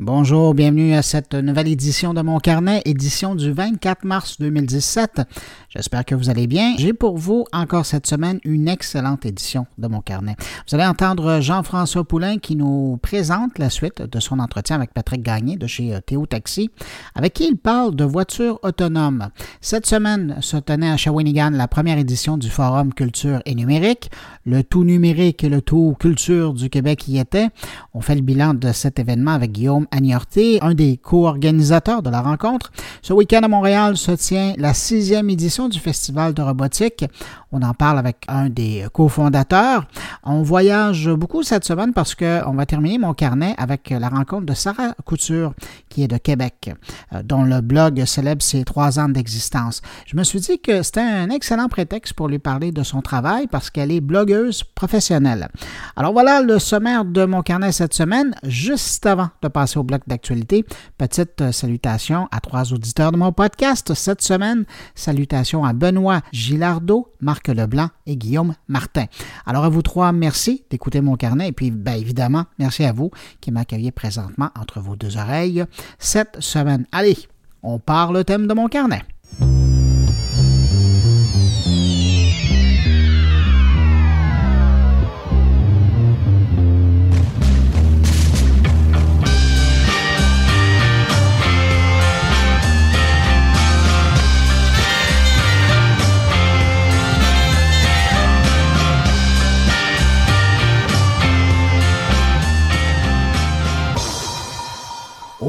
Bonjour, 0.00 0.54
bienvenue 0.54 0.94
à 0.94 1.02
cette 1.02 1.34
nouvelle 1.34 1.66
édition 1.66 2.14
de 2.14 2.22
mon 2.22 2.38
carnet, 2.38 2.82
édition 2.84 3.34
du 3.34 3.50
24 3.50 4.04
mars 4.04 4.38
2017. 4.38 5.22
J'espère 5.70 6.04
que 6.04 6.14
vous 6.14 6.30
allez 6.30 6.46
bien. 6.46 6.76
J'ai 6.78 6.92
pour 6.92 7.18
vous 7.18 7.46
encore 7.52 7.84
cette 7.84 8.06
semaine 8.06 8.38
une 8.44 8.68
excellente 8.68 9.26
édition 9.26 9.66
de 9.76 9.88
mon 9.88 10.00
carnet. 10.00 10.36
Vous 10.68 10.76
allez 10.76 10.86
entendre 10.86 11.40
Jean-François 11.40 12.04
Poulain 12.04 12.38
qui 12.38 12.54
nous 12.54 12.96
présente 13.02 13.58
la 13.58 13.70
suite 13.70 14.00
de 14.00 14.20
son 14.20 14.38
entretien 14.38 14.76
avec 14.76 14.94
Patrick 14.94 15.20
Gagné 15.20 15.56
de 15.56 15.66
chez 15.66 15.92
euh, 15.92 16.00
Théo 16.00 16.26
Taxi, 16.26 16.70
avec 17.16 17.32
qui 17.32 17.48
il 17.48 17.56
parle 17.56 17.96
de 17.96 18.04
voitures 18.04 18.60
autonomes. 18.62 19.30
Cette 19.60 19.86
semaine 19.86 20.36
se 20.42 20.58
tenait 20.58 20.90
à 20.90 20.96
Shawinigan 20.96 21.50
la 21.50 21.66
première 21.66 21.98
édition 21.98 22.38
du 22.38 22.50
Forum 22.50 22.94
Culture 22.94 23.42
et 23.46 23.56
Numérique. 23.56 24.12
Le 24.46 24.62
tout 24.62 24.84
numérique 24.84 25.42
et 25.42 25.48
le 25.48 25.60
tout 25.60 25.96
culture 25.98 26.54
du 26.54 26.70
Québec 26.70 27.08
y 27.08 27.18
était. 27.18 27.48
On 27.94 28.00
fait 28.00 28.14
le 28.14 28.20
bilan 28.20 28.54
de 28.54 28.70
cet 28.70 29.00
événement 29.00 29.32
avec 29.32 29.50
Guillaume 29.50 29.87
Agnorté, 29.90 30.58
un 30.62 30.74
des 30.74 30.96
co-organisateurs 30.96 32.02
de 32.02 32.10
la 32.10 32.20
rencontre. 32.20 32.70
Ce 33.02 33.12
week-end 33.12 33.40
à 33.42 33.48
Montréal 33.48 33.96
se 33.96 34.12
tient 34.12 34.52
la 34.58 34.74
sixième 34.74 35.30
édition 35.30 35.68
du 35.68 35.78
Festival 35.78 36.34
de 36.34 36.42
robotique. 36.42 37.04
On 37.50 37.62
en 37.62 37.72
parle 37.72 37.98
avec 37.98 38.24
un 38.28 38.50
des 38.50 38.86
cofondateurs. 38.92 39.86
On 40.22 40.42
voyage 40.42 41.08
beaucoup 41.08 41.42
cette 41.42 41.64
semaine 41.64 41.92
parce 41.92 42.14
qu'on 42.14 42.54
va 42.54 42.66
terminer 42.66 42.98
mon 42.98 43.14
carnet 43.14 43.54
avec 43.56 43.90
la 43.90 44.08
rencontre 44.08 44.44
de 44.44 44.54
Sarah 44.54 44.94
Couture, 45.04 45.54
qui 45.88 46.02
est 46.02 46.08
de 46.08 46.18
Québec, 46.18 46.70
euh, 47.14 47.22
dont 47.22 47.44
le 47.44 47.60
blog 47.60 48.04
célèbre 48.04 48.42
ses 48.42 48.64
trois 48.64 48.98
ans 48.98 49.08
d'existence. 49.08 49.80
Je 50.06 50.16
me 50.16 50.24
suis 50.24 50.40
dit 50.40 50.58
que 50.58 50.82
c'était 50.82 51.00
un 51.00 51.30
excellent 51.30 51.68
prétexte 51.68 52.12
pour 52.12 52.28
lui 52.28 52.38
parler 52.38 52.72
de 52.72 52.82
son 52.82 53.00
travail 53.00 53.46
parce 53.46 53.70
qu'elle 53.70 53.90
est 53.90 54.00
blogueuse 54.00 54.62
professionnelle. 54.62 55.48
Alors 55.96 56.12
voilà 56.12 56.42
le 56.42 56.58
sommaire 56.58 57.04
de 57.04 57.24
mon 57.24 57.42
carnet 57.42 57.72
cette 57.72 57.94
semaine. 57.94 58.34
Juste 58.42 59.06
avant 59.06 59.28
de 59.42 59.48
passer 59.48 59.77
au 59.78 59.84
bloc 59.84 60.02
d'actualité, 60.06 60.66
petite 60.98 61.50
salutation 61.52 62.28
à 62.30 62.40
trois 62.40 62.74
auditeurs 62.74 63.12
de 63.12 63.16
mon 63.16 63.32
podcast 63.32 63.94
cette 63.94 64.20
semaine. 64.20 64.64
Salutations 64.94 65.64
à 65.64 65.72
Benoît 65.72 66.20
Gilardo, 66.32 67.14
Marc 67.20 67.38
Marc 67.38 67.48
Leblanc 67.48 67.90
et 68.06 68.16
Guillaume 68.16 68.54
Martin. 68.66 69.04
Alors 69.46 69.64
à 69.64 69.68
vous 69.68 69.82
trois, 69.82 70.10
merci 70.10 70.64
d'écouter 70.70 71.00
mon 71.00 71.16
carnet 71.16 71.48
et 71.48 71.52
puis 71.52 71.70
bien 71.70 71.94
évidemment, 71.94 72.46
merci 72.58 72.84
à 72.84 72.92
vous 72.92 73.10
qui 73.40 73.52
m'accueillez 73.52 73.92
présentement 73.92 74.50
entre 74.58 74.80
vos 74.80 74.96
deux 74.96 75.16
oreilles 75.16 75.64
cette 75.98 76.40
semaine. 76.40 76.84
Allez, 76.90 77.16
on 77.62 77.78
part 77.78 78.12
le 78.12 78.24
thème 78.24 78.48
de 78.48 78.54
mon 78.54 78.66
carnet. 78.66 79.02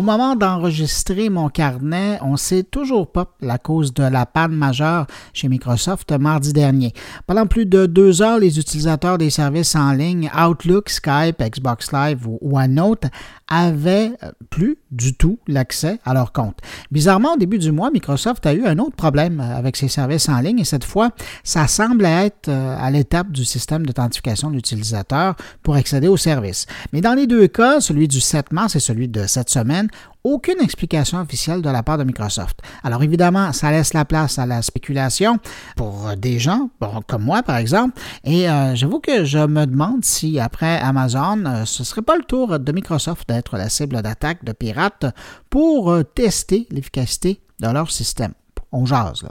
Moment 0.09 0.35
d'enregistrer 0.35 1.29
mon 1.29 1.49
carnet, 1.49 2.17
on 2.23 2.31
ne 2.31 2.37
sait 2.37 2.63
toujours 2.63 3.11
pas 3.11 3.27
la 3.41 3.59
cause 3.59 3.93
de 3.93 4.01
la 4.01 4.25
panne 4.25 4.53
majeure 4.53 5.05
chez 5.33 5.47
Microsoft 5.49 6.11
mardi 6.13 6.51
dernier. 6.51 6.93
Pendant 7.27 7.45
plus 7.45 7.67
de 7.67 7.85
deux 7.85 8.23
heures, 8.23 8.39
les 8.39 8.57
utilisateurs 8.57 9.19
des 9.19 9.29
services 9.29 9.75
en 9.75 9.91
ligne 9.91 10.31
Outlook, 10.35 10.89
Skype, 10.89 11.39
Xbox 11.39 11.91
Live 11.91 12.27
ou 12.27 12.39
OneNote 12.57 13.05
avaient 13.47 14.11
euh, 14.23 14.31
plus 14.49 14.77
du 14.91 15.15
tout 15.15 15.39
l'accès 15.47 15.99
à 16.05 16.13
leur 16.13 16.31
compte. 16.31 16.57
Bizarrement, 16.91 17.33
au 17.33 17.37
début 17.37 17.57
du 17.59 17.71
mois, 17.71 17.91
Microsoft 17.91 18.45
a 18.45 18.53
eu 18.53 18.65
un 18.65 18.77
autre 18.79 18.95
problème 18.95 19.39
avec 19.39 19.75
ses 19.75 19.87
services 19.87 20.29
en 20.29 20.39
ligne 20.39 20.59
et 20.59 20.65
cette 20.65 20.83
fois, 20.83 21.11
ça 21.43 21.67
semble 21.67 22.05
être 22.05 22.47
euh, 22.47 22.75
à 22.79 22.89
l'étape 22.89 23.31
du 23.31 23.45
système 23.45 23.85
d'authentification 23.85 24.49
de 24.49 24.55
l'utilisateur 24.55 25.35
pour 25.61 25.75
accéder 25.75 26.07
au 26.07 26.17
service. 26.17 26.65
Mais 26.93 27.01
dans 27.01 27.13
les 27.13 27.27
deux 27.27 27.47
cas, 27.47 27.79
celui 27.79 28.07
du 28.07 28.21
7 28.21 28.53
mars 28.53 28.75
et 28.75 28.79
celui 28.79 29.07
de 29.07 29.25
cette 29.27 29.49
semaine, 29.49 29.87
aucune 30.23 30.59
explication 30.61 31.19
officielle 31.19 31.61
de 31.61 31.69
la 31.69 31.83
part 31.83 31.97
de 31.97 32.03
Microsoft. 32.03 32.59
Alors 32.83 33.03
évidemment, 33.03 33.53
ça 33.53 33.71
laisse 33.71 33.93
la 33.93 34.05
place 34.05 34.37
à 34.37 34.45
la 34.45 34.61
spéculation 34.61 35.37
pour 35.75 36.11
des 36.17 36.39
gens, 36.39 36.69
comme 37.07 37.23
moi 37.23 37.43
par 37.43 37.57
exemple, 37.57 37.99
et 38.23 38.49
euh, 38.49 38.75
j'avoue 38.75 38.99
que 38.99 39.23
je 39.23 39.39
me 39.39 39.65
demande 39.65 40.03
si 40.03 40.39
après 40.39 40.79
Amazon, 40.79 41.45
euh, 41.45 41.65
ce 41.65 41.83
ne 41.83 41.85
serait 41.85 42.01
pas 42.01 42.17
le 42.17 42.23
tour 42.23 42.59
de 42.59 42.71
Microsoft 42.71 43.27
d'être 43.29 43.57
la 43.57 43.69
cible 43.69 44.01
d'attaque 44.01 44.43
de 44.43 44.51
pirates 44.51 45.05
pour 45.49 45.91
euh, 45.91 46.03
tester 46.03 46.67
l'efficacité 46.69 47.41
de 47.61 47.67
leur 47.67 47.91
système. 47.91 48.33
On 48.71 48.85
jase. 48.85 49.25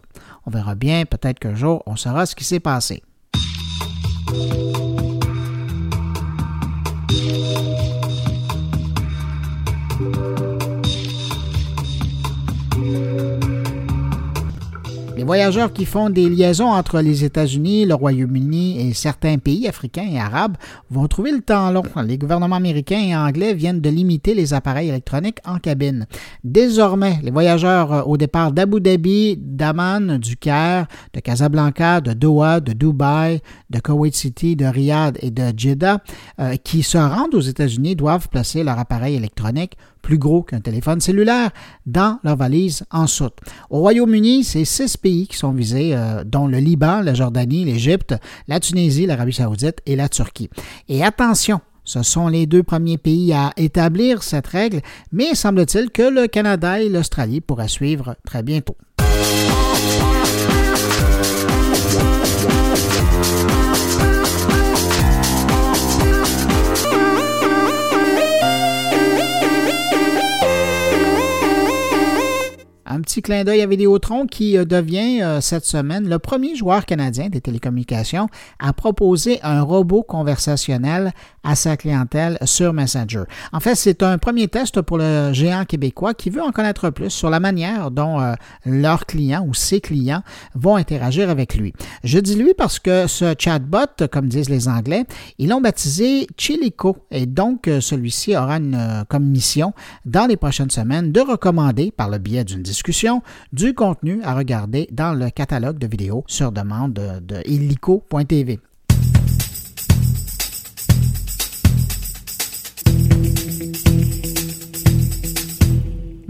On 0.46 0.50
verra 0.50 0.74
bien, 0.74 1.04
peut-être 1.04 1.38
qu'un 1.38 1.54
jour, 1.54 1.82
on 1.86 1.96
saura 1.96 2.26
ce 2.26 2.34
qui 2.34 2.44
s'est 2.44 2.60
passé. 2.60 3.02
Voyageurs 15.24 15.72
qui 15.72 15.84
font 15.84 16.10
des 16.10 16.28
liaisons 16.28 16.70
entre 16.70 17.00
les 17.00 17.24
États-Unis, 17.24 17.86
le 17.86 17.94
Royaume-Uni 17.94 18.88
et 18.88 18.94
certains 18.94 19.38
pays 19.38 19.66
africains 19.66 20.06
et 20.10 20.18
arabes 20.18 20.56
vont 20.90 21.06
trouver 21.08 21.32
le 21.32 21.40
temps 21.40 21.70
long. 21.70 21.82
Les 22.04 22.18
gouvernements 22.18 22.56
américains 22.56 23.00
et 23.00 23.16
anglais 23.16 23.54
viennent 23.54 23.80
de 23.80 23.90
limiter 23.90 24.34
les 24.34 24.54
appareils 24.54 24.88
électroniques 24.88 25.38
en 25.44 25.58
cabine. 25.58 26.06
Désormais, 26.44 27.18
les 27.22 27.30
voyageurs 27.30 27.92
euh, 27.92 28.02
au 28.02 28.16
départ 28.16 28.52
d'Abu 28.52 28.80
Dhabi, 28.80 29.36
d'Amman, 29.36 30.18
du 30.18 30.36
Caire, 30.36 30.86
de 31.12 31.20
Casablanca, 31.20 32.00
de 32.00 32.12
Doha, 32.12 32.60
de 32.60 32.72
Dubaï, 32.72 33.40
de 33.70 33.80
Kuwait 33.80 34.12
City, 34.12 34.56
de 34.56 34.66
Riyad 34.66 35.18
et 35.20 35.30
de 35.30 35.52
Jeddah 35.56 35.98
euh, 36.40 36.56
qui 36.56 36.82
se 36.82 36.98
rendent 36.98 37.34
aux 37.34 37.40
États-Unis 37.40 37.96
doivent 37.96 38.28
placer 38.28 38.62
leur 38.62 38.78
appareil 38.78 39.16
électronique 39.16 39.76
plus 40.02 40.18
gros 40.18 40.42
qu'un 40.42 40.60
téléphone 40.60 41.00
cellulaire, 41.00 41.50
dans 41.86 42.18
leur 42.24 42.36
valise 42.36 42.84
en 42.90 43.06
soute. 43.06 43.36
Au 43.70 43.80
Royaume-Uni, 43.80 44.44
c'est 44.44 44.64
six 44.64 44.96
pays 44.96 45.26
qui 45.26 45.36
sont 45.36 45.52
visés, 45.52 45.94
euh, 45.94 46.24
dont 46.24 46.46
le 46.46 46.58
Liban, 46.58 47.00
la 47.02 47.14
Jordanie, 47.14 47.64
l'Égypte, 47.64 48.14
la 48.46 48.60
Tunisie, 48.60 49.06
l'Arabie 49.06 49.32
saoudite 49.32 49.80
et 49.86 49.96
la 49.96 50.08
Turquie. 50.08 50.50
Et 50.88 51.04
attention, 51.04 51.60
ce 51.84 52.02
sont 52.02 52.28
les 52.28 52.46
deux 52.46 52.62
premiers 52.62 52.98
pays 52.98 53.32
à 53.32 53.52
établir 53.56 54.22
cette 54.22 54.46
règle, 54.46 54.80
mais 55.10 55.34
semble-t-il 55.34 55.90
que 55.90 56.02
le 56.02 56.26
Canada 56.26 56.80
et 56.80 56.88
l'Australie 56.88 57.40
pourraient 57.40 57.68
suivre 57.68 58.14
très 58.24 58.42
bientôt. 58.42 58.76
Un 72.90 73.02
petit 73.02 73.20
clin 73.20 73.44
d'œil 73.44 73.60
à 73.60 73.66
Vidéotron 73.66 74.26
qui 74.26 74.56
euh, 74.56 74.64
devient 74.64 75.20
euh, 75.20 75.42
cette 75.42 75.66
semaine 75.66 76.08
le 76.08 76.18
premier 76.18 76.56
joueur 76.56 76.86
canadien 76.86 77.28
des 77.28 77.42
télécommunications 77.42 78.28
à 78.58 78.72
proposer 78.72 79.40
un 79.42 79.60
robot 79.60 80.02
conversationnel 80.02 81.12
à 81.44 81.54
sa 81.54 81.76
clientèle 81.76 82.38
sur 82.46 82.72
Messenger. 82.72 83.24
En 83.52 83.60
fait, 83.60 83.74
c'est 83.74 84.02
un 84.02 84.16
premier 84.16 84.48
test 84.48 84.80
pour 84.80 84.96
le 84.96 85.34
géant 85.34 85.66
québécois 85.66 86.14
qui 86.14 86.30
veut 86.30 86.40
en 86.40 86.50
connaître 86.50 86.88
plus 86.88 87.10
sur 87.10 87.28
la 87.28 87.40
manière 87.40 87.90
dont 87.90 88.22
euh, 88.22 88.32
leurs 88.64 89.04
clients 89.04 89.44
ou 89.46 89.52
ses 89.52 89.82
clients 89.82 90.22
vont 90.54 90.76
interagir 90.76 91.28
avec 91.28 91.56
lui. 91.56 91.74
Je 92.04 92.18
dis 92.18 92.36
lui 92.36 92.54
parce 92.56 92.78
que 92.78 93.06
ce 93.06 93.34
chatbot, 93.38 94.06
comme 94.10 94.28
disent 94.28 94.48
les 94.48 94.66
Anglais, 94.66 95.04
ils 95.36 95.50
l'ont 95.50 95.60
baptisé 95.60 96.26
Chilico 96.38 96.96
et 97.10 97.26
donc 97.26 97.68
celui-ci 97.80 98.34
aura 98.34 98.56
une, 98.56 99.04
comme 99.10 99.26
mission 99.26 99.74
dans 100.06 100.26
les 100.26 100.38
prochaines 100.38 100.70
semaines 100.70 101.12
de 101.12 101.20
recommander 101.20 101.90
par 101.90 102.08
le 102.08 102.16
biais 102.16 102.44
d'une 102.44 102.62
discussion 102.62 102.77
du 103.52 103.74
contenu 103.74 104.22
à 104.22 104.34
regarder 104.34 104.88
dans 104.90 105.12
le 105.12 105.30
catalogue 105.30 105.78
de 105.78 105.86
vidéos 105.86 106.24
sur 106.26 106.52
demande 106.52 106.92
de, 106.92 107.42
illico.tv. 107.48 108.60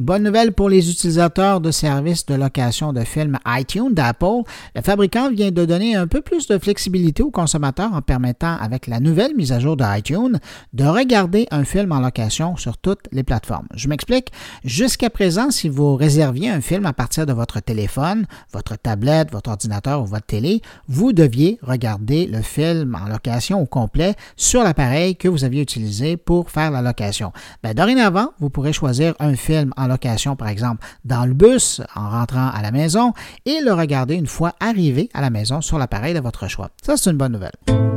bonne 0.09 0.23
nouvelle 0.23 0.53
pour 0.53 0.71
les 0.71 0.91
utilisateurs 0.91 1.61
de 1.61 1.71
services 1.71 2.25
de 2.25 2.35
location 2.35 2.95
de 2.95 3.03
films 3.03 3.39
iTunes 3.47 3.93
d'Apple. 3.93 4.41
Le 4.75 4.81
fabricant 4.81 5.31
vient 5.31 5.51
de 5.51 5.67
donner 5.67 5.97
un 5.97 6.07
peu 6.07 6.23
plus 6.23 6.47
de 6.47 6.57
flexibilité 6.57 7.23
aux 7.23 7.31
consommateurs 7.31 7.93
en 7.93 8.01
permettant, 8.01 8.57
avec 8.59 8.87
la 8.87 9.01
nouvelle 9.01 9.37
mise 9.37 9.53
à 9.53 9.61
jour 9.61 9.77
de 9.77 9.85
iTunes, 9.99 10.39
de 10.73 10.85
regarder 10.85 11.47
un 11.51 11.63
film 11.63 11.93
en 11.93 12.01
location 12.01 12.57
sur 12.57 12.79
toutes 12.79 13.07
les 13.13 13.23
plateformes. 13.23 13.67
Je 13.75 13.87
m'explique. 13.87 14.33
Jusqu'à 14.65 15.11
présent, 15.11 15.51
si 15.51 15.69
vous 15.69 15.95
réserviez 15.95 16.49
un 16.49 16.63
film 16.63 16.87
à 16.87 16.95
partir 16.95 17.27
de 17.27 17.35
votre 17.35 17.61
téléphone, 17.61 18.25
votre 18.51 18.77
tablette, 18.77 19.31
votre 19.31 19.51
ordinateur 19.51 20.01
ou 20.01 20.07
votre 20.07 20.25
télé, 20.25 20.63
vous 20.89 21.13
deviez 21.13 21.59
regarder 21.61 22.27
le 22.27 22.41
film 22.41 22.97
en 22.99 23.11
location 23.11 23.61
au 23.61 23.67
complet 23.67 24.15
sur 24.39 24.65
l'appareil 24.65 25.17
que 25.17 25.29
vous 25.29 25.45
aviez 25.45 25.61
utilisé 25.61 26.17
pour 26.17 26.51
faire 26.51 26.71
la 26.71 26.81
location. 26.81 27.31
Ben, 27.63 27.75
dorénavant, 27.75 28.29
vous 28.39 28.49
pourrez 28.49 28.73
choisir 28.73 29.15
un 29.21 29.37
film 29.37 29.75
en 29.77 29.83
location, 29.83 29.98
par 30.37 30.49
exemple, 30.49 30.85
dans 31.05 31.27
le 31.27 31.35
bus 31.35 31.81
en 31.95 32.11
rentrant 32.11 32.49
à 32.49 32.63
la 32.63 32.71
maison 32.71 33.13
et 33.47 33.61
le 33.61 33.73
regarder 33.73 34.15
une 34.15 34.27
fois 34.27 34.55
arrivé 34.61 35.09
à 35.15 35.21
la 35.21 35.31
maison 35.31 35.61
sur 35.61 35.79
l'appareil 35.79 36.15
de 36.15 36.21
votre 36.21 36.49
choix. 36.49 36.71
Ça, 36.83 36.97
c'est 36.97 37.11
une 37.11 37.17
bonne 37.17 37.33
nouvelle. 37.33 37.88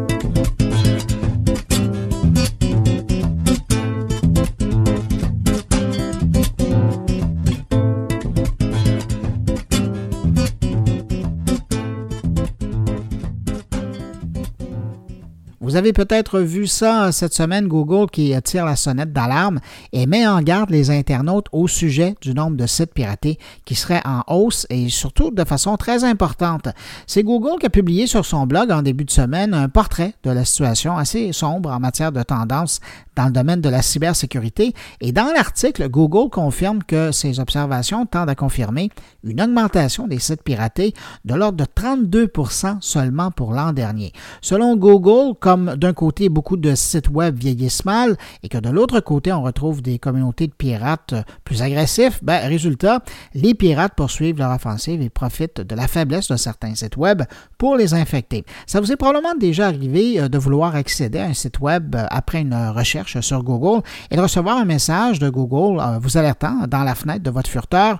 Avez 15.81 15.93
peut-être 15.93 16.41
vu 16.41 16.67
ça 16.67 17.11
cette 17.11 17.33
semaine, 17.33 17.67
Google 17.67 18.07
qui 18.11 18.35
tire 18.43 18.65
la 18.65 18.75
sonnette 18.75 19.11
d'alarme 19.11 19.59
et 19.91 20.05
met 20.05 20.27
en 20.27 20.39
garde 20.41 20.69
les 20.69 20.91
internautes 20.91 21.47
au 21.51 21.67
sujet 21.67 22.13
du 22.21 22.35
nombre 22.35 22.55
de 22.55 22.67
sites 22.67 22.93
piratés 22.93 23.39
qui 23.65 23.73
seraient 23.73 24.03
en 24.05 24.21
hausse 24.27 24.67
et 24.69 24.89
surtout 24.89 25.31
de 25.31 25.43
façon 25.43 25.77
très 25.77 26.03
importante. 26.03 26.67
C'est 27.07 27.23
Google 27.23 27.59
qui 27.59 27.65
a 27.65 27.71
publié 27.71 28.05
sur 28.05 28.27
son 28.27 28.45
blog 28.45 28.71
en 28.71 28.83
début 28.83 29.05
de 29.05 29.09
semaine 29.09 29.55
un 29.55 29.69
portrait 29.69 30.13
de 30.23 30.29
la 30.29 30.45
situation 30.45 30.99
assez 30.99 31.33
sombre 31.33 31.71
en 31.71 31.79
matière 31.79 32.11
de 32.11 32.21
tendance 32.21 32.79
dans 33.15 33.25
le 33.25 33.31
domaine 33.31 33.61
de 33.61 33.69
la 33.69 33.81
cybersécurité. 33.81 34.73
Et 35.01 35.11
dans 35.11 35.31
l'article, 35.33 35.89
Google 35.89 36.29
confirme 36.29 36.83
que 36.83 37.11
ces 37.11 37.39
observations 37.39 38.05
tendent 38.05 38.29
à 38.29 38.35
confirmer 38.35 38.89
une 39.23 39.41
augmentation 39.41 40.07
des 40.07 40.19
sites 40.19 40.43
piratés 40.43 40.93
de 41.25 41.33
l'ordre 41.33 41.57
de 41.57 41.65
32% 41.65 42.77
seulement 42.81 43.31
pour 43.31 43.53
l'an 43.53 43.73
dernier. 43.73 44.13
Selon 44.41 44.75
Google, 44.75 45.35
comme 45.39 45.70
d'un 45.75 45.93
côté 45.93 46.29
beaucoup 46.29 46.57
de 46.57 46.75
sites 46.75 47.09
web 47.09 47.37
vieillissent 47.37 47.85
mal 47.85 48.17
et 48.43 48.49
que 48.49 48.57
de 48.57 48.69
l'autre 48.69 48.99
côté 48.99 49.31
on 49.31 49.43
retrouve 49.43 49.81
des 49.81 49.99
communautés 49.99 50.47
de 50.47 50.53
pirates 50.53 51.13
plus 51.43 51.61
agressifs, 51.61 52.23
ben, 52.23 52.47
résultat, 52.47 53.03
les 53.33 53.53
pirates 53.53 53.93
poursuivent 53.95 54.37
leur 54.37 54.51
offensive 54.51 55.01
et 55.01 55.09
profitent 55.09 55.61
de 55.61 55.75
la 55.75 55.87
faiblesse 55.87 56.27
de 56.27 56.35
certains 56.35 56.75
sites 56.75 56.97
web 56.97 57.23
pour 57.57 57.75
les 57.75 57.93
infecter. 57.93 58.45
Ça 58.65 58.79
vous 58.79 58.91
est 58.91 58.95
probablement 58.95 59.35
déjà 59.35 59.67
arrivé 59.67 60.19
euh, 60.19 60.29
de 60.29 60.37
vouloir 60.37 60.75
accéder 60.75 61.19
à 61.19 61.25
un 61.25 61.33
site 61.33 61.59
web 61.59 61.95
euh, 61.95 62.05
après 62.09 62.41
une 62.41 62.55
recherche 62.55 63.19
sur 63.21 63.43
Google 63.43 63.81
et 64.09 64.15
de 64.15 64.21
recevoir 64.21 64.57
un 64.57 64.65
message 64.65 65.19
de 65.19 65.29
Google 65.29 65.79
euh, 65.79 65.99
vous 65.99 66.17
alertant 66.17 66.67
dans 66.67 66.83
la 66.83 66.95
fenêtre 66.95 67.23
de 67.23 67.31
votre 67.31 67.49
furteur 67.49 67.99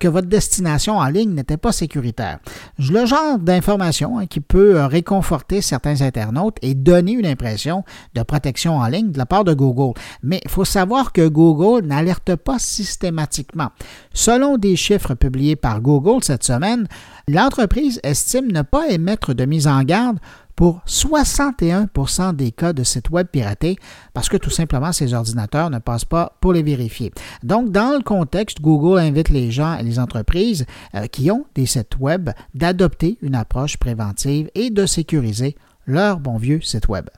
que 0.00 0.08
votre 0.08 0.28
destination 0.28 0.98
en 0.98 1.06
ligne 1.06 1.34
n'était 1.34 1.56
pas 1.56 1.72
sécuritaire. 1.72 2.38
Le 2.78 3.06
genre 3.06 3.38
d'information 3.38 4.18
hein, 4.18 4.26
qui 4.26 4.40
peut 4.40 4.84
réconforter 4.84 5.60
certains 5.60 6.00
internautes 6.02 6.56
et 6.62 6.74
une 7.00 7.26
impression 7.26 7.84
de 8.14 8.22
protection 8.22 8.78
en 8.78 8.86
ligne 8.86 9.12
de 9.12 9.18
la 9.18 9.26
part 9.26 9.44
de 9.44 9.54
Google. 9.54 9.98
Mais 10.22 10.40
il 10.44 10.50
faut 10.50 10.64
savoir 10.64 11.12
que 11.12 11.26
Google 11.28 11.86
n'alerte 11.86 12.36
pas 12.36 12.58
systématiquement. 12.58 13.70
Selon 14.12 14.58
des 14.58 14.76
chiffres 14.76 15.14
publiés 15.14 15.56
par 15.56 15.80
Google 15.80 16.22
cette 16.22 16.44
semaine, 16.44 16.86
l'entreprise 17.28 18.00
estime 18.02 18.52
ne 18.52 18.62
pas 18.62 18.88
émettre 18.88 19.34
de 19.34 19.44
mise 19.44 19.66
en 19.66 19.82
garde 19.82 20.18
pour 20.56 20.80
61% 20.86 22.34
des 22.34 22.50
cas 22.50 22.72
de 22.72 22.82
sites 22.82 23.10
web 23.10 23.28
piratés 23.28 23.76
parce 24.14 24.28
que 24.28 24.38
tout 24.38 24.50
simplement 24.50 24.90
ces 24.90 25.12
ordinateurs 25.12 25.70
ne 25.70 25.78
passent 25.78 26.06
pas 26.06 26.36
pour 26.40 26.54
les 26.54 26.62
vérifier. 26.62 27.12
Donc, 27.42 27.70
dans 27.70 27.94
le 27.96 28.02
contexte, 28.02 28.60
Google 28.62 28.98
invite 28.98 29.28
les 29.28 29.50
gens 29.50 29.76
et 29.76 29.82
les 29.82 29.98
entreprises 29.98 30.64
euh, 30.94 31.06
qui 31.06 31.30
ont 31.30 31.44
des 31.54 31.66
sites 31.66 31.98
web 32.00 32.30
d'adopter 32.54 33.18
une 33.20 33.34
approche 33.34 33.76
préventive 33.76 34.50
et 34.54 34.70
de 34.70 34.86
sécuriser 34.86 35.56
leur 35.86 36.18
bon 36.18 36.36
vieux 36.36 36.60
site 36.60 36.88
web. 36.88 37.08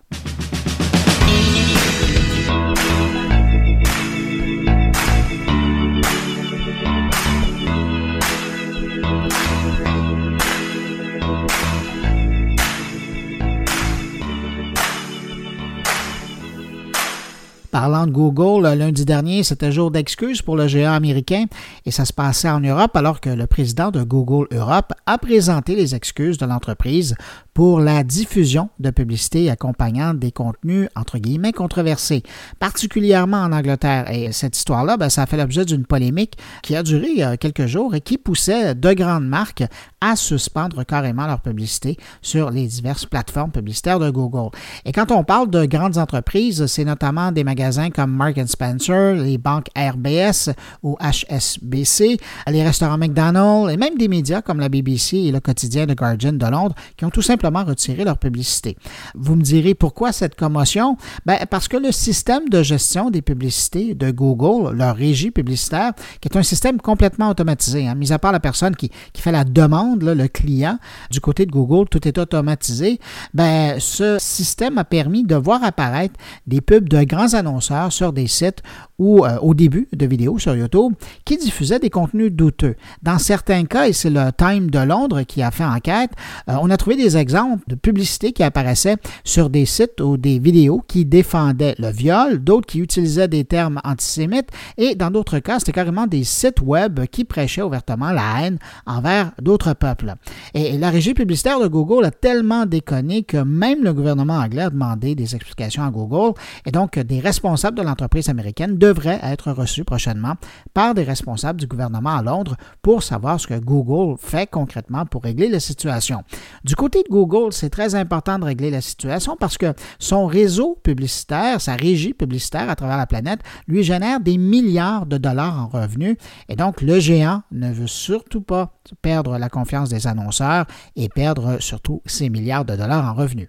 Parlant 17.81 18.09
de 18.09 18.11
Google, 18.11 18.67
lundi 18.77 19.05
dernier, 19.05 19.45
c'était 19.45 19.71
jour 19.71 19.93
d'excuses 19.93 20.43
pour 20.43 20.57
le 20.57 20.67
géant 20.67 20.95
américain 20.95 21.45
et 21.87 21.93
ça 21.93 22.05
se 22.05 22.13
passait 22.13 22.51
en 22.51 22.59
Europe 22.59 22.97
alors 22.97 23.21
que 23.21 23.31
le 23.31 23.47
président 23.47 23.93
de 23.93 24.03
Google 24.03 24.49
Europe 24.51 24.93
a 25.07 25.17
présenté 25.17 25.77
les 25.77 25.95
excuses 25.95 26.39
de 26.39 26.47
l'entreprise 26.47 27.15
pour 27.55 27.79
la 27.79 28.03
diffusion 28.03 28.69
de 28.81 28.91
publicités 28.91 29.49
accompagnant 29.49 30.13
des 30.13 30.33
contenus 30.33 30.89
entre 30.97 31.19
guillemets 31.19 31.53
controversés, 31.53 32.25
particulièrement 32.59 33.39
en 33.39 33.53
Angleterre. 33.53 34.11
Et 34.11 34.33
cette 34.33 34.57
histoire-là, 34.57 34.97
ben, 34.97 35.09
ça 35.09 35.23
a 35.23 35.27
fait 35.27 35.37
l'objet 35.37 35.65
d'une 35.65 35.87
polémique 35.87 36.37
qui 36.63 36.75
a 36.75 36.83
duré 36.83 37.23
euh, 37.25 37.37
quelques 37.37 37.67
jours 37.67 37.95
et 37.95 38.01
qui 38.01 38.19
poussait 38.19 38.75
de 38.75 38.93
grandes 38.93 39.27
marques 39.27 39.65
à 40.01 40.17
suspendre 40.17 40.85
carrément 40.85 41.27
leur 41.27 41.41
publicité 41.41 41.97
sur 42.23 42.51
les 42.51 42.67
diverses 42.67 43.07
plateformes 43.07 43.51
publicitaires 43.53 43.99
de 44.01 44.11
Google. 44.11 44.51
Et 44.85 44.93
quand 44.93 45.13
on 45.13 45.23
parle 45.23 45.51
de 45.51 45.65
grandes 45.65 45.99
entreprises, 45.99 46.67
c'est 46.67 46.85
notamment 46.85 47.31
des 47.33 47.45
magasins 47.45 47.68
comme 47.95 48.13
Mark 48.13 48.39
Spencer, 48.47 49.15
les 49.15 49.37
banques 49.37 49.69
RBS 49.77 50.51
ou 50.83 50.97
HSBC, 51.01 52.17
les 52.47 52.63
restaurants 52.63 52.99
McDonald's 52.99 53.73
et 53.73 53.77
même 53.77 53.97
des 53.97 54.09
médias 54.09 54.41
comme 54.41 54.61
la 54.61 54.69
BBC 54.69 55.17
et 55.17 55.33
le 55.33 55.41
quotidien 55.41 55.87
The 55.87 55.95
Guardian 55.95 56.33
de 56.33 56.47
Londres 56.47 56.75
qui 56.97 57.05
ont 57.05 57.11
tout 57.11 57.23
simplement 57.23 57.65
retirer 57.65 58.05
leur 58.05 58.19
publicité. 58.19 58.77
Vous 59.15 59.37
me 59.37 59.43
direz 59.43 59.75
pourquoi 59.75 60.13
cette 60.13 60.35
commotion? 60.35 60.97
Ben, 61.27 61.39
parce 61.51 61.69
que 61.69 61.77
le 61.77 61.93
système 61.93 62.49
de 62.49 62.63
gestion 62.63 63.11
des 63.11 63.23
publicités 63.23 63.95
de 63.95 64.11
Google, 64.11 64.75
leur 64.75 64.97
régie 64.97 65.31
publicitaire, 65.31 65.93
qui 66.21 66.29
est 66.29 66.37
un 66.37 66.43
système 66.43 66.81
complètement 66.81 67.29
automatisé, 67.29 67.87
hein, 67.87 67.95
mis 67.95 68.13
à 68.13 68.19
part 68.19 68.33
la 68.33 68.41
personne 68.41 68.77
qui, 68.77 68.91
fait 69.17 69.33
la 69.33 69.45
demande, 69.45 70.03
le 70.05 70.29
client, 70.29 70.79
du 71.11 71.21
côté 71.21 71.45
de 71.45 71.51
Google, 71.51 71.89
tout 71.89 72.07
est 72.07 72.19
automatisé, 72.19 72.99
ben, 73.35 73.79
ce 73.79 74.17
système 74.19 74.79
a 74.79 74.85
permis 74.85 75.25
de 75.25 75.35
voir 75.35 75.63
apparaître 75.65 76.15
des 76.47 76.61
pubs 76.61 76.89
de 76.89 77.03
grands 77.03 77.35
annonceurs 77.35 77.58
sur 77.61 78.13
des 78.13 78.27
sites 78.27 78.63
ou 78.99 79.25
euh, 79.25 79.39
au 79.41 79.55
début 79.55 79.89
de 79.93 80.07
vidéos 80.07 80.39
sur 80.39 80.57
YouTube 80.57 80.95
qui 81.25 81.37
diffusaient 81.37 81.79
des 81.79 81.91
contenus 81.91 82.33
douteux. 82.33 82.75
Dans 83.03 83.19
certains 83.19 83.65
cas, 83.65 83.87
et 83.87 83.93
c'est 83.93 84.11
le 84.11 84.31
Time 84.37 84.71
de 84.71 84.79
Londres 84.81 85.23
qui 85.23 85.43
a 85.43 85.51
fait 85.51 85.65
enquête, 85.65 86.11
euh, 86.49 86.57
on 86.61 86.71
a 86.71 86.77
trouvé 86.77 86.97
des 86.97 87.17
exemples 87.17 87.63
de 87.69 87.75
publicités 87.75 88.33
qui 88.33 88.43
apparaissaient 88.43 88.97
sur 89.25 89.51
des 89.51 89.67
sites 89.67 90.01
ou 90.01 90.17
des 90.17 90.39
vidéos 90.39 90.83
qui 90.87 91.05
défendaient 91.05 91.77
le 91.79 91.91
viol, 91.91 92.43
d'autres 92.43 92.67
qui 92.67 92.81
utilisaient 92.81 93.29
des 93.29 93.45
termes 93.45 93.81
antisémites 93.85 94.49
et 94.77 94.95
dans 94.95 95.11
d'autres 95.11 95.39
cas, 95.39 95.59
c'était 95.59 95.73
carrément 95.73 96.07
des 96.07 96.25
sites 96.25 96.61
web 96.61 97.07
qui 97.07 97.25
prêchaient 97.25 97.63
ouvertement 97.63 98.11
la 98.11 98.43
haine 98.43 98.59
envers 98.87 99.33
d'autres 99.41 99.75
peuples. 99.75 100.15
Et 100.55 100.77
la 100.77 100.91
régie 100.91 101.15
publicitaire 101.15 101.61
de 101.61 101.69
Google 101.69 102.05
a 102.05 102.11
tellement 102.11 102.67
déconné 102.67 103.23
que 103.23 103.39
même 103.39 103.85
le 103.85 103.93
gouvernement 103.93 104.39
anglais 104.39 104.63
a 104.63 104.71
demandé 104.71 105.15
des 105.15 105.35
explications 105.35 105.85
à 105.85 105.91
Google 105.91 106.33
et 106.67 106.73
donc 106.73 106.99
des 106.99 107.21
responsables 107.21 107.38
de 107.41 107.83
l'entreprise 107.83 108.29
américaine 108.29 108.79
devrait 108.79 109.21
être 109.23 109.53
reçu 109.53 109.85
prochainement 109.85 110.35
par 110.75 110.95
des 110.95 111.05
responsables 111.05 111.61
du 111.61 111.67
gouvernement 111.67 112.17
à 112.17 112.23
Londres 112.23 112.57
pour 112.83 113.03
savoir 113.03 113.39
ce 113.39 113.47
que 113.47 113.59
Google 113.59 114.17
fait 114.19 114.49
concrètement 114.49 115.07
pour 115.07 115.23
régler 115.23 115.49
la 115.49 115.61
situation. 115.61 116.23
Du 116.65 116.75
côté 116.75 117.03
de 117.05 117.09
Google, 117.09 117.53
c'est 117.53 117.71
très 117.71 117.95
important 117.95 118.39
de 118.39 118.45
régler 118.45 118.71
la 118.71 118.81
situation 118.81 119.37
parce 119.39 119.57
que 119.57 119.73
son 120.01 120.27
réseau 120.27 120.79
publicitaire, 120.83 121.61
sa 121.61 121.75
régie 121.75 122.13
publicitaire 122.13 122.69
à 122.69 122.75
travers 122.75 122.97
la 122.97 123.07
planète, 123.07 123.41
lui 123.69 123.85
génère 123.85 124.21
des 124.21 124.37
milliards 124.37 125.07
de 125.07 125.17
dollars 125.17 125.59
en 125.59 125.69
revenus 125.69 126.17
et 126.49 126.57
donc 126.57 126.83
le 126.83 126.99
géant 126.99 127.43
ne 127.53 127.73
veut 127.73 127.87
surtout 127.87 128.43
pas 128.43 128.73
perdre 129.01 129.39
la 129.39 129.49
confiance 129.49 129.91
des 129.91 130.07
annonceurs 130.07 130.67
et 130.97 131.09
perdre 131.09 131.61
surtout 131.61 132.03
ses 132.05 132.31
milliards 132.31 132.65
de 132.65 132.75
dollars 132.75 133.05
en 133.05 133.15
revenus. 133.15 133.49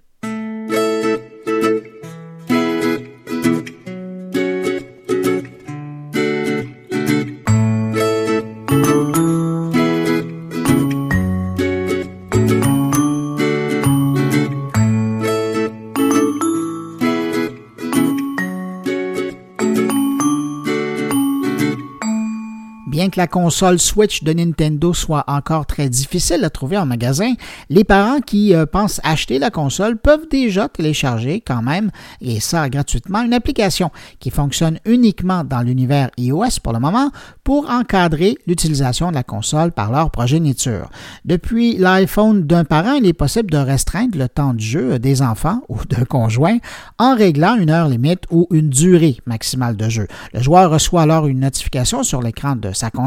Que 23.12 23.20
la 23.20 23.28
console 23.28 23.80
Switch 23.80 24.24
de 24.24 24.34
Nintendo 24.34 24.94
soit 24.94 25.24
encore 25.28 25.66
très 25.66 25.89
difficile 25.89 26.44
à 26.44 26.50
trouver 26.50 26.78
en 26.78 26.86
magasin, 26.86 27.34
les 27.70 27.84
parents 27.84 28.20
qui 28.20 28.54
euh, 28.54 28.66
pensent 28.66 29.01
acheter 29.04 29.39
la 29.39 29.50
console 29.50 29.98
peuvent 29.98 30.28
déjà 30.30 30.68
télécharger 30.68 31.42
quand 31.46 31.62
même, 31.62 31.89
et 32.22 32.39
ça 32.39 32.70
gratuitement, 32.70 33.22
une 33.24 33.34
application 33.34 33.89
qui 34.20 34.30
fonctionne 34.30 34.80
uniquement 34.86 35.44
dans 35.44 35.62
l'univers 35.62 36.12
iOS 36.18 36.60
pour 36.62 36.74
le 36.74 36.80
moment 36.80 37.10
pour 37.44 37.70
encadrer 37.70 38.38
l'utilisation 38.46 39.10
de 39.10 39.16
la 39.16 39.24
console 39.24 39.72
par 39.72 39.92
leur 39.92 40.12
progéniture. 40.12 40.89
Depuis 41.25 41.78
l'iPhone 41.78 42.44
d'un 42.44 42.63
parent, 42.63 42.94
il 42.94 43.08
est 43.08 43.13
possible 43.13 43.50
de 43.50 43.58
restreindre 43.58 44.18
le 44.18 44.30
temps 44.30 44.54
de 44.54 44.60
jeu 44.60 45.00
des 45.00 45.24
enfants 45.24 45.62
ou 45.68 45.78
d'un 45.86 46.06
conjoint 46.06 46.58
en 47.00 47.16
réglant 47.16 47.56
une 47.56 47.72
heure 47.72 47.88
limite 47.88 48.25
ou 48.30 48.48
une 48.51 48.70
durée 48.70 49.18
maximale 49.25 49.78
de 49.78 49.89
jeu. 49.89 50.08
Le 50.34 50.42
joueur 50.42 50.70
reçoit 50.70 51.01
alors 51.01 51.25
une 51.25 51.39
notification 51.39 52.04
sur 52.04 52.22
l'écran 52.22 52.56
de 52.56 52.72
sa 52.72 52.92
console 52.92 53.00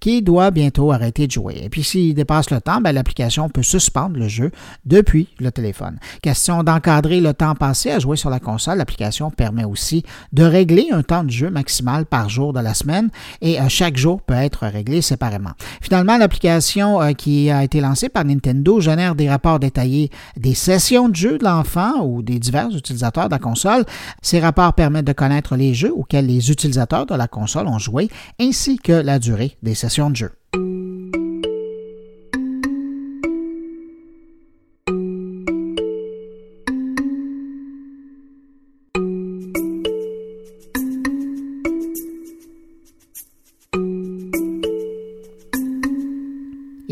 qui 0.00 0.22
doit 0.22 0.50
bientôt 0.50 0.92
arrêter 0.92 1.26
de 1.26 1.32
jouer. 1.32 1.60
Et 1.62 1.68
puis 1.68 1.82
s'il 1.82 2.14
dépasse 2.14 2.50
le 2.50 2.60
temps, 2.60 2.80
ben, 2.80 2.92
l'application 2.92 3.48
peut 3.48 3.62
suspendre 3.62 4.16
le 4.16 4.28
jeu 4.28 4.50
depuis 4.84 5.28
le 5.38 5.50
téléphone. 5.50 5.98
Question 6.22 6.62
d'encadrer 6.62 7.20
le 7.20 7.34
temps 7.34 7.54
passé 7.54 7.90
à 7.90 7.98
jouer 7.98 8.16
sur 8.16 8.30
la 8.30 8.40
console, 8.40 8.78
l'application 8.78 9.30
permet 9.30 9.64
aussi 9.64 10.04
de 10.32 10.42
régler 10.42 10.88
un 10.92 11.02
temps 11.02 11.24
de 11.24 11.30
jeu 11.30 11.50
maximal 11.50 12.06
par 12.06 12.28
jour 12.28 12.52
de 12.52 12.60
la 12.60 12.74
semaine 12.74 13.10
et 13.40 13.60
euh, 13.60 13.68
chaque 13.68 13.96
jour 13.96 14.20
peut 14.22 14.34
être 14.34 14.66
réglé 14.66 15.02
séparément. 15.02 15.52
Finalement, 15.80 16.16
l'application 16.16 17.00
euh, 17.00 17.12
qui 17.12 17.50
a 17.50 17.64
été 17.64 17.80
lancée 17.80 18.08
par 18.08 18.24
Nintendo 18.24 18.80
génère 18.80 19.14
des 19.14 19.28
rapports 19.28 19.58
détaillés 19.58 20.10
des 20.36 20.54
sessions 20.54 21.08
de 21.08 21.16
jeu 21.16 21.38
de 21.38 21.44
l'enfant 21.44 22.04
ou 22.04 22.22
des 22.22 22.38
divers 22.38 22.68
utilisateurs 22.74 23.26
de 23.26 23.34
la 23.34 23.38
console. 23.38 23.84
Ces 24.22 24.40
rapports 24.40 24.74
permettent 24.74 25.06
de 25.06 25.12
connaître 25.12 25.56
les 25.56 25.74
jeux 25.74 25.92
auxquels 25.92 26.26
les 26.26 26.50
utilisateurs 26.50 27.06
de 27.06 27.14
la 27.14 27.28
console 27.28 27.66
ont 27.68 27.78
joué 27.78 28.08
ainsi 28.40 28.78
que 28.78 28.92
la 28.92 29.18
durée 29.20 29.56
des 29.62 29.74
sessions 29.74 30.10
de 30.10 30.16
jeu. 30.16 30.30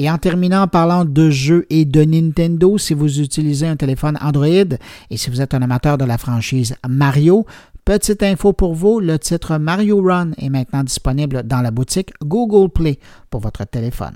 Et 0.00 0.08
en 0.08 0.16
terminant 0.16 0.62
en 0.62 0.68
parlant 0.68 1.04
de 1.04 1.28
jeux 1.28 1.66
et 1.70 1.84
de 1.84 2.04
Nintendo, 2.04 2.78
si 2.78 2.94
vous 2.94 3.20
utilisez 3.20 3.66
un 3.66 3.74
téléphone 3.74 4.16
Android 4.20 4.46
et 4.46 5.16
si 5.16 5.28
vous 5.28 5.40
êtes 5.40 5.54
un 5.54 5.60
amateur 5.60 5.98
de 5.98 6.04
la 6.04 6.18
franchise 6.18 6.76
Mario, 6.88 7.46
petite 7.88 8.22
info 8.22 8.52
pour 8.52 8.74
vous, 8.74 9.00
le 9.00 9.18
titre 9.18 9.56
Mario 9.56 10.02
Run 10.02 10.32
est 10.36 10.50
maintenant 10.50 10.84
disponible 10.84 11.42
dans 11.44 11.62
la 11.62 11.70
boutique 11.70 12.10
Google 12.22 12.68
Play 12.68 12.98
pour 13.30 13.40
votre 13.40 13.64
téléphone. 13.64 14.14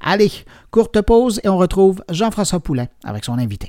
Allez, 0.00 0.32
courte 0.72 1.00
pause 1.00 1.40
et 1.44 1.48
on 1.48 1.56
retrouve 1.56 2.02
Jean-François 2.10 2.58
Poulet 2.58 2.88
avec 3.04 3.24
son 3.24 3.38
invité. 3.38 3.68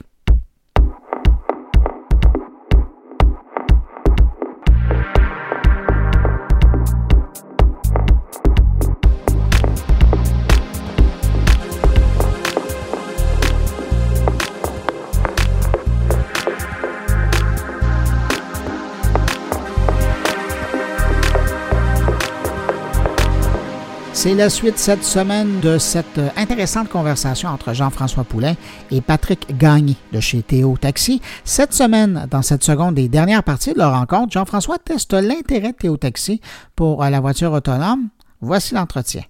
C'est 24.25 24.33
la 24.33 24.49
suite 24.49 24.79
cette 24.79 25.03
semaine 25.03 25.59
de 25.59 25.77
cette 25.77 26.17
euh, 26.17 26.29
intéressante 26.35 26.89
conversation 26.89 27.47
entre 27.47 27.75
Jean-François 27.75 28.23
Poulain 28.23 28.55
et 28.89 28.99
Patrick 28.99 29.55
Gagné 29.55 29.97
de 30.11 30.19
chez 30.19 30.41
Théo 30.41 30.77
Taxi. 30.81 31.21
Cette 31.43 31.73
semaine, 31.73 32.25
dans 32.31 32.41
cette 32.41 32.63
seconde 32.63 32.97
et 32.97 33.07
dernière 33.07 33.43
partie 33.43 33.73
de 33.73 33.77
leur 33.77 33.91
rencontre, 33.91 34.31
Jean-François 34.31 34.79
teste 34.79 35.13
l'intérêt 35.13 35.73
de 35.73 35.77
Théo 35.77 35.97
Taxi 35.97 36.41
pour 36.75 37.03
euh, 37.03 37.11
la 37.11 37.19
voiture 37.19 37.51
autonome. 37.51 38.09
Voici 38.41 38.73
l'entretien. 38.73 39.21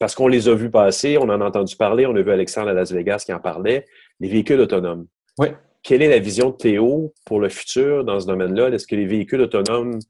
Parce 0.00 0.16
qu'on 0.16 0.26
les 0.26 0.48
a 0.48 0.56
vus 0.56 0.70
passer, 0.70 1.18
on 1.18 1.28
en 1.28 1.40
a 1.40 1.44
entendu 1.46 1.76
parler, 1.76 2.04
on 2.06 2.16
a 2.16 2.22
vu 2.22 2.32
Alexandre 2.32 2.70
à 2.70 2.72
Las 2.72 2.90
Vegas 2.90 3.22
qui 3.24 3.32
en 3.32 3.38
parlait, 3.38 3.84
les 4.18 4.28
véhicules 4.28 4.58
autonomes. 4.58 5.06
Oui. 5.38 5.50
Quelle 5.84 6.02
est 6.02 6.10
la 6.10 6.18
vision 6.18 6.50
de 6.50 6.56
Théo 6.56 7.14
pour 7.24 7.38
le 7.38 7.48
futur 7.48 8.04
dans 8.04 8.18
ce 8.18 8.26
domaine-là? 8.26 8.70
Est-ce 8.70 8.88
que 8.88 8.96
les 8.96 9.06
véhicules 9.06 9.40
autonomes 9.40 10.00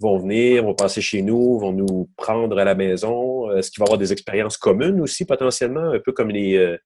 vont 0.00 0.18
venir, 0.18 0.64
vont 0.64 0.74
passer 0.74 1.00
chez 1.00 1.22
nous, 1.22 1.58
vont 1.58 1.72
nous 1.72 2.08
prendre 2.16 2.58
à 2.58 2.64
la 2.64 2.74
maison? 2.74 3.50
Est-ce 3.52 3.70
qu'il 3.70 3.80
va 3.80 3.84
y 3.84 3.88
avoir 3.88 3.98
des 3.98 4.12
expériences 4.12 4.56
communes 4.56 5.00
aussi 5.00 5.24
potentiellement, 5.24 5.90
un 5.90 6.00
peu 6.00 6.12
comme 6.12 6.30
les, 6.30 6.56
euh, 6.56 6.76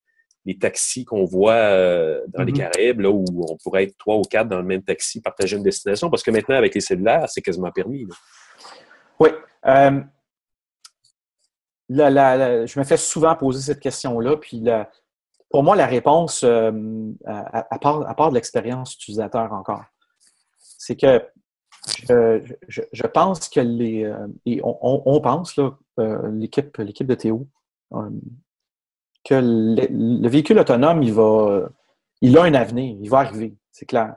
les 0.45 0.59
taxis 0.59 1.05
qu'on 1.05 1.25
voit 1.25 1.53
euh, 1.53 2.21
dans 2.29 2.43
les 2.43 2.53
Mm-hmm. 2.53 2.57
Caraïbes, 2.73 3.01
là, 3.01 3.11
où 3.11 3.25
on 3.51 3.57
pourrait 3.63 3.85
être 3.85 3.97
trois 3.99 4.17
ou 4.17 4.23
quatre 4.23 4.49
dans 4.49 4.59
le 4.59 4.65
même 4.65 4.83
taxi, 4.83 5.21
partager 5.21 5.57
une 5.57 5.63
destination? 5.63 6.11
Parce 6.11 6.23
que 6.23 6.31
maintenant, 6.31 6.57
avec 6.57 6.75
les 6.75 6.81
cellulaires, 6.81 7.29
c'est 7.29 7.43
quasiment 7.43 7.71
permis. 7.71 8.05
là. 8.05 8.15
Oui. 9.21 9.31
Euh, 9.67 10.01
la- 11.89 12.11
la- 12.11 12.37
la- 12.37 12.67
je 12.67 12.79
me 12.79 12.85
fais 12.85 12.97
souvent 12.97 13.35
poser 13.35 13.61
cette 13.61 13.81
question-là. 13.81 14.37
Puis 14.37 14.63
pour 15.51 15.63
moi, 15.63 15.75
la 15.77 15.87
réponse, 15.87 16.45
à, 16.45 16.71
à 17.75 17.79
part, 17.79 18.09
à 18.09 18.15
part 18.15 18.29
de 18.31 18.35
l'expérience 18.35 18.95
utilisateur 18.95 19.53
encore, 19.53 19.85
c'est 20.59 20.95
que 20.97 21.23
je, 21.87 22.83
je- 22.93 23.07
pense 23.07 23.49
que 23.49 23.61
les. 23.61 24.05
euh, 24.05 24.27
et 24.47 24.61
on, 24.63 24.79
on- 24.83 25.21
pense, 25.21 25.57
là, 25.57 25.77
euh, 26.01 26.31
l'équipe, 26.33 26.77
l'équipe 26.79 27.07
de 27.07 27.15
Théo, 27.15 27.47
euh, 27.95 28.11
que 29.25 29.35
le, 29.35 29.87
le 30.23 30.29
véhicule 30.29 30.59
autonome, 30.59 31.03
il 31.03 31.13
va. 31.13 31.69
Il 32.21 32.37
a 32.37 32.43
un 32.43 32.55
avenir, 32.55 32.97
il 33.01 33.09
va 33.09 33.19
arriver, 33.21 33.57
c'est 33.71 33.87
clair. 33.87 34.17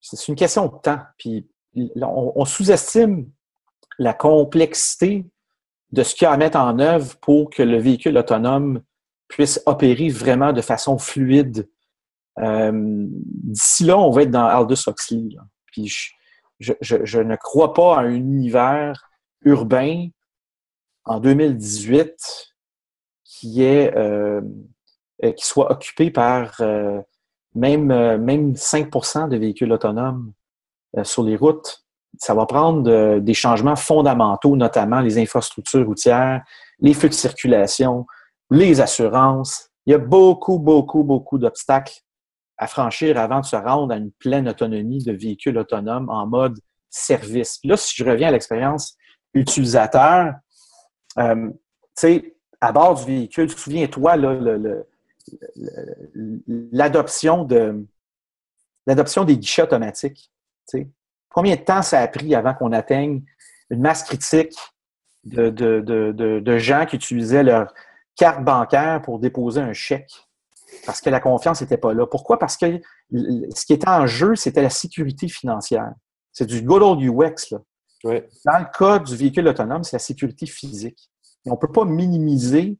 C'est 0.00 0.28
une 0.28 0.36
question 0.36 0.66
de 0.66 0.78
temps. 0.80 1.00
Puis 1.18 1.48
on- 2.00 2.44
sous-estime 2.44 3.28
la 3.98 4.14
complexité 4.14 5.26
de 5.90 6.02
ce 6.02 6.14
qu'il 6.14 6.24
y 6.24 6.28
a 6.28 6.32
à 6.32 6.36
mettre 6.36 6.58
en 6.58 6.78
œuvre 6.78 7.16
pour 7.20 7.50
que 7.50 7.62
le 7.62 7.78
véhicule 7.78 8.16
autonome 8.16 8.80
puisse 9.28 9.60
opérer 9.66 10.08
vraiment 10.08 10.52
de 10.52 10.60
façon 10.60 10.98
fluide. 10.98 11.68
Euh, 12.38 12.70
D'ici 12.74 13.84
là, 13.84 13.98
on 13.98 14.10
va 14.10 14.22
être 14.22 14.30
dans 14.30 14.44
Aldous 14.46 14.88
Huxley. 14.88 15.34
là. 15.34 15.42
Puis 15.66 15.86
je, 15.88 16.10
je- 16.80 17.18
ne 17.20 17.36
crois 17.36 17.74
pas 17.74 17.96
à 17.96 18.00
un 18.00 18.10
univers 18.10 19.10
urbain 19.44 20.08
en 21.04 21.20
2018 21.20 22.54
qui 23.24 23.62
est 23.62 23.94
euh, 23.96 24.40
euh, 25.24 25.32
qui 25.32 25.46
soit 25.46 25.70
occupé 25.72 26.10
par 26.10 26.54
euh, 26.60 27.00
même, 27.54 27.86
même 28.18 28.54
5% 28.54 29.28
de 29.28 29.36
véhicules 29.36 29.72
autonomes 29.72 30.32
sur 31.04 31.22
les 31.22 31.36
routes 31.36 31.82
ça 32.18 32.34
va 32.34 32.46
prendre 32.46 33.18
des 33.20 33.34
changements 33.34 33.76
fondamentaux, 33.76 34.56
notamment 34.56 35.00
les 35.00 35.18
infrastructures 35.18 35.86
routières, 35.86 36.42
les 36.80 36.94
feux 36.94 37.08
de 37.08 37.14
circulation, 37.14 38.06
les 38.50 38.80
assurances. 38.80 39.70
Il 39.86 39.92
y 39.92 39.94
a 39.94 39.98
beaucoup, 39.98 40.58
beaucoup, 40.58 41.04
beaucoup 41.04 41.38
d'obstacles 41.38 41.94
à 42.62 42.68
franchir 42.68 43.18
avant 43.18 43.40
de 43.40 43.44
se 43.44 43.56
rendre 43.56 43.92
à 43.92 43.96
une 43.96 44.12
pleine 44.12 44.48
autonomie 44.48 45.02
de 45.02 45.10
véhicules 45.10 45.58
autonomes 45.58 46.08
en 46.08 46.28
mode 46.28 46.56
service. 46.90 47.58
Là, 47.64 47.76
si 47.76 47.96
je 47.96 48.04
reviens 48.04 48.28
à 48.28 48.30
l'expérience 48.30 48.96
utilisateur, 49.34 50.34
euh, 51.18 51.48
tu 51.48 51.56
sais, 51.96 52.36
à 52.60 52.70
bord 52.70 52.94
du 52.94 53.06
véhicule, 53.06 53.50
souviens-toi, 53.50 54.14
l'adoption 56.72 57.42
de 57.42 57.84
l'adoption 58.86 59.24
des 59.24 59.36
guichets 59.36 59.62
automatiques. 59.62 60.30
tu 60.68 60.78
sais. 60.78 60.88
Combien 61.30 61.56
de 61.56 61.62
temps 61.62 61.82
ça 61.82 61.98
a 61.98 62.06
pris 62.06 62.32
avant 62.36 62.54
qu'on 62.54 62.70
atteigne 62.70 63.24
une 63.70 63.80
masse 63.80 64.04
critique 64.04 64.56
de, 65.24 65.50
de 65.50 66.58
gens 66.58 66.86
qui 66.86 66.94
utilisaient 66.94 67.42
leur 67.42 67.74
carte 68.14 68.44
bancaire 68.44 69.02
pour 69.02 69.18
déposer 69.18 69.60
un 69.60 69.72
chèque? 69.72 70.12
Parce 70.84 71.00
que 71.00 71.10
la 71.10 71.20
confiance 71.20 71.60
n'était 71.60 71.76
pas 71.76 71.94
là. 71.94 72.06
Pourquoi? 72.06 72.38
Parce 72.38 72.56
que 72.56 72.80
ce 73.12 73.66
qui 73.66 73.72
était 73.72 73.88
en 73.88 74.06
jeu, 74.06 74.34
c'était 74.34 74.62
la 74.62 74.70
sécurité 74.70 75.28
financière. 75.28 75.92
C'est 76.32 76.46
du 76.46 76.62
good 76.62 76.82
old 76.82 77.00
UX. 77.00 77.50
Là. 77.52 77.58
Dans 78.04 78.58
le 78.58 78.78
cas 78.78 78.98
du 78.98 79.14
véhicule 79.14 79.46
autonome, 79.48 79.84
c'est 79.84 79.96
la 79.96 80.00
sécurité 80.00 80.46
physique. 80.46 81.10
Et 81.44 81.50
on 81.50 81.54
ne 81.54 81.58
peut 81.58 81.70
pas 81.70 81.84
minimiser 81.84 82.78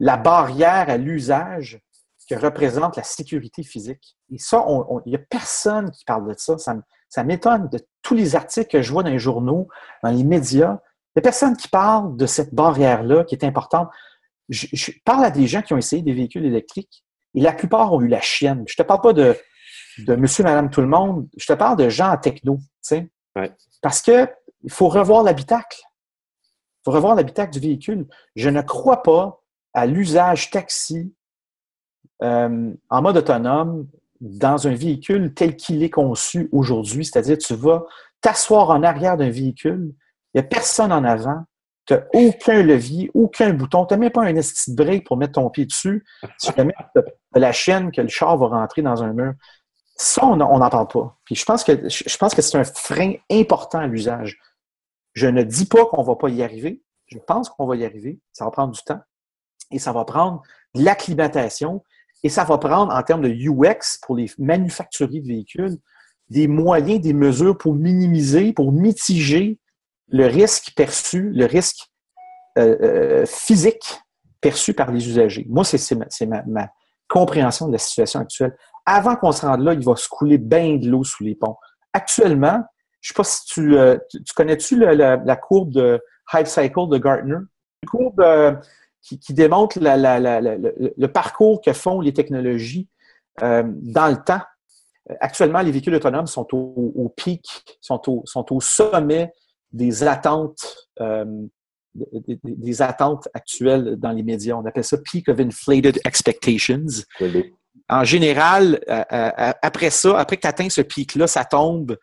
la 0.00 0.16
barrière 0.16 0.88
à 0.88 0.96
l'usage 0.96 1.80
que 2.28 2.34
représente 2.34 2.96
la 2.96 3.02
sécurité 3.02 3.62
physique. 3.62 4.16
Et 4.30 4.38
ça, 4.38 4.64
il 5.06 5.10
n'y 5.10 5.16
a 5.16 5.20
personne 5.30 5.90
qui 5.90 6.04
parle 6.04 6.28
de 6.28 6.34
ça. 6.36 6.56
Ça, 6.58 7.24
m'étonne 7.24 7.68
de 7.70 7.80
tous 8.02 8.14
les 8.14 8.36
articles 8.36 8.68
que 8.68 8.82
je 8.82 8.92
vois 8.92 9.02
dans 9.02 9.10
les 9.10 9.18
journaux, 9.18 9.68
dans 10.02 10.10
les 10.10 10.24
médias. 10.24 10.78
Il 11.16 11.20
n'y 11.20 11.20
a 11.20 11.22
personne 11.22 11.56
qui 11.56 11.68
parle 11.68 12.16
de 12.16 12.26
cette 12.26 12.54
barrière-là 12.54 13.24
qui 13.24 13.34
est 13.34 13.44
importante. 13.44 13.88
Je, 14.50 14.66
je 14.72 14.92
parle 15.04 15.24
à 15.24 15.30
des 15.30 15.46
gens 15.46 15.62
qui 15.62 15.72
ont 15.72 15.78
essayé 15.78 16.02
des 16.02 16.12
véhicules 16.12 16.44
électriques 16.44 17.02
et 17.38 17.40
la 17.40 17.52
plupart 17.52 17.92
ont 17.92 18.00
eu 18.00 18.08
la 18.08 18.20
chienne. 18.20 18.64
Je 18.66 18.74
ne 18.76 18.82
te 18.82 18.86
parle 18.86 19.00
pas 19.00 19.12
de, 19.12 19.36
de 19.98 20.16
monsieur, 20.16 20.42
madame, 20.42 20.70
tout 20.70 20.80
le 20.80 20.88
monde. 20.88 21.28
Je 21.36 21.46
te 21.46 21.52
parle 21.52 21.76
de 21.76 21.88
gens 21.88 22.10
en 22.10 22.16
techno. 22.16 22.56
tu 22.56 22.64
sais. 22.80 23.10
Ouais. 23.36 23.52
Parce 23.80 24.02
que 24.02 24.28
il 24.64 24.72
faut 24.72 24.88
revoir 24.88 25.22
l'habitacle. 25.22 25.80
faut 26.84 26.90
revoir 26.90 27.14
l'habitacle 27.14 27.52
du 27.52 27.60
véhicule. 27.60 28.08
Je 28.34 28.50
ne 28.50 28.60
crois 28.60 29.04
pas 29.04 29.40
à 29.72 29.86
l'usage 29.86 30.50
taxi 30.50 31.14
euh, 32.24 32.74
en 32.90 33.02
mode 33.02 33.18
autonome 33.18 33.86
dans 34.20 34.66
un 34.66 34.74
véhicule 34.74 35.32
tel 35.32 35.54
qu'il 35.54 35.84
est 35.84 35.90
conçu 35.90 36.48
aujourd'hui. 36.50 37.04
C'est-à-dire, 37.04 37.38
tu 37.38 37.54
vas 37.54 37.86
t'asseoir 38.20 38.70
en 38.70 38.82
arrière 38.82 39.16
d'un 39.16 39.30
véhicule, 39.30 39.94
il 40.34 40.40
n'y 40.40 40.40
a 40.40 40.42
personne 40.42 40.90
en 40.90 41.04
avant, 41.04 41.44
tu 41.88 41.94
n'as 41.94 42.02
aucun 42.12 42.62
levier, 42.62 43.10
aucun 43.14 43.54
bouton, 43.54 43.86
tu 43.86 43.94
n'as 43.94 43.98
même 43.98 44.10
pas 44.10 44.22
un 44.22 44.36
esti 44.36 44.72
de 44.72 44.76
break 44.76 45.06
pour 45.06 45.16
mettre 45.16 45.32
ton 45.32 45.48
pied 45.48 45.64
dessus. 45.64 46.04
Tu 46.38 46.50
as 46.50 47.38
la 47.38 47.52
chaîne 47.52 47.90
que 47.90 48.02
le 48.02 48.08
char 48.08 48.36
va 48.36 48.48
rentrer 48.48 48.82
dans 48.82 49.02
un 49.02 49.14
mur. 49.14 49.32
Ça, 49.96 50.26
on 50.26 50.36
n'en 50.36 50.70
parle 50.70 50.88
pas. 50.88 51.18
Puis 51.24 51.34
je 51.34 51.44
pense 51.46 51.64
que, 51.64 51.88
je 51.88 52.16
pense 52.18 52.34
que 52.34 52.42
c'est 52.42 52.58
un 52.58 52.64
frein 52.64 53.14
important 53.32 53.78
à 53.78 53.86
l'usage. 53.86 54.38
Je 55.14 55.26
ne 55.26 55.42
dis 55.42 55.64
pas 55.64 55.86
qu'on 55.86 56.02
ne 56.02 56.06
va 56.06 56.16
pas 56.16 56.28
y 56.28 56.42
arriver. 56.42 56.82
Je 57.06 57.18
pense 57.18 57.48
qu'on 57.48 57.66
va 57.66 57.74
y 57.76 57.86
arriver. 57.86 58.20
Ça 58.32 58.44
va 58.44 58.50
prendre 58.50 58.74
du 58.74 58.82
temps. 58.82 59.00
Et 59.70 59.78
ça 59.78 59.92
va 59.92 60.04
prendre 60.04 60.42
de 60.74 60.84
l'acclimatation. 60.84 61.82
Et 62.22 62.28
ça 62.28 62.44
va 62.44 62.58
prendre, 62.58 62.92
en 62.94 63.02
termes 63.02 63.22
de 63.22 63.30
UX, 63.30 63.98
pour 64.02 64.14
les 64.14 64.30
manufacturiers 64.38 65.22
de 65.22 65.26
véhicules, 65.26 65.78
des 66.28 66.48
moyens, 66.48 67.00
des 67.00 67.14
mesures 67.14 67.56
pour 67.56 67.74
minimiser, 67.74 68.52
pour 68.52 68.72
mitiger 68.72 69.58
le 70.08 70.26
risque 70.26 70.72
perçu, 70.76 71.30
le 71.30 71.46
risque 71.46 71.88
euh, 72.58 72.76
euh, 72.82 73.26
physique 73.26 74.00
perçu 74.40 74.74
par 74.74 74.90
les 74.90 75.08
usagers. 75.08 75.46
Moi, 75.48 75.64
c'est 75.64 75.94
ma, 76.26 76.42
ma, 76.46 76.68
compréhension 77.08 77.66
de 77.68 77.72
la 77.72 77.78
situation 77.78 78.20
actuelle. 78.20 78.56
Avant 78.84 79.16
qu'on 79.16 79.32
se 79.32 79.44
rende 79.44 79.62
là, 79.62 79.72
il 79.72 79.82
va 79.82 79.96
se 79.96 80.08
couler 80.08 80.38
bien 80.38 80.76
de 80.76 80.88
l'eau 80.88 81.04
sous 81.04 81.24
les 81.24 81.34
ponts. 81.34 81.56
Actuellement, 81.92 82.62
je 83.00 83.12
ne 83.12 83.14
sais 83.14 83.14
pas 83.14 83.24
si 83.24 83.44
tu, 83.46 83.76
euh, 83.76 83.96
tu, 84.10 84.34
connais-tu 84.34 84.76
la, 84.78 85.36
courbe 85.36 85.72
de 85.72 86.00
Hype 86.32 86.46
Cycle 86.46 86.88
de 86.88 86.98
Gartner? 86.98 87.36
Une 87.82 87.88
courbe 87.88 88.20
euh, 88.20 88.54
qui, 89.02 89.32
démontre 89.32 89.78
le, 89.80 91.06
parcours 91.06 91.60
que 91.60 91.72
font 91.72 92.00
les 92.00 92.12
technologies 92.12 92.88
euh, 93.42 93.62
dans 93.66 94.08
le 94.08 94.16
temps. 94.16 94.42
Actuellement, 95.20 95.60
les 95.60 95.70
véhicules 95.70 95.94
autonomes 95.94 96.26
sont 96.26 96.46
au, 96.52 97.12
pic, 97.16 97.78
sont 97.80 98.00
au, 98.10 98.22
sont 98.26 98.52
au, 98.52 98.60
sommet 98.60 99.32
des 99.72 100.02
attentes, 100.04 100.88
des, 101.94 102.82
attentes 102.82 103.28
actuelles 103.34 103.96
dans 103.96 104.12
les 104.12 104.22
médias. 104.22 104.54
On 104.54 104.64
appelle 104.64 104.84
ça 104.84 104.98
peak 104.98 105.28
of 105.28 105.40
inflated 105.40 106.00
expectations. 106.04 107.04
En 107.88 108.04
général, 108.04 108.80
après 108.88 109.90
ça, 109.90 110.18
après 110.18 110.36
que 110.36 110.42
tu 110.42 110.48
atteins 110.48 110.70
ce 110.70 110.80
pic-là, 110.80 111.26
ça 111.26 111.44
tombe 111.44 111.96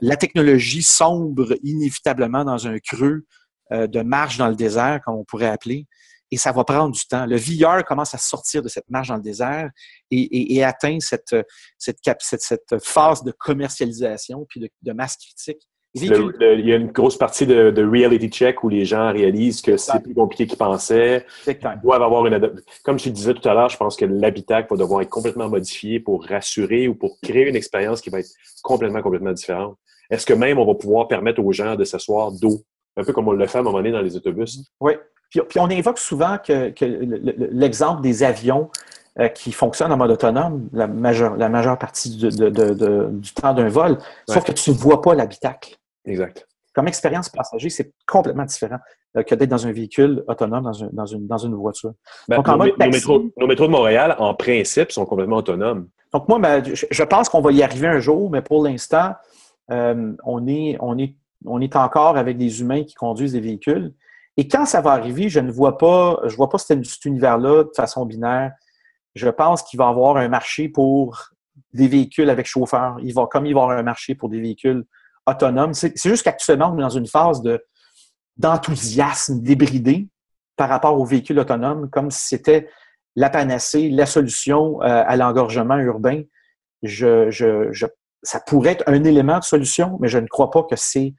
la 0.00 0.16
technologie 0.16 0.82
sombre 0.82 1.54
inévitablement 1.62 2.44
dans 2.44 2.66
un 2.66 2.78
creux 2.78 3.24
euh, 3.72 3.86
de 3.86 4.00
marche 4.00 4.38
dans 4.38 4.48
le 4.48 4.54
désert, 4.54 5.00
comme 5.04 5.16
on 5.16 5.24
pourrait 5.24 5.48
appeler, 5.48 5.86
et 6.30 6.36
ça 6.36 6.52
va 6.52 6.64
prendre 6.64 6.94
du 6.94 7.06
temps. 7.06 7.26
Le 7.26 7.36
VR 7.36 7.84
commence 7.84 8.14
à 8.14 8.18
sortir 8.18 8.62
de 8.62 8.68
cette 8.68 8.88
marche 8.90 9.08
dans 9.08 9.16
le 9.16 9.22
désert 9.22 9.70
et, 10.10 10.62
atteint 10.62 10.98
cette, 11.00 11.34
cette, 11.78 11.98
cette, 12.18 12.78
phase 12.82 13.24
de 13.24 13.32
commercialisation 13.32 14.46
puis 14.48 14.70
de, 14.82 14.92
masse 14.92 15.16
critique. 15.16 15.66
Il 16.06 16.66
y 16.66 16.72
a 16.72 16.76
une 16.76 16.90
grosse 16.90 17.16
partie 17.16 17.46
de, 17.46 17.84
reality 17.84 18.28
check 18.28 18.62
où 18.64 18.68
les 18.68 18.84
gens 18.84 19.12
réalisent 19.12 19.62
que 19.62 19.76
c'est 19.76 20.02
plus 20.02 20.14
compliqué 20.14 20.46
qu'ils 20.46 20.58
pensaient. 20.58 21.24
Ils 21.46 21.56
doivent 21.82 22.02
avoir 22.02 22.26
une 22.26 22.62
Comme 22.84 22.98
je 22.98 23.08
disais 23.10 23.34
tout 23.34 23.48
à 23.48 23.54
l'heure, 23.54 23.68
je 23.68 23.76
pense 23.76 23.96
que 23.96 24.04
l'habitacle 24.04 24.68
va 24.70 24.76
devoir 24.76 25.02
être 25.02 25.10
complètement 25.10 25.48
modifié 25.48 26.00
pour 26.00 26.24
rassurer 26.24 26.88
ou 26.88 26.94
pour 26.94 27.18
créer 27.22 27.48
une 27.48 27.56
expérience 27.56 28.00
qui 28.00 28.10
va 28.10 28.20
être 28.20 28.30
complètement, 28.62 29.02
complètement 29.02 29.32
différente. 29.32 29.76
Est-ce 30.10 30.26
que 30.26 30.34
même 30.34 30.58
on 30.58 30.66
va 30.66 30.74
pouvoir 30.74 31.08
permettre 31.08 31.42
aux 31.42 31.52
gens 31.52 31.76
de 31.76 31.84
s'asseoir 31.84 32.32
dos, 32.32 32.62
un 32.96 33.04
peu 33.04 33.12
comme 33.12 33.28
on 33.28 33.32
le 33.32 33.46
fait 33.46 33.58
à 33.58 33.60
un 33.60 33.64
moment 33.64 33.78
donné 33.78 33.92
dans 33.92 34.02
les 34.02 34.16
autobus? 34.16 34.64
Oui. 34.80 34.94
Puis, 35.30 35.58
on 35.58 35.68
évoque 35.68 35.98
souvent 35.98 36.38
que, 36.38 36.72
l'exemple 37.52 38.00
des 38.00 38.22
avions 38.22 38.70
euh, 39.18 39.28
qui 39.28 39.52
fonctionnent 39.52 39.92
en 39.92 39.96
mode 39.96 40.12
autonome 40.12 40.68
la 40.72 40.86
majeure, 40.86 41.36
la 41.36 41.48
majeure 41.48 41.78
partie 41.78 42.16
du 42.16 43.32
temps 43.34 43.52
d'un 43.52 43.68
vol, 43.68 43.98
sauf 44.28 44.44
que 44.44 44.52
tu 44.52 44.70
ne 44.70 44.76
vois 44.76 45.02
pas 45.02 45.14
l'habitacle. 45.14 45.77
Exact. 46.08 46.46
Comme 46.74 46.88
expérience 46.88 47.28
passager, 47.28 47.70
c'est 47.70 47.92
complètement 48.06 48.44
différent 48.44 48.78
euh, 49.16 49.22
que 49.22 49.34
d'être 49.34 49.50
dans 49.50 49.66
un 49.66 49.72
véhicule 49.72 50.22
autonome, 50.28 50.64
dans, 50.64 50.72
une, 51.06 51.26
dans 51.26 51.38
une, 51.38 51.54
voiture. 51.54 51.92
Ben, 52.28 52.36
Donc, 52.36 52.48
en 52.48 52.52
nos, 52.52 52.58
mode 52.58 52.78
métros, 52.78 53.24
nos, 53.36 53.46
métros, 53.46 53.66
de 53.66 53.72
Montréal, 53.72 54.16
en 54.18 54.34
principe, 54.34 54.92
sont 54.92 55.04
complètement 55.04 55.38
autonomes. 55.38 55.88
Donc, 56.12 56.28
moi, 56.28 56.38
ben, 56.38 56.62
je 56.64 57.02
pense 57.02 57.28
qu'on 57.28 57.40
va 57.40 57.52
y 57.52 57.62
arriver 57.62 57.88
un 57.88 58.00
jour, 58.00 58.30
mais 58.30 58.42
pour 58.42 58.62
l'instant, 58.62 59.14
euh, 59.70 60.12
on, 60.24 60.46
est, 60.46 60.76
on, 60.80 60.98
est, 60.98 61.16
on 61.44 61.60
est 61.60 61.76
encore 61.76 62.16
avec 62.16 62.38
des 62.38 62.60
humains 62.60 62.84
qui 62.84 62.94
conduisent 62.94 63.32
des 63.32 63.40
véhicules. 63.40 63.92
Et 64.36 64.46
quand 64.46 64.66
ça 64.66 64.80
va 64.80 64.92
arriver, 64.92 65.28
je 65.28 65.40
ne 65.40 65.50
vois 65.50 65.78
pas, 65.78 66.20
je 66.26 66.36
vois 66.36 66.48
pas 66.48 66.58
cet, 66.58 67.04
univers-là 67.04 67.64
de 67.64 67.70
façon 67.74 68.06
binaire. 68.06 68.52
Je 69.14 69.28
pense 69.28 69.62
qu'il 69.64 69.78
va 69.78 69.86
y 69.86 69.88
avoir 69.88 70.16
un 70.16 70.28
marché 70.28 70.68
pour 70.68 71.30
des 71.72 71.88
véhicules 71.88 72.30
avec 72.30 72.46
chauffeur. 72.46 72.98
Il 73.02 73.12
va, 73.14 73.26
comme 73.26 73.46
il 73.46 73.54
va 73.54 73.60
y 73.60 73.62
avoir 73.64 73.78
un 73.78 73.82
marché 73.82 74.14
pour 74.14 74.28
des 74.28 74.40
véhicules 74.40 74.84
autonomes. 75.28 75.74
C'est 75.74 75.96
juste 75.96 76.22
qu'actuellement, 76.22 76.72
on 76.72 76.78
est 76.78 76.82
dans 76.82 76.88
une 76.88 77.06
phase 77.06 77.42
de, 77.42 77.62
d'enthousiasme 78.36 79.40
débridé 79.42 80.08
par 80.56 80.68
rapport 80.68 80.98
aux 80.98 81.04
véhicules 81.04 81.38
autonomes, 81.38 81.88
comme 81.90 82.10
si 82.10 82.28
c'était 82.28 82.68
la 83.16 83.30
panacée, 83.30 83.90
la 83.90 84.06
solution 84.06 84.80
euh, 84.82 85.02
à 85.06 85.16
l'engorgement 85.16 85.76
urbain. 85.76 86.22
Je, 86.82 87.30
je, 87.30 87.68
je, 87.72 87.86
ça 88.22 88.40
pourrait 88.40 88.72
être 88.72 88.84
un 88.86 89.04
élément 89.04 89.38
de 89.38 89.44
solution, 89.44 89.98
mais 90.00 90.08
je 90.08 90.18
ne 90.18 90.26
crois 90.26 90.50
pas 90.50 90.62
que 90.62 90.76
c'est 90.76 91.14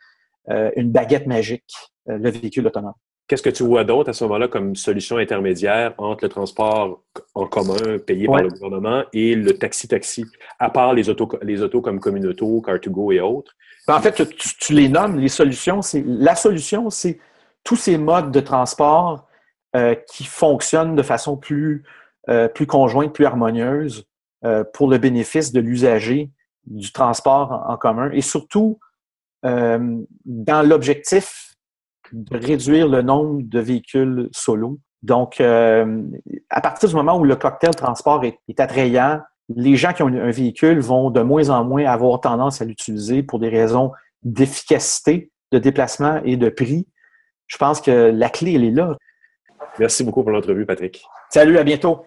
euh, 0.50 0.72
une 0.76 0.92
baguette 0.92 1.28
magique, 1.28 1.74
euh, 2.10 2.18
le 2.18 2.30
véhicule 2.30 2.68
autonome. 2.68 2.94
Qu'est-ce 3.28 3.44
que 3.44 3.50
tu 3.50 3.64
vois 3.64 3.84
d'autre 3.84 4.10
à 4.10 4.14
ce 4.14 4.24
moment-là 4.24 4.48
comme 4.48 4.76
solution 4.76 5.18
intermédiaire 5.18 5.94
entre 6.00 6.26
le 6.26 6.30
transport 6.30 7.04
en 7.36 7.46
commun 7.46 8.00
payé 8.00 8.26
par 8.26 8.42
le 8.42 8.50
gouvernement 8.50 9.04
et 9.14 9.36
le 9.36 9.54
taxi-taxi, 9.54 10.26
à 10.58 10.72
part 10.72 10.96
les 10.96 11.10
autos, 11.10 11.30
les 11.44 11.62
autos 11.62 11.82
comme 11.82 12.00
Communauto, 12.00 12.64
Car2Go 12.66 13.14
et 13.14 13.20
autres? 13.20 13.56
Ben, 13.90 13.96
en 13.96 14.02
fait, 14.02 14.24
tu, 14.60 14.74
les 14.74 14.88
nommes, 14.88 15.18
les 15.18 15.30
solutions. 15.30 15.82
C'est 15.82 16.04
La 16.06 16.36
solution, 16.36 16.90
c'est 16.90 17.20
tous 17.64 17.76
ces 17.76 17.98
modes 17.98 18.32
de 18.32 18.40
transport 18.40 19.28
euh, 19.76 19.96
qui 20.08 20.26
fonctionnent 20.26 20.96
de 20.96 21.04
façon 21.04 21.38
plus, 21.38 21.84
plus 22.54 22.68
conjointe, 22.68 23.14
plus 23.14 23.26
harmonieuse 23.26 24.06
pour 24.74 24.90
le 24.90 25.00
bénéfice 25.00 25.52
de 25.52 25.60
l'usager 25.60 26.30
du 26.70 26.92
transport 26.92 27.66
en, 27.68 27.78
commun 27.78 28.12
et 28.12 28.22
surtout 28.22 28.80
euh, 29.46 29.98
dans 30.26 30.68
l'objectif 30.68 31.56
de 32.12 32.38
réduire 32.38 32.88
le 32.88 33.02
nombre 33.02 33.42
de 33.44 33.60
véhicules 33.60 34.30
solo. 34.32 34.80
Donc, 35.02 35.40
euh, 35.40 36.04
à 36.50 36.62
partir 36.62 36.90
du 36.90 36.96
moment 36.96 37.18
où 37.18 37.24
le 37.24 37.36
cocktail 37.36 37.74
transport 37.76 38.24
est, 38.26 38.60
attrayant, 38.60 39.22
les 39.56 39.76
gens 39.76 39.94
qui 39.94 40.04
ont 40.04 40.08
un 40.08 40.32
véhicule 40.32 40.80
vont 40.80 41.10
de 41.10 41.22
moins 41.22 41.50
en 41.50 41.64
moins 41.64 41.86
avoir 41.86 42.20
tendance 42.22 42.62
à 42.62 42.66
l'utiliser 42.66 43.24
pour 43.24 43.40
des 43.40 43.50
raisons 43.50 43.92
d'efficacité, 44.24 45.32
de 45.52 45.60
déplacement 45.60 46.22
et 46.24 46.38
de 46.38 46.50
prix. 46.50 46.88
Je 47.48 47.58
pense 47.58 47.82
que 47.82 48.12
la 48.12 48.30
clé, 48.30 48.54
elle 48.54 48.64
est 48.64 48.72
là. 48.72 48.96
Merci 49.80 50.04
beaucoup 50.04 50.24
pour 50.24 50.32
l'entrevue, 50.32 50.66
Patrick. 50.66 51.04
Salut, 51.30 51.58
à 51.58 51.64
bientôt. 51.64 52.06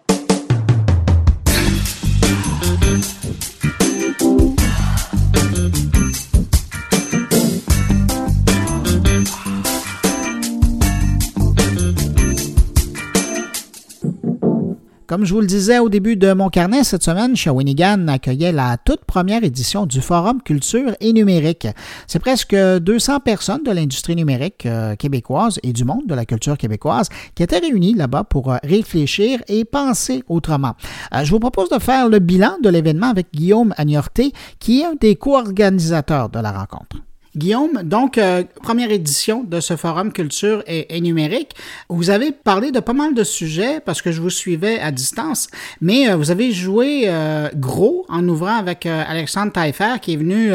Comme 15.13 15.25
je 15.25 15.33
vous 15.35 15.41
le 15.41 15.45
disais 15.45 15.77
au 15.77 15.89
début 15.89 16.15
de 16.15 16.33
mon 16.33 16.49
carnet, 16.49 16.83
cette 16.83 17.03
semaine, 17.03 17.35
Shawinigan 17.35 18.07
accueillait 18.07 18.51
la 18.51 18.77
toute 18.83 19.05
première 19.05 19.43
édition 19.43 19.85
du 19.85 20.01
Forum 20.01 20.41
Culture 20.41 20.95
et 21.01 21.13
Numérique. 21.13 21.67
C'est 22.07 22.17
presque 22.17 22.55
200 22.55 23.19
personnes 23.19 23.61
de 23.61 23.69
l'industrie 23.69 24.15
numérique 24.15 24.65
euh, 24.65 24.95
québécoise 24.95 25.59
et 25.61 25.71
du 25.71 25.85
monde 25.85 26.07
de 26.07 26.15
la 26.15 26.25
culture 26.25 26.57
québécoise 26.57 27.09
qui 27.35 27.43
étaient 27.43 27.59
réunies 27.59 27.93
là-bas 27.93 28.23
pour 28.23 28.51
euh, 28.51 28.57
réfléchir 28.63 29.39
et 29.47 29.65
penser 29.65 30.23
autrement. 30.29 30.73
Euh, 31.13 31.23
je 31.23 31.29
vous 31.29 31.39
propose 31.39 31.69
de 31.69 31.77
faire 31.77 32.09
le 32.09 32.17
bilan 32.17 32.57
de 32.63 32.69
l'événement 32.69 33.11
avec 33.11 33.27
Guillaume 33.31 33.71
Agnorté, 33.77 34.33
qui 34.57 34.81
est 34.81 34.85
un 34.85 34.95
des 34.99 35.15
co-organisateurs 35.15 36.29
de 36.29 36.39
la 36.39 36.51
rencontre. 36.53 36.97
Guillaume, 37.35 37.81
donc, 37.83 38.19
euh, 38.19 38.43
première 38.61 38.91
édition 38.91 39.43
de 39.43 39.59
ce 39.59 39.75
forum 39.75 40.13
culture 40.13 40.63
et, 40.67 41.01
numérique. 41.01 41.55
Vous 41.89 42.11
avez 42.11 42.31
parlé 42.31 42.71
de 42.71 42.79
pas 42.79 42.93
mal 42.93 43.15
de 43.15 43.23
sujets 43.23 43.79
parce 43.79 44.03
que 44.03 44.11
je 44.11 44.21
vous 44.21 44.29
suivais 44.29 44.79
à 44.79 44.91
distance, 44.91 45.47
mais 45.81 46.09
euh, 46.09 46.15
vous 46.15 46.29
avez 46.29 46.51
joué 46.51 47.05
euh, 47.05 47.49
gros 47.55 48.05
en 48.07 48.27
ouvrant 48.27 48.55
avec 48.55 48.85
Alexandre 48.85 49.51
Taillefer 49.51 49.95
qui 49.99 50.13
est 50.13 50.17
venu 50.17 50.51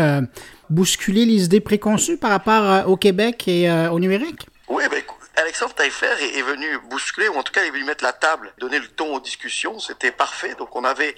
bousculer 0.70 1.24
les 1.24 1.44
idées 1.46 1.60
préconçues 1.60 2.16
par 2.16 2.30
rapport 2.30 2.88
au 2.88 2.96
Québec 2.96 3.48
et 3.48 3.68
au 3.90 3.98
numérique. 3.98 4.46
Oui, 4.68 4.84
ben, 4.90 5.00
Alexandre 5.40 5.72
Taillefer 5.74 6.36
est, 6.36 6.42
venu 6.42 6.78
bousculer, 6.90 7.28
ou 7.28 7.36
en 7.36 7.42
tout 7.42 7.52
cas 7.52 7.62
il 7.62 7.68
est 7.68 7.70
venu 7.70 7.84
mettre 7.84 8.02
la 8.02 8.12
table, 8.12 8.52
donner 8.58 8.78
le 8.80 8.88
ton 8.88 9.14
aux 9.14 9.20
discussions. 9.20 9.78
C'était 9.78 10.10
parfait. 10.10 10.54
Donc 10.56 10.74
on 10.74 10.82
avait, 10.82 11.14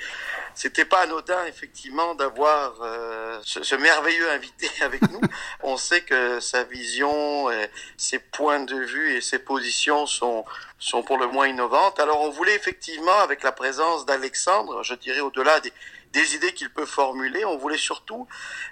c'était 0.55 0.85
pas 0.85 1.01
anodin 1.01 1.45
effectivement 1.47 2.15
d'avoir 2.15 2.75
euh, 2.83 3.39
ce, 3.43 3.75
merveilleux 3.77 4.31
invité 4.31 4.69
avec 4.83 5.01
nous. 5.11 5.21
on 5.63 5.77
sait 5.77 6.03
que 6.03 6.39
sa 6.41 6.65
vision, 6.65 7.49
ses 7.97 8.19
points 8.19 8.61
de 8.61 8.77
vue 8.77 9.15
et 9.15 9.21
ses 9.23 9.39
positions 9.39 10.07
sont 10.07 10.45
sont 10.81 11.03
pour 11.03 11.19
le 11.19 11.27
moins 11.27 11.47
innovantes. 11.47 12.01
Alors 12.01 12.23
on 12.23 12.31
voulait 12.31 12.55
effectivement, 12.55 13.19
avec 13.21 13.43
la 13.43 13.53
présence 13.53 14.07
d'Alexandre, 14.07 14.83
je 14.83 14.95
dirais 14.95 15.21
au-delà 15.21 15.61
des 15.61 15.73
des 16.13 16.35
idées 16.35 16.53
qu'il 16.55 16.71
peut 16.71 16.87
formuler. 16.87 17.45
On 17.45 17.57
voulait 17.57 17.79
surtout 17.79 18.27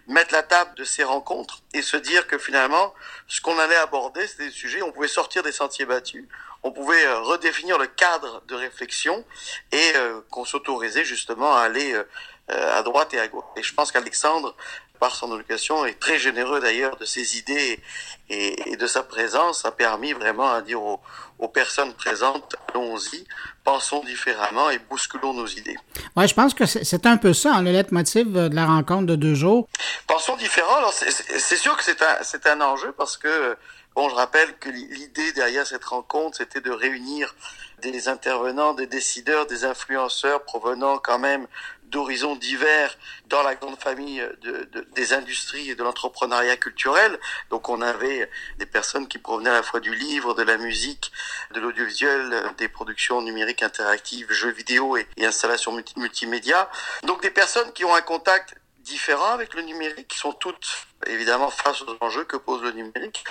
mettre 0.06 0.32
la 0.32 0.42
table 0.42 0.74
de 0.76 0.84
ces 0.84 1.04
rencontres 1.04 1.60
et 1.74 1.82
se 1.82 1.96
dire 1.96 2.26
que 2.26 2.38
finalement, 2.38 2.94
ce 3.26 3.40
qu'on 3.40 3.58
allait 3.58 3.76
aborder, 3.76 4.26
c'était 4.26 4.46
des 4.46 4.52
sujets, 4.52 4.82
on 4.82 4.92
pouvait 4.92 5.08
sortir 5.08 5.42
des 5.42 5.52
sentiers 5.52 5.86
battus, 5.86 6.26
on 6.62 6.72
pouvait 6.72 7.06
euh, 7.06 7.20
redéfinir 7.20 7.78
le 7.78 7.86
cadre 7.86 8.42
de 8.48 8.54
réflexion 8.54 9.24
et 9.72 9.92
euh, 9.96 10.20
qu'on 10.30 10.44
s'autorisait 10.44 11.04
justement 11.04 11.54
à 11.54 11.60
aller 11.60 11.94
euh, 11.94 12.04
à 12.48 12.82
droite 12.82 13.14
et 13.14 13.20
à 13.20 13.28
gauche. 13.28 13.44
Et 13.56 13.62
je 13.62 13.74
pense 13.74 13.92
qu'Alexandre 13.92 14.56
par 14.98 15.14
son 15.14 15.34
éducation, 15.34 15.84
est 15.86 15.98
très 15.98 16.18
généreux 16.18 16.60
d'ailleurs 16.60 16.96
de 16.96 17.04
ses 17.04 17.38
idées 17.38 17.80
et, 18.28 18.76
de 18.76 18.86
sa 18.86 19.02
présence, 19.02 19.64
a 19.64 19.72
permis 19.72 20.12
vraiment 20.12 20.50
à 20.50 20.60
dire 20.60 20.82
aux, 20.82 21.00
personnes 21.46 21.92
présentes, 21.94 22.56
allons-y, 22.74 23.24
pensons 23.62 24.02
différemment 24.02 24.70
et 24.70 24.80
bousculons 24.90 25.34
nos 25.34 25.46
idées. 25.46 25.76
Oui, 26.16 26.26
je 26.26 26.34
pense 26.34 26.52
que 26.54 26.66
c'est 26.66 27.06
un 27.06 27.16
peu 27.16 27.32
ça, 27.32 27.54
hein, 27.54 27.62
le 27.62 27.70
leitmotiv 27.70 28.32
de 28.32 28.52
la 28.52 28.66
rencontre 28.66 29.06
de 29.06 29.14
deux 29.14 29.36
jours. 29.36 29.68
Pensons 30.08 30.36
différent, 30.36 30.74
alors 30.78 30.92
c'est 30.92 31.56
sûr 31.56 31.76
que 31.76 31.84
c'est 31.84 32.02
un, 32.02 32.60
un 32.60 32.60
enjeu 32.60 32.92
parce 32.98 33.16
que, 33.16 33.56
bon, 33.94 34.08
je 34.08 34.16
rappelle 34.16 34.58
que 34.58 34.68
l'idée 34.68 35.32
derrière 35.32 35.66
cette 35.66 35.84
rencontre, 35.84 36.38
c'était 36.38 36.60
de 36.60 36.72
réunir 36.72 37.34
des 37.82 38.08
intervenants, 38.08 38.74
des 38.74 38.88
décideurs, 38.88 39.46
des 39.46 39.64
influenceurs 39.64 40.42
provenant 40.42 40.98
quand 40.98 41.20
même 41.20 41.46
d'horizons 41.90 42.36
divers 42.36 42.96
dans 43.26 43.42
la 43.42 43.54
grande 43.54 43.78
famille 43.78 44.22
de, 44.42 44.68
des 44.94 45.12
industries 45.12 45.70
et 45.70 45.74
de 45.74 45.82
l'entrepreneuriat 45.82 46.56
culturel. 46.56 47.18
Donc 47.50 47.68
on 47.68 47.80
avait 47.80 48.30
des 48.58 48.66
personnes 48.66 49.08
qui 49.08 49.18
provenaient 49.18 49.50
à 49.50 49.54
la 49.54 49.62
fois 49.62 49.80
du 49.80 49.94
livre, 49.94 50.34
de 50.34 50.42
la 50.42 50.58
musique, 50.58 51.12
de 51.54 51.60
l'audiovisuel, 51.60 52.52
des 52.58 52.68
productions 52.68 53.22
numériques 53.22 53.62
interactives, 53.62 54.30
jeux 54.32 54.50
vidéo 54.50 54.96
et, 54.96 55.06
et 55.16 55.26
installations 55.26 55.72
multi 55.72 55.98
multimédia. 55.98 56.70
Donc 57.04 57.22
des 57.22 57.30
personnes 57.30 57.72
qui 57.72 57.84
ont 57.84 57.94
un 57.94 58.02
contact 58.02 58.54
différents 58.88 59.32
avec 59.32 59.54
le 59.54 59.62
numérique, 59.62 60.08
qui 60.08 60.18
sont 60.18 60.32
toutes 60.32 60.88
évidemment 61.06 61.50
face 61.50 61.82
aux 61.82 61.96
enjeux 62.04 62.24
que 62.24 62.36
pose 62.36 62.62
le 62.62 62.72
numérique, 62.72 63.24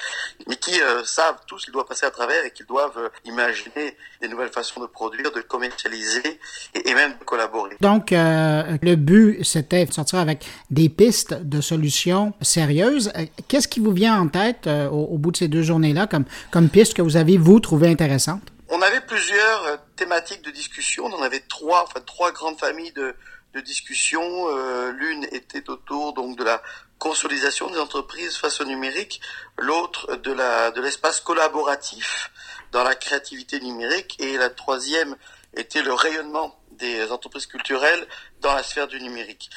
mais 0.47 0.55
qui 0.55 0.79
euh, 0.81 1.03
savent 1.03 1.39
tous 1.47 1.63
qu'ils 1.65 1.73
doivent 1.73 1.85
passer 1.85 2.05
à 2.05 2.11
travers 2.11 2.45
et 2.45 2.51
qu'ils 2.51 2.65
doivent 2.65 2.97
euh, 2.97 3.09
imaginer 3.25 3.97
des 4.21 4.27
nouvelles 4.27 4.51
façons 4.51 4.79
de 4.79 4.85
produire, 4.85 5.31
de 5.31 5.41
commercialiser 5.41 6.39
et, 6.73 6.93
même 6.93 7.17
de 7.19 7.23
collaborer. 7.23 7.75
Donc, 7.81 8.11
euh, 8.11 8.77
le 8.81 8.95
but, 8.95 9.43
c'était 9.43 9.85
de 9.85 9.93
sortir 9.93 10.19
avec 10.19 10.45
des 10.69 10.89
pistes 10.89 11.33
de 11.33 11.61
solutions 11.61 12.33
sérieuses. 12.41 13.11
Qu'est-ce 13.47 13.67
qui 13.67 13.79
vous 13.79 13.91
vient 13.91 14.19
en 14.19 14.27
tête 14.27 14.67
au, 14.67 15.17
bout 15.17 15.31
de 15.31 15.37
ces 15.37 15.47
deux 15.47 15.61
journées-là 15.61 16.07
comme, 16.07 16.25
comme 16.51 16.69
piste 16.69 16.93
que 16.93 17.01
vous 17.01 17.17
avez, 17.17 17.37
vous, 17.37 17.59
trouvé 17.59 17.89
intéressante? 17.89 18.41
On 18.69 18.81
avait 18.81 19.01
plusieurs 19.01 19.79
thématiques 19.95 20.43
de 20.43 20.51
discussion. 20.51 21.05
On 21.05 21.21
avait 21.21 21.43
trois, 21.47 21.83
enfin, 21.83 22.01
trois 22.05 22.31
grandes 22.31 22.59
familles 22.59 22.91
de, 22.93 23.15
de 23.53 23.61
discussion. 23.61 24.23
Euh, 24.49 24.91
l'une 24.91 25.23
était 25.31 25.69
autour 25.69 26.13
donc 26.13 26.37
de 26.37 26.43
la 26.43 26.61
consolidation 26.99 27.69
des 27.69 27.79
entreprises 27.79 28.37
face 28.37 28.59
au 28.59 28.65
numérique, 28.65 29.21
l'autre 29.57 30.15
de 30.15 30.31
la 30.31 30.71
de 30.71 30.81
l'espace 30.81 31.19
collaboratif 31.19 32.31
dans 32.71 32.83
la 32.83 32.95
créativité 32.95 33.59
numérique 33.59 34.15
et 34.19 34.37
la 34.37 34.49
troisième 34.49 35.15
était 35.53 35.81
le 35.81 35.93
rayonnement 35.93 36.59
des 36.71 37.11
entreprises 37.11 37.47
culturelles 37.47 38.07
dans 38.41 38.53
la 38.53 38.61
sphère 38.61 38.87
du 38.87 39.01
numérique. 39.01 39.49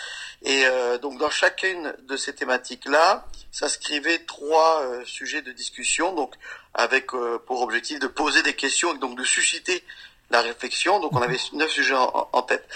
Et 0.42 0.64
euh, 0.64 0.96
donc 0.98 1.18
dans 1.18 1.28
chacune 1.30 1.94
de 2.08 2.16
ces 2.16 2.34
thématiques-là, 2.34 3.26
s'inscrivaient 3.50 4.20
trois 4.20 4.82
euh, 4.82 5.04
sujets 5.04 5.42
de 5.42 5.52
discussion, 5.52 6.14
donc 6.14 6.34
avec 6.72 7.08
pour 7.46 7.62
objectif 7.62 7.98
de 7.98 8.06
poser 8.06 8.42
des 8.42 8.54
questions 8.54 8.94
et 8.94 8.98
donc 8.98 9.18
de 9.18 9.24
susciter 9.24 9.82
la 10.30 10.40
réflexion. 10.40 11.00
Donc 11.00 11.12
on 11.12 11.22
avait 11.22 11.38
neuf 11.52 11.70
sujets 11.70 11.96
en 11.96 12.42
tête. 12.42 12.66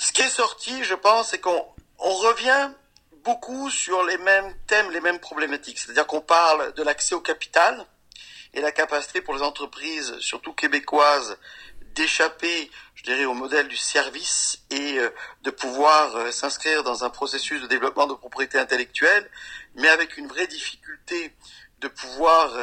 Ce 0.00 0.12
qui 0.12 0.22
est 0.22 0.30
sorti, 0.30 0.82
je 0.82 0.94
pense, 0.94 1.28
c'est 1.28 1.40
qu'on 1.40 1.62
on 1.98 2.14
revient 2.14 2.70
beaucoup 3.22 3.68
sur 3.68 4.02
les 4.02 4.16
mêmes 4.16 4.54
thèmes, 4.66 4.90
les 4.92 5.00
mêmes 5.02 5.18
problématiques. 5.18 5.78
C'est-à-dire 5.78 6.06
qu'on 6.06 6.22
parle 6.22 6.72
de 6.72 6.82
l'accès 6.82 7.14
au 7.14 7.20
capital 7.20 7.84
et 8.54 8.62
la 8.62 8.72
capacité 8.72 9.20
pour 9.20 9.34
les 9.34 9.42
entreprises, 9.42 10.18
surtout 10.20 10.54
québécoises, 10.54 11.36
d'échapper, 11.94 12.70
je 12.94 13.02
dirais, 13.02 13.26
au 13.26 13.34
modèle 13.34 13.68
du 13.68 13.76
service 13.76 14.62
et 14.70 14.98
euh, 14.98 15.10
de 15.42 15.50
pouvoir 15.50 16.16
euh, 16.16 16.30
s'inscrire 16.30 16.82
dans 16.82 17.04
un 17.04 17.10
processus 17.10 17.60
de 17.60 17.66
développement 17.66 18.06
de 18.06 18.14
propriété 18.14 18.58
intellectuelle, 18.58 19.30
mais 19.74 19.88
avec 19.90 20.16
une 20.16 20.28
vraie 20.28 20.46
difficulté 20.46 21.36
de 21.80 21.88
pouvoir 21.88 22.56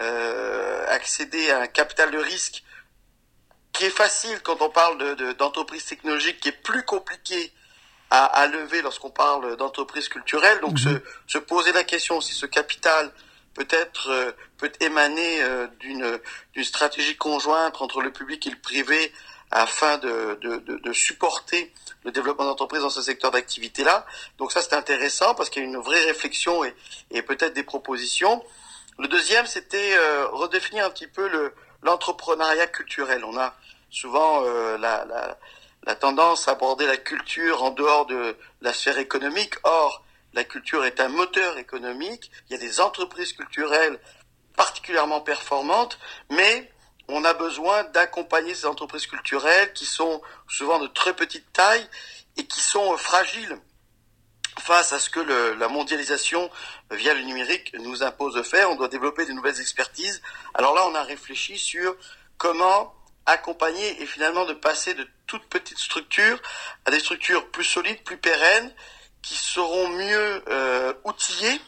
euh, 0.00 0.86
accéder 0.88 1.48
à 1.52 1.60
un 1.60 1.66
capital 1.68 2.10
de 2.10 2.18
risque 2.18 2.64
qui 3.82 3.86
est 3.86 3.90
facile 3.90 4.40
quand 4.44 4.62
on 4.62 4.70
parle 4.70 4.96
d'entreprise 5.38 5.82
de, 5.82 5.88
technologique, 5.88 6.38
qui 6.38 6.50
est 6.50 6.62
plus 6.62 6.84
compliqué 6.84 7.52
à, 8.10 8.26
à 8.26 8.46
lever 8.46 8.80
lorsqu'on 8.80 9.10
parle 9.10 9.56
d'entreprise 9.56 10.08
culturelle. 10.08 10.60
Donc 10.60 10.74
mhm. 10.74 10.78
se, 10.78 11.00
se, 11.26 11.38
poser 11.38 11.72
la 11.72 11.82
question 11.82 12.20
si 12.20 12.32
ce 12.32 12.46
capital 12.46 13.10
peut-être 13.54 14.08
euh, 14.08 14.30
peut 14.56 14.70
émaner 14.78 15.42
euh, 15.42 15.66
d'une 15.80 16.20
d'une 16.54 16.62
stratégie 16.62 17.16
conjointe 17.16 17.82
entre 17.82 18.02
le 18.02 18.12
public 18.12 18.46
et 18.46 18.50
le 18.50 18.60
privé 18.60 19.12
afin 19.50 19.98
de, 19.98 20.38
de, 20.40 20.58
de, 20.58 20.76
de 20.76 20.92
supporter 20.92 21.72
le 22.04 22.12
développement 22.12 22.44
d'entreprise 22.44 22.82
dans 22.82 22.90
ce 22.90 23.02
secteur 23.02 23.32
d'activité-là. 23.32 24.06
Donc 24.38 24.52
ça, 24.52 24.62
c'est 24.62 24.74
intéressant 24.74 25.34
parce 25.34 25.50
qu'il 25.50 25.60
y 25.60 25.66
a 25.66 25.68
une 25.68 25.78
vraie 25.78 26.04
réflexion 26.04 26.62
et, 26.62 26.72
et 27.10 27.22
peut-être 27.22 27.52
des 27.52 27.64
propositions. 27.64 28.44
Le 29.00 29.08
deuxième, 29.08 29.46
c'était 29.46 29.96
euh, 29.96 30.28
redéfinir 30.28 30.86
un 30.86 30.90
petit 30.90 31.08
peu 31.08 31.28
le, 31.28 31.52
l'entrepreneuriat 31.82 32.68
culturel. 32.68 33.24
On 33.24 33.36
a 33.36 33.56
souvent 33.92 34.42
euh, 34.44 34.76
la, 34.78 35.04
la, 35.04 35.38
la, 35.84 35.94
tendance 35.94 36.48
à 36.48 36.52
aborder 36.52 36.86
la 36.86 36.96
culture 36.96 37.62
en 37.62 37.70
dehors 37.70 38.06
de 38.06 38.36
la 38.62 38.72
sphère 38.72 38.98
économique. 38.98 39.54
Or, 39.62 40.02
la 40.32 40.44
culture 40.44 40.84
est 40.84 40.98
un 40.98 41.08
moteur 41.08 41.58
économique. 41.58 42.30
Il 42.48 42.54
y 42.54 42.56
a 42.56 42.58
des 42.58 42.80
entreprises 42.80 43.34
culturelles 43.34 44.00
particulièrement 44.56 45.20
performantes, 45.20 45.98
mais 46.30 46.70
on 47.08 47.24
a 47.24 47.34
besoin 47.34 47.84
d'accompagner 47.84 48.54
ces 48.54 48.66
entreprises 48.66 49.06
culturelles 49.06 49.72
qui 49.74 49.84
sont 49.84 50.22
souvent 50.48 50.78
de 50.78 50.86
très 50.86 51.14
petite 51.14 51.52
taille 51.52 51.86
et 52.38 52.46
qui 52.46 52.60
sont 52.60 52.96
fragiles 52.96 53.58
face 54.58 54.92
à 54.92 54.98
ce 54.98 55.10
que 55.10 55.20
le, 55.20 55.54
la 55.54 55.68
mondialisation 55.68 56.50
via 56.90 57.14
le 57.14 57.22
numérique 57.22 57.74
nous 57.78 58.02
impose 58.02 58.34
de 58.34 58.42
faire. 58.42 58.70
On 58.70 58.76
doit 58.76 58.88
développer 58.88 59.26
de 59.26 59.32
nouvelles 59.32 59.60
expertises. 59.60 60.22
Alors 60.54 60.74
là, 60.74 60.86
on 60.86 60.94
a 60.94 61.02
réfléchi 61.02 61.58
sur 61.58 61.94
comment 62.38 62.94
accompagner 63.26 64.02
et 64.02 64.06
finalement 64.06 64.44
de 64.44 64.52
passer 64.52 64.94
de 64.94 65.06
toutes 65.26 65.44
petites 65.46 65.78
structures 65.78 66.40
à 66.84 66.90
des 66.90 67.00
structures 67.00 67.50
plus 67.50 67.64
solides, 67.64 68.02
plus 68.04 68.16
pérennes, 68.16 68.72
qui 69.22 69.34
seront 69.34 69.88
mieux 69.88 70.42
euh, 70.48 70.92
outillées 71.04 71.60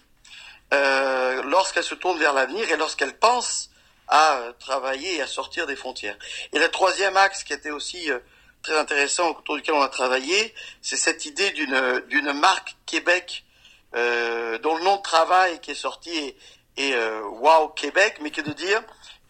euh, 0.73 1.43
lorsqu'elles 1.45 1.85
se 1.85 1.95
tournent 1.95 2.19
vers 2.19 2.33
l'avenir 2.33 2.69
et 2.71 2.77
lorsqu'elles 2.77 3.17
pensent 3.17 3.71
à 4.09 4.41
travailler 4.59 5.17
et 5.17 5.23
à 5.23 5.27
sortir 5.27 5.67
des 5.67 5.77
frontières. 5.77 6.17
Et 6.53 6.59
le 6.59 6.69
troisième 6.69 7.17
axe 7.17 7.45
qui 7.45 7.53
était 7.53 7.71
aussi 7.71 8.11
euh, 8.11 8.19
très 8.63 8.77
intéressant 8.77 9.31
autour 9.31 9.57
duquel 9.57 9.75
on 9.75 9.83
a 9.83 9.89
travaillé, 9.89 10.55
c'est 10.83 10.97
cette 10.97 11.25
idée 11.27 11.51
d'une 11.53 12.03
d'une 12.09 12.33
marque 12.33 12.77
Québec 12.87 13.45
euh, 13.95 14.59
dont 14.59 14.77
le 14.77 14.83
nom 14.83 14.97
de 14.97 15.03
travail 15.03 15.61
qui 15.61 15.71
est 15.71 15.77
sorti 15.77 16.11
est, 16.11 16.37
est 16.77 16.95
euh, 16.95 17.23
Wow 17.23 17.69
Québec, 17.69 18.19
mais 18.21 18.31
qui 18.31 18.41
est 18.41 18.45
de 18.45 18.53
dire 18.53 18.83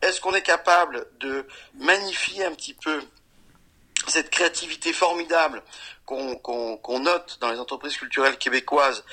est-ce 0.04 0.20
qu'on 0.20 0.34
est 0.34 0.42
capable 0.42 1.06
de 1.20 1.46
magnifier 1.78 2.44
un 2.44 2.52
petit 2.52 2.74
peu 2.74 3.02
cette 4.06 4.30
créativité 4.30 4.92
formidable 4.92 5.62
qu'on 6.04 6.98
note 7.00 7.38
dans 7.40 7.50
les 7.50 7.58
entreprises 7.58 7.96
culturelles 7.96 8.36
québécoises 8.36 9.04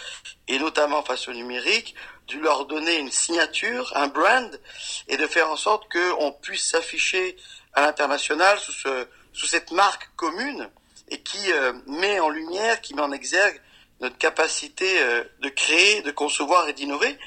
et 0.49 0.59
notamment 0.59 1.01
face 1.01 1.29
au 1.29 1.33
numérique, 1.33 1.95
de 2.27 2.37
leur 2.39 2.65
donner 2.65 2.97
une 2.97 3.11
signature, 3.11 3.91
un 3.95 4.07
brand, 4.07 4.59
et 5.07 5.15
de 5.15 5.27
faire 5.27 5.49
en 5.49 5.55
sorte 5.55 5.89
qu'on 5.91 6.31
puisse 6.33 6.69
s'afficher 6.69 7.37
à 7.73 7.81
l'international 7.81 8.59
sous 8.59 9.45
cette 9.47 9.71
marque 9.71 10.09
commune 10.17 10.69
et 11.07 11.21
qui 11.21 11.51
euh, 11.51 11.73
met 11.87 12.19
en 12.19 12.29
lumière, 12.29 12.81
qui 12.81 12.93
met 12.93 13.01
en 13.01 13.11
exergue 13.11 13.61
notre 14.01 14.17
capacité 14.17 15.01
euh, 15.01 15.23
de 15.39 15.49
créer, 15.49 16.01
de 16.01 16.11
concevoir 16.11 16.67
et 16.67 16.73
d'innover. 16.73 17.17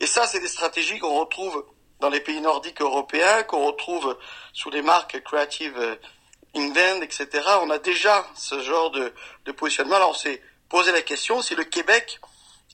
Et 0.00 0.06
ça, 0.06 0.26
c'est 0.26 0.40
des 0.40 0.48
stratégies 0.48 0.98
qu'on 0.98 1.18
retrouve 1.18 1.64
dans 2.00 2.08
les 2.08 2.20
pays 2.20 2.40
nordiques 2.40 2.80
européens, 2.80 3.42
qu'on 3.42 3.66
retrouve 3.66 4.16
sous 4.52 4.70
les 4.70 4.82
marques 4.82 5.20
Creative 5.24 5.98
England, 6.54 7.02
etc. 7.02 7.28
On 7.62 7.70
a 7.70 7.78
déjà 7.78 8.26
ce 8.34 8.60
genre 8.60 8.90
de, 8.90 9.12
de 9.44 9.52
positionnement. 9.52 9.96
Alors 9.96 10.10
on 10.10 10.14
s'est 10.14 10.40
posé 10.68 10.92
la 10.92 11.02
question 11.02 11.42
si 11.42 11.54
le 11.54 11.64
Québec 11.64 12.20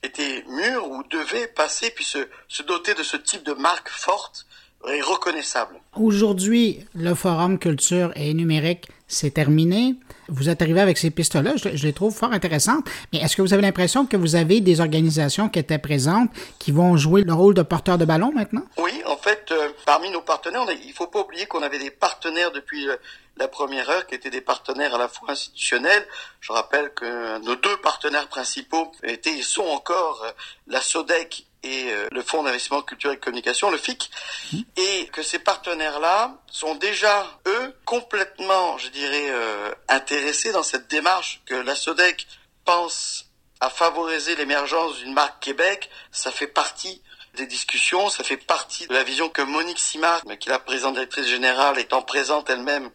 était 0.03 0.43
mûr 0.47 0.89
ou 0.89 1.03
devait 1.09 1.47
passer 1.47 1.91
puis 1.91 2.05
se, 2.05 2.27
se 2.47 2.63
doter 2.63 2.93
de 2.93 3.03
ce 3.03 3.17
type 3.17 3.43
de 3.43 3.53
marque 3.53 3.89
forte 3.89 4.45
et 4.87 5.01
reconnaissable. 5.01 5.79
Aujourd'hui, 5.95 6.85
le 6.93 7.15
forum 7.15 7.57
culture 7.57 8.11
et 8.15 8.33
numérique, 8.33 8.87
c'est 9.07 9.31
terminé. 9.31 9.95
Vous 10.27 10.49
êtes 10.49 10.61
arrivé 10.61 10.81
avec 10.81 10.97
ces 10.97 11.11
pistes-là, 11.11 11.53
je, 11.55 11.69
les 11.69 11.93
trouve 11.93 12.13
fort 12.13 12.31
intéressantes, 12.31 12.85
mais 13.13 13.19
est-ce 13.19 13.35
que 13.35 13.41
vous 13.41 13.53
avez 13.53 13.61
l'impression 13.61 14.05
que 14.05 14.17
vous 14.17 14.35
avez 14.35 14.59
des 14.59 14.79
organisations 14.79 15.49
qui 15.49 15.59
étaient 15.59 15.77
présentes 15.77 16.29
qui 16.59 16.71
vont 16.71 16.97
jouer 16.97 17.23
le 17.23 17.33
rôle 17.33 17.53
de 17.53 17.61
porteur 17.61 17.97
de 17.97 18.05
ballon 18.05 18.31
maintenant? 18.33 18.63
Oui, 18.77 18.93
en 19.05 19.17
fait, 19.17 19.51
euh, 19.51 19.69
parmi 19.85 20.09
nos 20.09 20.21
partenaires, 20.21 20.65
il 20.83 20.89
ne 20.89 20.93
faut 20.93 21.07
pas 21.07 21.21
oublier 21.21 21.45
qu'on 21.45 21.61
avait 21.61 21.79
des 21.79 21.91
partenaires 21.91 22.51
depuis 22.51 22.87
euh, 22.89 22.95
la 23.37 23.47
première 23.47 23.89
heure 23.89 24.07
qui 24.07 24.15
étaient 24.15 24.29
des 24.29 24.41
partenaires 24.41 24.95
à 24.95 24.97
la 24.97 25.07
fois 25.07 25.31
institutionnels. 25.31 26.05
Je 26.39 26.51
rappelle 26.51 26.91
que 26.93 27.39
nos 27.39 27.55
deux 27.55 27.77
partenaires 27.77 28.27
principaux 28.27 28.91
étaient 29.03 29.37
et 29.37 29.43
sont 29.43 29.63
encore 29.65 30.23
euh, 30.25 30.31
la 30.67 30.81
SODEC 30.81 31.45
et 31.65 31.91
euh, 31.91 32.07
le 32.11 32.21
Fonds 32.21 32.43
d'investissement 32.43 32.81
culturel 32.83 33.17
et 33.17 33.19
communication, 33.19 33.71
le 33.71 33.77
FIC, 33.77 34.11
mmh. 34.53 34.57
et 34.77 35.07
que 35.07 35.23
ces 35.23 35.39
partenaires-là 35.39 36.37
sont 36.47 36.75
déjà, 36.75 37.27
eux, 37.47 37.75
complètement, 37.85 38.77
je 38.77 38.89
dirais, 38.89 39.27
euh, 39.29 39.71
intéressés 39.89 40.51
dans 40.51 40.63
cette 40.63 40.87
démarche 40.87 41.41
que 41.45 41.55
la 41.55 41.75
SODEC 41.75 42.27
pense 42.63 43.25
à 43.59 43.69
favoriser 43.69 44.35
l'émergence 44.35 44.97
d'une 44.97 45.13
marque 45.13 45.41
Québec. 45.41 45.89
Ça 46.11 46.31
fait 46.31 46.47
partie 46.47 47.01
des 47.35 47.47
discussions, 47.47 48.09
ça 48.09 48.23
fait 48.23 48.37
partie 48.37 48.87
de 48.87 48.93
la 48.93 49.03
vision 49.03 49.27
que 49.29 49.41
Monique 49.41 49.79
Simard, 49.79 50.21
qui 50.39 50.49
est 50.49 50.51
la 50.51 50.59
présidente 50.59 50.93
directrice 50.93 51.27
générale, 51.27 51.79
étant 51.79 52.01
présente 52.01 52.49
elle-même 52.49 52.89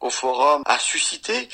au 0.00 0.10
forum 0.10 0.62
a 0.66 0.78
suscité. 0.78 1.48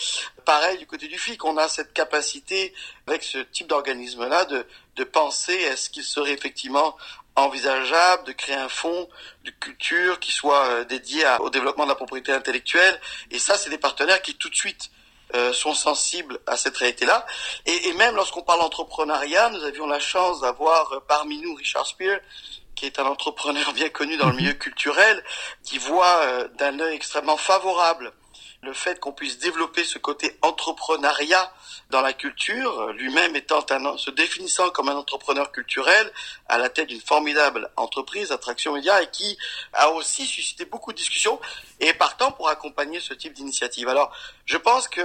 Pareil 0.45 0.79
du 0.79 0.87
côté 0.87 1.07
du 1.07 1.19
FIC, 1.19 1.45
on 1.45 1.57
a 1.57 1.69
cette 1.69 1.93
capacité 1.93 2.75
avec 3.07 3.23
ce 3.23 3.39
type 3.39 3.69
d'organisme-là 3.69 4.45
de, 4.47 4.67
de 4.97 5.05
penser 5.05 5.55
est-ce 5.55 5.91
qu'il 5.91 6.05
serait 6.05 6.33
effectivement 6.33 6.97
envisageable 7.37 8.25
de 8.25 8.33
créer 8.33 8.57
un 8.57 8.69
fonds 8.69 9.09
de 9.45 9.51
culture 9.51 10.21
qui 10.21 10.33
soit 10.33 10.67
euh, 10.67 10.85
dédié 10.85 11.25
au 11.41 11.51
développement 11.51 11.85
de 11.85 11.89
la 11.89 11.95
propriété 11.95 12.33
intellectuelle. 12.33 13.01
Et 13.31 13.39
ça, 13.39 13.57
c'est 13.57 13.71
des 13.71 13.79
partenaires 13.79 14.21
qui 14.21 14.35
tout 14.35 14.51
de 14.51 14.55
suite 14.55 14.91
euh, 15.35 15.53
sont 15.53 15.75
sensibles 15.75 16.41
à 16.47 16.57
cette 16.57 16.77
réalité-là. 16.77 17.25
Et, 17.65 17.89
et, 17.89 17.93
même 17.95 18.15
lorsqu'on 18.17 18.43
parle 18.43 18.61
d'entrepreneuriat, 18.61 19.49
nous 19.51 19.65
avions 19.65 19.87
la 19.87 20.01
chance 20.01 20.43
d'avoir 20.43 20.93
euh, 20.93 21.01
parmi 21.09 21.39
nous 21.39 21.55
Richard 21.55 21.87
Spear, 21.87 22.21
qui 22.75 22.85
est 22.85 22.99
un 22.99 23.07
entrepreneur 23.07 23.73
bien 23.73 23.89
connu 23.89 24.19
dans 24.19 24.27
le 24.27 24.33
mhm. 24.33 24.41
milieu 24.41 24.53
culturel, 24.53 25.25
qui 25.63 25.79
voit 25.79 26.49
d'un 26.59 26.81
œil 26.81 26.97
extrêmement 26.97 27.37
favorable 27.37 28.13
le 28.63 28.73
fait 28.73 29.01
qu'on 29.01 29.13
puisse 29.13 29.39
développer 29.39 29.85
ce 29.85 29.99
côté 29.99 30.39
entrepreneuriat 30.41 31.53
dans 31.91 32.01
la 32.01 32.13
culture, 32.13 32.93
lui-même 32.93 33.35
étant 33.35 33.67
un, 33.71 33.99
se 33.99 34.11
définissant 34.11 34.71
comme 34.71 34.89
un 34.89 34.95
entrepreneur 34.95 35.51
culturel 35.51 36.13
à 36.47 36.59
la 36.59 36.69
tête 36.69 36.89
d'une 36.89 37.01
formidable 37.01 37.73
entreprise, 37.77 38.31
Attraction 38.31 38.75
Média, 38.75 39.03
et 39.03 39.11
qui 39.11 39.37
a 39.73 39.91
aussi 39.91 40.27
suscité 40.27 40.65
beaucoup 40.65 40.93
de 40.93 40.97
discussions 40.97 41.41
et 41.81 41.93
partant 41.93 42.31
pour 42.31 42.49
accompagner 42.49 43.01
ce 43.01 43.15
type 43.15 43.33
d'initiative. 43.33 43.89
Alors, 43.89 44.15
je 44.47 44.57
pense 44.57 44.87
que 44.87 45.03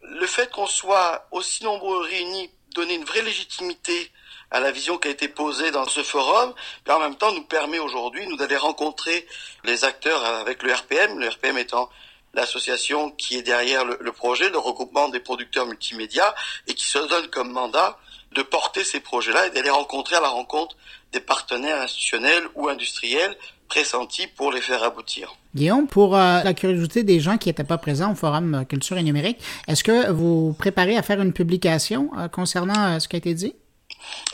le 0.00 0.26
fait 0.26 0.50
qu'on 0.50 0.66
soit 0.66 1.28
aussi 1.32 1.64
nombreux 1.64 2.00
réunis 2.02 2.50
donner 2.74 2.94
une 2.94 3.04
vraie 3.04 3.22
légitimité 3.22 4.10
à 4.50 4.60
la 4.60 4.70
vision 4.70 4.96
qui 4.96 5.08
a 5.08 5.10
été 5.10 5.28
posée 5.28 5.70
dans 5.70 5.86
ce 5.86 6.02
forum, 6.02 6.54
et 6.86 6.90
en 6.90 7.00
même 7.00 7.16
temps 7.16 7.32
nous 7.32 7.44
permet 7.44 7.78
aujourd'hui 7.78 8.26
nous 8.26 8.36
d'aller 8.36 8.56
rencontrer 8.56 9.26
les 9.64 9.84
acteurs 9.84 10.24
avec 10.24 10.62
le 10.62 10.72
RPM, 10.72 11.18
le 11.18 11.28
RPM 11.28 11.58
étant 11.58 11.90
l'association 12.36 13.10
qui 13.10 13.36
est 13.36 13.42
derrière 13.42 13.84
le, 13.84 14.12
projet, 14.12 14.48
le 14.50 14.58
regroupement 14.58 15.08
des 15.08 15.20
producteurs 15.20 15.66
multimédia, 15.66 16.34
et 16.68 16.74
qui 16.74 16.86
se 16.86 16.98
donne 16.98 17.26
comme 17.28 17.50
mandat 17.50 17.98
de 18.32 18.42
porter 18.42 18.84
ces 18.84 19.00
projets-là 19.00 19.46
et 19.46 19.50
d'aller 19.50 19.70
rencontrer 19.70 20.16
à 20.16 20.20
la 20.20 20.28
rencontre 20.28 20.76
des 21.12 21.20
partenaires 21.20 21.80
institutionnels 21.80 22.44
ou 22.54 22.68
industriels 22.68 23.36
pressentis 23.68 24.26
pour 24.26 24.52
les 24.52 24.60
faire 24.60 24.84
aboutir. 24.84 25.34
Guillaume, 25.54 25.88
pour 25.88 26.14
euh, 26.14 26.42
la 26.42 26.54
curiosité 26.54 27.02
des 27.02 27.18
gens 27.18 27.38
qui 27.38 27.48
n'étaient 27.48 27.64
pas 27.64 27.78
présents 27.78 28.12
au 28.12 28.14
Forum 28.14 28.64
Culture 28.68 28.98
et 28.98 29.02
Numérique, 29.02 29.38
est-ce 29.66 29.82
que 29.82 30.10
vous 30.10 30.54
préparez 30.58 30.96
à 30.96 31.02
faire 31.02 31.20
une 31.20 31.32
publication 31.32 32.10
euh, 32.18 32.28
concernant 32.28 32.96
euh, 32.96 32.98
ce 32.98 33.08
qui 33.08 33.16
a 33.16 33.18
été 33.18 33.32
dit? 33.34 33.54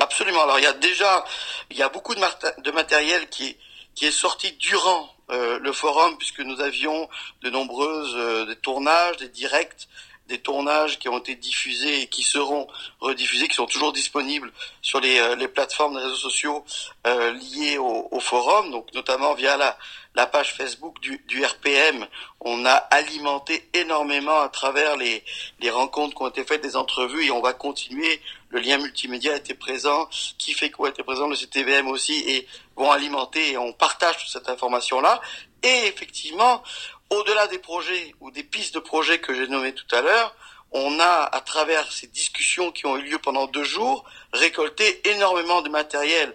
Absolument. 0.01 0.43
Alors, 0.43 0.59
il 0.59 0.65
y 0.65 0.67
a 0.67 0.73
déjà, 0.73 1.25
il 1.71 1.77
y 1.77 1.83
a 1.83 1.89
beaucoup 1.89 2.15
de, 2.15 2.21
de 2.63 2.71
matériel 2.73 3.29
qui, 3.29 3.57
qui 3.95 4.07
est 4.07 4.11
sorti 4.11 4.53
durant 4.59 5.09
euh, 5.33 5.59
le 5.61 5.73
forum 5.73 6.17
puisque 6.19 6.41
nous 6.41 6.61
avions 6.61 7.09
de 7.43 7.51
nombreuses 7.51 8.15
euh, 8.17 8.45
des 8.45 8.57
tournages, 8.57 9.17
des 9.17 9.29
directs, 9.29 9.89
des 10.29 10.39
tournages 10.39 10.99
qui 10.99 11.09
ont 11.09 11.19
été 11.19 11.35
diffusés 11.37 12.03
et 12.03 12.07
qui 12.07 12.23
seront 12.23 12.67
rediffusés, 13.01 13.49
qui 13.49 13.57
sont 13.57 13.67
toujours 13.67 13.93
disponibles 13.93 14.53
sur 14.83 15.01
les, 15.01 15.19
euh, 15.19 15.35
les 15.37 15.49
plateformes 15.49 15.97
des 15.97 16.03
réseaux 16.03 16.17
sociaux 16.17 16.65
liés 17.05 17.79
au, 17.79 18.21
forum, 18.21 18.71
donc 18.71 18.93
notamment 18.95 19.35
via 19.35 19.57
la, 19.57 19.77
la 20.15 20.27
page 20.27 20.55
Facebook 20.55 21.01
du, 21.01 21.23
du, 21.27 21.45
RPM. 21.45 22.07
On 22.41 22.65
a 22.67 22.73
alimenté 22.73 23.69
énormément 23.73 24.41
à 24.41 24.49
travers 24.49 24.97
les, 24.97 25.25
les 25.61 25.71
rencontres 25.71 26.15
qui 26.15 26.23
ont 26.23 26.29
été 26.29 26.45
faites, 26.45 26.63
des 26.63 26.77
entrevues, 26.77 27.27
et 27.27 27.31
on 27.31 27.41
va 27.41 27.53
continuer. 27.53 28.21
Le 28.51 28.61
lien 28.61 28.79
multimédia 28.79 29.37
était 29.37 29.55
présent, 29.55 30.09
qui 30.39 30.53
fait 30.53 30.71
quoi 30.71 30.91
était 30.91 31.03
présent, 31.03 31.27
le 31.27 31.37
CTVM 31.37 31.89
aussi, 31.89 32.23
et 32.27 32.47
alimenter 32.91 33.53
et 33.53 33.59
on 33.59 33.73
partage 33.73 34.19
toute 34.19 34.29
cette 34.29 34.49
information-là. 34.49 35.21
Et 35.63 35.87
effectivement, 35.87 36.63
au-delà 37.11 37.47
des 37.47 37.59
projets 37.59 38.15
ou 38.21 38.31
des 38.31 38.43
pistes 38.43 38.75
de 38.75 38.81
projets 38.81 39.21
que 39.21 39.35
j'ai 39.35 39.47
nommées 39.47 39.75
tout 39.75 39.95
à 39.95 40.01
l'heure, 40.01 40.35
on 40.73 40.99
a, 40.99 41.29
à 41.31 41.41
travers 41.41 41.93
ces 41.93 42.07
discussions 42.07 42.73
qui 42.73 42.87
ont 42.87 42.97
eu 42.97 43.03
lieu 43.03 43.19
pendant 43.19 43.47
deux 43.47 43.65
jours, 43.65 44.05
récolté 44.33 45.07
énormément 45.11 45.61
de 45.61 45.69
matériel 45.69 46.35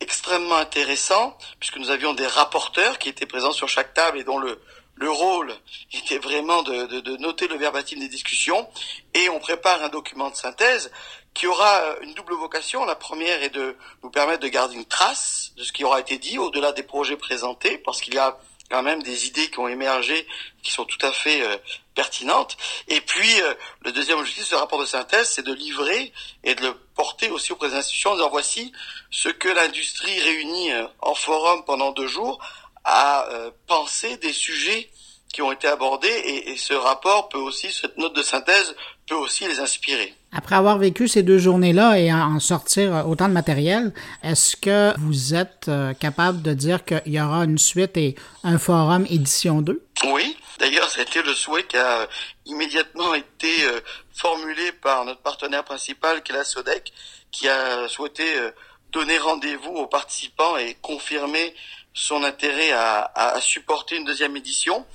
extrêmement 0.00 0.56
intéressant, 0.56 1.36
puisque 1.60 1.76
nous 1.76 1.90
avions 1.90 2.14
des 2.14 2.26
rapporteurs 2.26 2.98
qui 2.98 3.08
étaient 3.08 3.26
présents 3.26 3.52
sur 3.52 3.68
chaque 3.68 3.94
table 3.94 4.18
et 4.18 4.24
dont 4.24 4.38
le, 4.38 4.60
le 5.00 5.10
rôle 5.10 5.52
était 5.92 6.18
vraiment 6.18 6.62
de, 6.62 6.86
de, 6.86 7.00
de, 7.00 7.16
noter 7.16 7.48
le 7.48 7.56
verbatim 7.56 7.98
des 7.98 8.08
discussions. 8.08 8.68
Et 9.14 9.28
on 9.30 9.40
prépare 9.40 9.82
un 9.82 9.88
document 9.88 10.28
de 10.28 10.36
synthèse 10.36 10.92
qui 11.32 11.46
aura 11.46 11.80
euh, 11.80 11.96
une 12.02 12.12
double 12.12 12.34
vocation. 12.34 12.84
La 12.84 12.94
première 12.94 13.42
est 13.42 13.50
de 13.50 13.76
nous 14.02 14.10
permettre 14.10 14.40
de 14.40 14.48
garder 14.48 14.76
une 14.76 14.84
trace 14.84 15.52
de 15.56 15.64
ce 15.64 15.72
qui 15.72 15.84
aura 15.84 16.00
été 16.00 16.18
dit 16.18 16.38
au-delà 16.38 16.72
des 16.72 16.82
projets 16.82 17.16
présentés, 17.16 17.78
parce 17.78 18.02
qu'il 18.02 18.14
y 18.14 18.18
a 18.18 18.38
quand 18.70 18.82
même 18.82 19.02
des 19.02 19.26
idées 19.26 19.50
qui 19.50 19.58
ont 19.58 19.68
émergé 19.68 20.26
qui 20.62 20.70
sont 20.70 20.84
tout 20.84 21.04
à 21.04 21.12
fait 21.12 21.42
euh, 21.42 21.56
pertinentes. 21.94 22.56
Et 22.86 23.00
puis, 23.00 23.40
euh, 23.40 23.54
le 23.80 23.92
deuxième 23.92 24.18
objectif 24.18 24.44
de 24.44 24.48
ce 24.48 24.54
rapport 24.54 24.78
de 24.78 24.84
synthèse, 24.84 25.30
c'est 25.30 25.44
de 25.44 25.52
livrer 25.52 26.12
et 26.44 26.54
de 26.54 26.62
le 26.62 26.74
porter 26.94 27.30
aussi 27.30 27.52
auprès 27.52 27.70
des 27.70 27.76
institutions 27.76 28.10
en 28.10 28.16
disant 28.16 28.30
voici 28.30 28.72
ce 29.10 29.28
que 29.30 29.48
l'industrie 29.48 30.20
réunie 30.20 30.72
euh, 30.72 30.86
en 31.00 31.14
forum 31.14 31.64
pendant 31.64 31.90
deux 31.92 32.06
jours 32.06 32.38
a 32.84 33.28
pensé 33.66 34.16
des 34.16 34.32
sujets 34.32 34.90
qui 35.32 35.42
ont 35.42 35.52
été 35.52 35.68
abordés 35.68 36.08
et, 36.08 36.50
et 36.50 36.56
ce 36.56 36.74
rapport 36.74 37.28
peut 37.28 37.38
aussi, 37.38 37.70
cette 37.70 37.96
note 37.98 38.16
de 38.16 38.22
synthèse 38.22 38.74
peut 39.06 39.14
aussi 39.14 39.46
les 39.46 39.60
inspirer. 39.60 40.14
Après 40.32 40.54
avoir 40.54 40.78
vécu 40.78 41.08
ces 41.08 41.24
deux 41.24 41.38
journées-là 41.38 41.98
et 41.98 42.12
en 42.12 42.38
sortir 42.38 43.04
autant 43.08 43.28
de 43.28 43.32
matériel, 43.32 43.92
est-ce 44.22 44.56
que 44.56 44.96
vous 44.98 45.34
êtes 45.34 45.66
euh, 45.68 45.92
capable 45.92 46.40
de 46.42 46.52
dire 46.54 46.84
qu'il 46.84 47.02
y 47.12 47.20
aura 47.20 47.44
une 47.44 47.58
suite 47.58 47.96
et 47.96 48.14
un 48.44 48.58
forum 48.58 49.06
édition 49.10 49.60
2? 49.60 49.84
Oui. 50.12 50.36
D'ailleurs, 50.60 50.90
c'était 50.90 51.22
le 51.22 51.34
souhait 51.34 51.64
qui 51.64 51.76
a 51.76 52.06
immédiatement 52.46 53.14
été 53.14 53.64
euh, 53.64 53.80
formulé 54.12 54.72
par 54.72 55.04
notre 55.04 55.22
partenaire 55.22 55.64
principal, 55.64 56.22
qui 56.22 56.30
est 56.32 56.36
la 56.36 56.44
SODEC, 56.44 56.92
qui 57.32 57.48
a 57.48 57.88
souhaité 57.88 58.22
euh, 58.36 58.50
donner 58.92 59.18
rendez-vous 59.18 59.72
aux 59.72 59.86
participants 59.86 60.56
et 60.58 60.76
confirmer 60.82 61.54
son 61.94 62.22
intérêt 62.24 62.72
à, 62.72 63.10
à 63.14 63.40
supporter 63.40 63.96
une 63.96 64.04
deuxième 64.04 64.36
édition. 64.36 64.86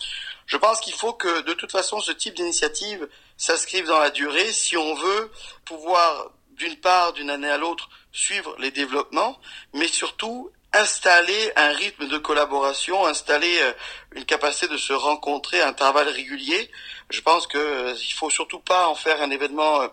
Je 0.45 0.57
pense 0.57 0.79
qu'il 0.79 0.93
faut 0.93 1.13
que, 1.13 1.41
de 1.41 1.53
toute 1.53 1.71
façon, 1.71 1.99
ce 1.99 2.11
type 2.11 2.35
d'initiative 2.35 3.07
s'inscrivent 3.37 3.87
dans 3.87 3.99
la 3.99 4.11
durée 4.11 4.51
si 4.51 4.77
on 4.77 4.93
veut 4.93 5.31
pouvoir, 5.65 6.31
d'une 6.51 6.77
part, 6.77 7.13
d'une 7.13 7.29
année 7.29 7.49
à 7.49 7.57
l'autre, 7.57 7.89
suivre 8.11 8.55
les 8.59 8.71
développements, 8.71 9.39
mais 9.73 9.87
surtout 9.87 10.51
installer 10.71 11.51
un 11.55 11.69
rythme 11.69 12.07
de 12.07 12.17
collaboration, 12.17 13.05
installer 13.05 13.57
euh, 13.61 13.73
une 14.13 14.25
capacité 14.25 14.67
de 14.67 14.77
se 14.77 14.93
rencontrer 14.93 15.61
à 15.61 15.69
intervalles 15.69 16.09
réguliers. 16.09 16.69
Je 17.09 17.21
pense 17.21 17.47
que 17.47 17.57
euh, 17.57 17.95
il 17.97 18.13
faut 18.13 18.29
surtout 18.29 18.59
pas 18.59 18.87
en 18.87 18.95
faire 18.95 19.21
un 19.21 19.31
événement 19.31 19.87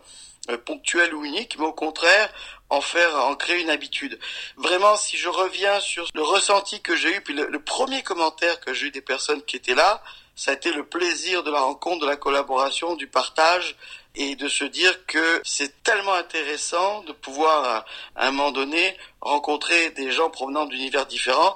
euh, 0.49 0.57
ponctuel 0.57 1.13
ou 1.13 1.25
unique, 1.25 1.57
mais 1.59 1.65
au 1.65 1.73
contraire 1.73 2.31
en 2.69 2.81
faire, 2.81 3.15
en 3.25 3.35
créer 3.35 3.61
une 3.61 3.69
habitude. 3.69 4.19
Vraiment, 4.57 4.95
si 4.95 5.17
je 5.17 5.29
reviens 5.29 5.79
sur 5.79 6.07
le 6.13 6.23
ressenti 6.23 6.81
que 6.81 6.95
j'ai 6.95 7.15
eu, 7.15 7.21
puis 7.21 7.33
le 7.33 7.59
premier 7.59 8.01
commentaire 8.01 8.59
que 8.59 8.73
j'ai 8.73 8.87
eu 8.87 8.91
des 8.91 9.01
personnes 9.01 9.43
qui 9.43 9.55
étaient 9.55 9.75
là, 9.75 10.01
ça 10.35 10.51
a 10.51 10.53
été 10.55 10.71
le 10.71 10.85
plaisir 10.85 11.43
de 11.43 11.51
la 11.51 11.61
rencontre, 11.61 12.01
de 12.01 12.09
la 12.09 12.15
collaboration, 12.15 12.95
du 12.95 13.07
partage 13.07 13.75
et 14.15 14.35
de 14.35 14.47
se 14.47 14.63
dire 14.63 15.05
que 15.05 15.41
c'est 15.43 15.83
tellement 15.83 16.13
intéressant 16.13 17.01
de 17.03 17.13
pouvoir 17.13 17.85
à 18.15 18.27
un 18.27 18.31
moment 18.31 18.51
donné 18.51 18.97
rencontrer 19.21 19.91
des 19.91 20.11
gens 20.11 20.29
provenant 20.29 20.65
d'univers 20.65 21.05
différents. 21.05 21.55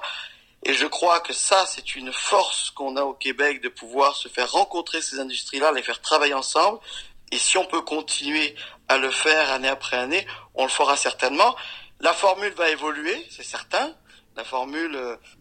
Et 0.64 0.74
je 0.74 0.86
crois 0.86 1.20
que 1.20 1.32
ça, 1.32 1.66
c'est 1.66 1.94
une 1.94 2.12
force 2.12 2.70
qu'on 2.70 2.96
a 2.96 3.02
au 3.02 3.14
Québec 3.14 3.62
de 3.62 3.68
pouvoir 3.68 4.16
se 4.16 4.28
faire 4.28 4.50
rencontrer 4.50 5.00
ces 5.02 5.20
industries-là, 5.20 5.72
les 5.72 5.82
faire 5.82 6.00
travailler 6.00 6.34
ensemble. 6.34 6.78
Et 7.32 7.38
si 7.38 7.58
on 7.58 7.64
peut 7.64 7.82
continuer 7.82 8.54
à 8.88 8.98
le 8.98 9.10
faire 9.10 9.52
année 9.52 9.68
après 9.68 9.96
année, 9.96 10.26
on 10.54 10.64
le 10.64 10.70
fera 10.70 10.96
certainement. 10.96 11.54
La 12.00 12.12
formule 12.12 12.52
va 12.52 12.70
évoluer, 12.70 13.26
c'est 13.30 13.44
certain. 13.44 13.92
La 14.36 14.44
formule 14.44 14.96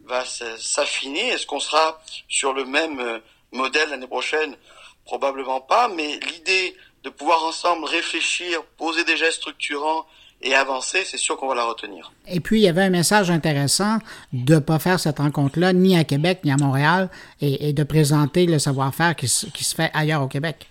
va 0.05 0.23
s'affiner. 0.25 1.27
Est-ce 1.29 1.45
qu'on 1.45 1.59
sera 1.59 2.01
sur 2.27 2.53
le 2.53 2.65
même 2.65 3.21
modèle 3.51 3.89
l'année 3.89 4.07
prochaine? 4.07 4.55
Probablement 5.05 5.61
pas, 5.61 5.87
mais 5.87 6.19
l'idée 6.19 6.75
de 7.03 7.09
pouvoir 7.09 7.43
ensemble 7.45 7.85
réfléchir, 7.85 8.63
poser 8.77 9.03
des 9.03 9.15
gestes 9.15 9.37
structurants 9.37 10.05
et 10.41 10.53
avancer, 10.53 11.03
c'est 11.05 11.17
sûr 11.17 11.37
qu'on 11.37 11.47
va 11.47 11.55
la 11.55 11.63
retenir. 11.63 12.11
Et 12.27 12.39
puis, 12.39 12.59
il 12.59 12.63
y 12.63 12.67
avait 12.67 12.83
un 12.83 12.89
message 12.89 13.31
intéressant 13.31 13.99
de 14.33 14.55
ne 14.55 14.59
pas 14.59 14.77
faire 14.77 14.99
cette 14.99 15.19
rencontre-là 15.19 15.73
ni 15.73 15.97
à 15.97 16.03
Québec 16.03 16.41
ni 16.43 16.51
à 16.51 16.57
Montréal 16.57 17.09
et, 17.41 17.73
de 17.73 17.83
présenter 17.83 18.45
le 18.45 18.59
savoir-faire 18.59 19.15
qui, 19.15 19.27
qui 19.53 19.63
se 19.63 19.73
fait 19.73 19.89
ailleurs 19.93 20.21
au 20.21 20.27
Québec. 20.27 20.67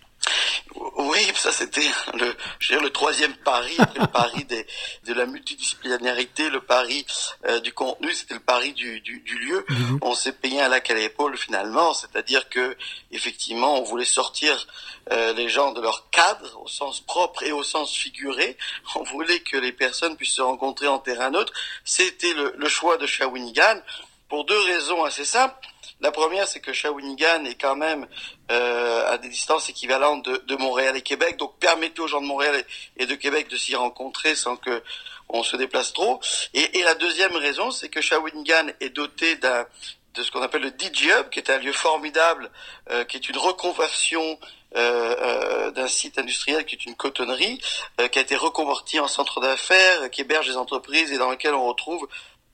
Oui, 1.08 1.20
ça 1.34 1.52
c'était 1.52 1.88
le, 2.14 2.34
je 2.58 2.72
veux 2.72 2.78
dire, 2.78 2.84
le 2.84 2.90
troisième 2.90 3.34
pari, 3.36 3.76
le 3.94 4.06
pari 4.06 4.44
des, 4.44 4.66
de 5.04 5.14
la 5.14 5.26
multidisciplinarité, 5.26 6.50
le 6.50 6.60
pari 6.60 7.06
euh, 7.46 7.60
du 7.60 7.72
contenu, 7.72 8.12
c'était 8.12 8.34
le 8.34 8.40
pari 8.40 8.72
du, 8.72 9.00
du, 9.00 9.20
du 9.20 9.38
lieu. 9.38 9.64
On 10.02 10.14
s'est 10.14 10.32
payé 10.32 10.60
un 10.60 10.68
lac 10.68 10.90
à 10.90 10.94
l'épaule 10.94 11.36
finalement, 11.36 11.94
c'est-à-dire 11.94 12.48
que 12.48 12.76
effectivement, 13.12 13.78
on 13.78 13.82
voulait 13.82 14.04
sortir 14.04 14.66
euh, 15.12 15.32
les 15.34 15.48
gens 15.48 15.72
de 15.72 15.80
leur 15.80 16.10
cadre 16.10 16.60
au 16.60 16.68
sens 16.68 17.00
propre 17.00 17.42
et 17.44 17.52
au 17.52 17.62
sens 17.62 17.94
figuré. 17.94 18.56
On 18.96 19.04
voulait 19.04 19.40
que 19.40 19.56
les 19.56 19.72
personnes 19.72 20.16
puissent 20.16 20.34
se 20.34 20.42
rencontrer 20.42 20.88
en 20.88 20.98
terrain 20.98 21.30
neutre. 21.30 21.52
C'était 21.84 22.34
le, 22.34 22.54
le 22.56 22.68
choix 22.68 22.96
de 22.96 23.06
Shawinigan 23.06 23.80
pour 24.28 24.44
deux 24.44 24.60
raisons 24.62 25.04
assez 25.04 25.24
simples. 25.24 25.54
La 26.00 26.10
première, 26.10 26.46
c'est 26.46 26.60
que 26.60 26.72
Shawinigan 26.72 27.44
est 27.46 27.58
quand 27.60 27.76
même 27.76 28.06
euh, 28.50 29.12
à 29.12 29.16
des 29.16 29.28
distances 29.28 29.70
équivalentes 29.70 30.28
de, 30.28 30.56
Montréal 30.56 30.96
et 30.96 31.02
Québec, 31.02 31.38
donc 31.38 31.58
permettez 31.58 32.00
aux 32.00 32.06
gens 32.06 32.20
de 32.20 32.26
Montréal 32.26 32.62
et 32.98 33.06
de 33.06 33.14
Québec 33.14 33.48
de 33.48 33.56
s'y 33.56 33.74
rencontrer 33.74 34.34
sans 34.34 34.56
que 34.56 34.82
on 35.28 35.42
se 35.42 35.56
déplace 35.56 35.92
trop. 35.92 36.20
Et, 36.54 36.82
la 36.82 36.94
deuxième 36.94 37.34
raison, 37.34 37.70
c'est 37.70 37.88
que 37.88 38.00
Shawinigan 38.00 38.68
est 38.80 38.90
doté 38.90 39.36
de 39.36 40.22
ce 40.22 40.30
qu'on 40.30 40.42
appelle 40.42 40.62
le 40.62 40.68
DJ 40.68 41.06
Hub, 41.06 41.30
qui 41.30 41.40
est 41.40 41.50
un 41.50 41.58
lieu 41.58 41.72
formidable, 41.72 42.50
euh, 42.90 43.04
qui 43.04 43.16
est 43.16 43.28
une 43.28 43.38
reconversion 43.38 44.38
euh, 44.76 45.70
d'un 45.72 45.88
site 45.88 46.18
industriel 46.18 46.64
qui 46.66 46.76
est 46.76 46.84
une 46.84 46.94
cotonnerie, 46.94 47.60
qui 48.12 48.18
a 48.18 48.22
été 48.22 48.36
reconverti 48.36 49.00
en 49.00 49.08
centre 49.08 49.40
d'affaires, 49.40 50.10
qui 50.10 50.20
héberge 50.20 50.46
des 50.46 50.56
entreprises 50.56 51.10
et 51.10 51.18
dans 51.18 51.30
lequel 51.30 51.54
on 51.54 51.66
retrouve 51.66 52.06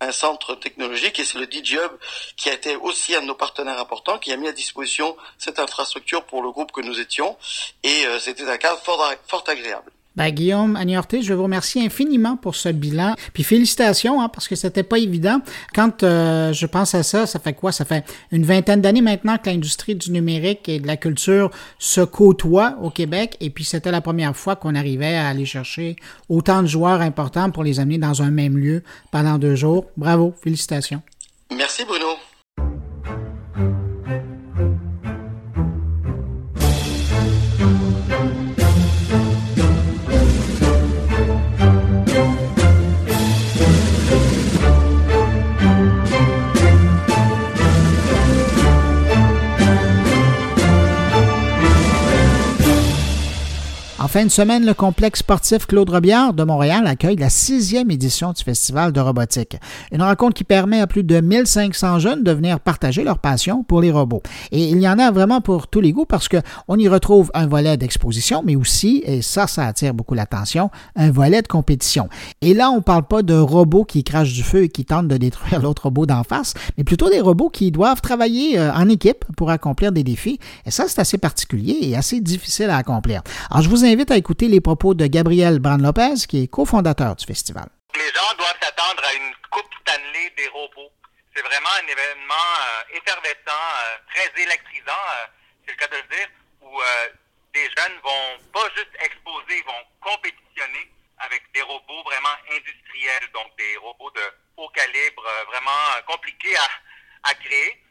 un 0.03 0.13
centre 0.13 0.55
technologique 0.55 1.19
et 1.19 1.25
c'est 1.25 1.39
le 1.39 1.47
DJUB 1.47 1.93
qui 2.37 2.51
a 2.51 2.55
été 2.55 2.77
aussi 2.77 3.15
un 3.15 3.23
de 3.23 3.27
nos 3.27 3.35
partenaires 3.35 3.79
importants 3.79 4.19
qui 4.19 4.33
a 4.33 4.37
mis 4.37 4.49
à 4.49 4.53
disposition 4.53 5.17
cette 5.39 5.59
infrastructure 5.59 6.25
pour 6.25 6.43
le 6.43 6.51
groupe 6.51 6.73
que 6.73 6.81
nous 6.81 7.01
étions 7.01 7.37
et 7.83 8.07
euh, 8.07 8.19
c'était 8.19 8.49
un 8.49 8.59
cas 8.59 8.77
fort, 8.77 9.13
fort 9.27 9.45
agréable. 9.47 9.91
Ben, 10.17 10.31
Guillaume 10.31 10.77
Agnorté, 10.77 11.23
je 11.23 11.33
vous 11.33 11.45
remercie 11.45 11.81
infiniment 11.81 12.37
pour 12.37 12.55
ce 12.55 12.69
bilan. 12.69 13.15
Puis 13.33 13.45
félicitations, 13.45 14.21
hein, 14.21 14.29
parce 14.29 14.47
que 14.49 14.57
c'était 14.57 14.83
pas 14.83 14.99
évident. 14.99 15.41
Quand 15.75 16.03
euh, 16.03 16.53
je 16.53 16.67
pense 16.67 16.95
à 16.95 17.03
ça, 17.03 17.27
ça 17.27 17.39
fait 17.39 17.55
quoi? 17.55 17.73
Ça 17.73 17.85
fait 17.85 18.05
une 18.31 18.45
vingtaine 18.45 18.81
d'années 18.81 19.01
maintenant 19.01 19.39
que 19.39 19.49
l'industrie 19.49 19.95
du 19.95 20.13
numérique 20.13 20.69
et 20.69 20.81
de 20.81 20.87
la 20.87 20.97
culture 20.97 21.51
se 21.79 22.03
côtoient 22.03 22.77
au 22.83 22.91
Québec. 22.91 23.37
Et 23.41 23.51
puis 23.51 23.65
c'était 23.65 23.91
la 23.91 24.01
première 24.01 24.37
fois 24.37 24.57
qu'on 24.57 24.75
arrivait 24.75 25.15
à 25.15 25.29
aller 25.29 25.47
chercher 25.47 25.97
autant 26.29 26.63
de 26.63 26.67
joueurs 26.67 27.01
importants 27.01 27.51
pour 27.51 27.65
les 27.65 27.81
amener 27.81 27.99
dans 27.99 28.23
un 28.23 28.31
même 28.31 28.59
lieu 28.59 28.83
pendant 29.11 29.39
deux 29.39 29.55
jours. 29.55 29.87
Bravo, 29.97 30.35
félicitations. 30.43 31.03
Merci 31.51 31.85
Bruno. 31.85 32.32
Fin 54.13 54.27
de 54.27 54.31
semaine, 54.31 54.67
le 54.67 54.75
complexe 54.75 55.21
sportif 55.21 55.65
Claude 55.65 55.89
Robillard 55.89 56.35
de 56.35 56.45
Montréal 56.45 56.87
accueille 56.87 57.17
la 57.17 57.31
sixième 57.31 57.91
édition 57.91 58.35
du 58.35 58.45
Festival 58.45 58.93
de 58.93 59.01
robotique. 59.01 59.57
Une 59.91 60.03
rencontre 60.03 60.35
qui 60.35 60.45
permet 60.45 60.81
à 60.81 60.87
plus 60.87 61.03
de 61.03 61.19
1500 61.19 61.99
jeunes 61.99 62.23
de 62.23 62.31
venir 62.31 62.61
partager 62.61 63.05
leur 63.05 63.21
passion 63.21 63.65
pour 63.65 63.81
les 63.81 63.91
robots. 63.91 64.23
Et 64.51 64.69
il 64.69 64.83
y 64.83 64.87
en 64.87 64.99
a 64.99 65.11
vraiment 65.13 65.41
pour 65.41 65.67
tous 65.67 65.81
les 65.81 65.93
goûts 65.93 66.05
parce 66.05 66.29
qu'on 66.29 66.77
y 66.77 66.89
retrouve 66.89 67.31
un 67.33 67.47
volet 67.47 67.79
d'exposition, 67.79 68.43
mais 68.45 68.55
aussi, 68.55 69.03
et 69.07 69.23
ça, 69.23 69.47
ça 69.47 69.67
attire 69.67 69.95
beaucoup 69.95 70.13
l'attention, 70.13 70.69
un 70.95 71.11
volet 71.11 71.41
de 71.41 71.49
compétition. 71.49 72.11
Et 72.43 72.53
là, 72.53 72.71
on 72.71 72.77
ne 72.77 72.81
parle 72.81 73.05
pas 73.05 73.23
de 73.23 73.33
robots 73.33 73.85
qui 73.85 74.05
crachent 74.05 74.35
du 74.35 74.43
feu 74.43 74.65
et 74.65 74.69
qui 74.69 74.85
tentent 74.85 75.09
de 75.09 75.17
détruire 75.17 75.59
l'autre 75.63 75.85
robot 75.85 76.05
d'en 76.05 76.23
face, 76.23 76.53
mais 76.77 76.85
plutôt 76.85 77.09
des 77.09 77.21
robots 77.21 77.49
qui 77.49 77.71
doivent 77.71 78.03
travailler 78.03 78.59
euh, 78.59 78.75
en 78.75 78.91
équipe 78.91 79.25
pour 79.39 79.49
accomplir 79.49 79.91
des 79.91 80.05
défis. 80.05 80.39
Et 80.67 80.71
ça, 80.71 80.85
c'est 80.87 81.01
assez 81.01 81.17
particulier 81.17 81.79
et 81.81 81.97
assez 81.97 82.21
difficile 82.21 82.69
à 82.69 82.77
accomplir. 82.77 83.23
Alors, 83.51 83.63
je 83.63 83.71
vous 83.71 83.87
invite 83.87 84.02
à 84.11 84.17
écouter 84.17 84.49
les 84.49 84.61
propos 84.61 84.95
de 84.95 85.07
Gabriel 85.07 85.59
Bran-Lopez, 85.59 86.27
qui 86.29 86.45
est 86.45 86.49
cofondateur 86.49 87.15
du 87.17 87.25
festival. 87.25 87.69
Les 87.95 88.11
gens 88.13 88.35
doivent 88.37 88.59
s'attendre 88.61 89.03
à 89.05 89.13
une 89.15 89.33
Coupe 89.51 89.71
Stanley 89.83 90.33
des 90.37 90.49
robots. 90.49 90.91
C'est 91.35 91.43
vraiment 91.43 91.75
un 91.79 91.87
événement 91.87 92.51
euh, 92.61 92.97
effervescent, 92.99 93.65
euh, 93.85 93.97
très 94.13 94.43
électrisant, 94.43 95.05
euh, 95.17 95.27
c'est 95.65 95.73
le 95.73 95.79
cas 95.79 95.89
de 95.89 95.97
le 95.97 96.09
dire, 96.17 96.29
où 96.63 96.81
des 97.55 97.69
jeunes 97.77 97.99
vont 98.03 98.41
pas 98.53 98.67
juste 98.77 98.95
exposer, 99.05 99.61
ils 99.61 99.65
vont 99.65 99.85
compétitionner 100.01 100.91
avec 101.19 101.43
des 101.55 101.63
robots 101.63 102.03
vraiment 102.05 102.37
industriels, 102.51 103.29
donc 103.35 103.53
des 103.57 103.77
robots 103.77 104.11
de 104.11 104.25
haut 104.57 104.69
calibre, 104.75 105.23
vraiment 105.49 106.03
compliqués 106.07 106.57
à, 106.57 106.69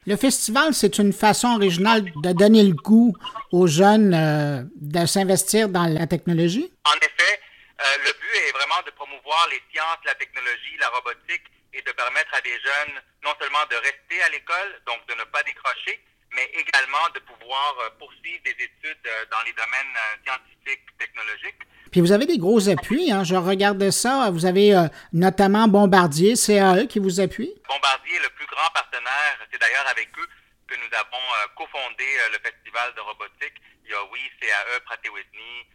le 0.07 0.17
festival, 0.17 0.73
c'est 0.73 0.97
une 0.97 1.13
façon 1.13 1.55
originale 1.55 2.03
de 2.03 2.33
donner 2.33 2.63
le 2.63 2.73
goût 2.73 3.15
aux 3.51 3.67
jeunes 3.67 4.13
euh, 4.13 4.63
de 4.75 5.05
s'investir 5.05 5.69
dans 5.69 5.85
la 5.85 6.07
technologie? 6.07 6.71
En 6.85 6.97
effet, 6.97 7.33
euh, 7.81 7.97
le 8.05 8.11
but 8.11 8.35
est 8.47 8.51
vraiment 8.51 8.81
de 8.85 8.91
promouvoir 8.91 9.47
les 9.51 9.61
sciences, 9.71 10.01
la 10.05 10.15
technologie, 10.15 10.77
la 10.79 10.89
robotique 10.89 11.45
et 11.73 11.81
de 11.81 11.91
permettre 11.91 12.33
à 12.33 12.41
des 12.41 12.57
jeunes 12.59 12.95
non 13.23 13.31
seulement 13.39 13.65
de 13.69 13.75
rester 13.75 14.21
à 14.23 14.29
l'école, 14.29 14.81
donc 14.87 15.05
de 15.07 15.13
ne 15.15 15.23
pas 15.25 15.43
décrocher, 15.43 15.99
mais 16.35 16.49
également 16.55 17.05
de 17.13 17.19
pouvoir 17.19 17.75
euh, 17.81 17.89
poursuivre 17.99 18.41
des 18.43 18.55
études 18.57 19.05
dans 19.31 19.43
les 19.45 19.53
domaines 19.53 19.95
scientifiques, 20.23 20.87
technologiques. 20.97 21.61
Puis 21.91 21.99
vous 21.99 22.13
avez 22.13 22.25
des 22.25 22.37
gros 22.37 22.69
appuis, 22.69 23.11
hein? 23.11 23.25
je 23.25 23.35
regarde 23.35 23.91
ça. 23.91 24.29
Vous 24.31 24.45
avez 24.45 24.73
euh, 24.73 24.87
notamment 25.11 25.67
Bombardier, 25.67 26.35
CAE 26.35 26.87
qui 26.87 26.99
vous 26.99 27.19
appuie. 27.19 27.53
Bombardier 27.67 28.15
est 28.15 28.23
le 28.23 28.29
plus 28.29 28.45
grand 28.47 28.71
partenaire. 28.73 29.37
C'est 29.51 29.59
d'ailleurs 29.59 29.87
avec 29.91 30.07
eux 30.17 30.27
que 30.71 30.79
nous 30.79 30.91
avons 30.95 31.25
euh, 31.27 31.47
cofondé 31.55 32.07
euh, 32.07 32.29
le 32.31 32.39
festival 32.39 32.95
de 32.95 33.01
robotique. 33.01 33.55
Il 33.83 33.91
y 33.91 33.93
a, 33.93 34.03
oui, 34.11 34.19
CAE, 34.39 34.79
Pratt 34.85 35.03
Whitney, 35.03 35.67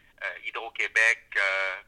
Hydro-Québec, 0.46 1.38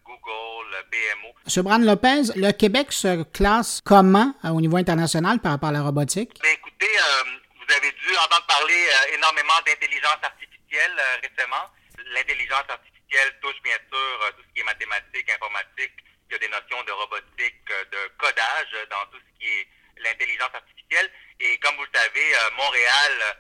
Google, 0.05 0.77
BMO. 0.93 1.33
Monsieur 1.47 1.63
Brand 1.63 1.83
Lopez, 1.83 2.37
le 2.37 2.53
Québec 2.53 2.93
se 2.93 3.25
classe 3.33 3.81
comment 3.83 4.35
au 4.45 4.61
niveau 4.61 4.77
international 4.77 5.41
par 5.41 5.53
rapport 5.53 5.71
à 5.71 5.73
la 5.73 5.81
robotique? 5.83 6.39
Bien, 6.43 6.53
écoutez, 6.53 6.93
vous 7.25 7.75
avez 7.75 7.91
dû 7.91 8.17
entendre 8.19 8.47
parler 8.47 8.85
énormément 9.15 9.59
d'intelligence 9.65 10.21
artificielle 10.23 10.93
récemment. 11.23 11.73
L'intelligence 12.13 12.69
artificielle 12.69 13.39
touche 13.41 13.61
bien 13.63 13.77
sûr 13.91 14.23
euh, 14.23 14.31
tout 14.37 14.43
ce 14.47 14.55
qui 14.55 14.61
est 14.61 14.65
mathématiques, 14.65 15.31
informatique. 15.31 15.93
Il 16.29 16.33
y 16.33 16.37
a 16.37 16.39
des 16.39 16.49
notions 16.49 16.83
de 16.85 16.93
robotique, 16.93 17.65
euh, 17.71 17.85
de 17.91 18.13
codage 18.19 18.73
dans 18.91 19.05
tout 19.11 19.19
ce 19.19 19.39
qui 19.39 19.49
est 19.49 19.67
l'intelligence 20.03 20.55
artificielle. 20.55 21.11
Et 21.41 21.59
comme 21.59 21.77
vous 21.77 21.85
le 21.85 21.99
savez, 21.99 22.35
euh, 22.35 22.51
Montréal 22.57 23.37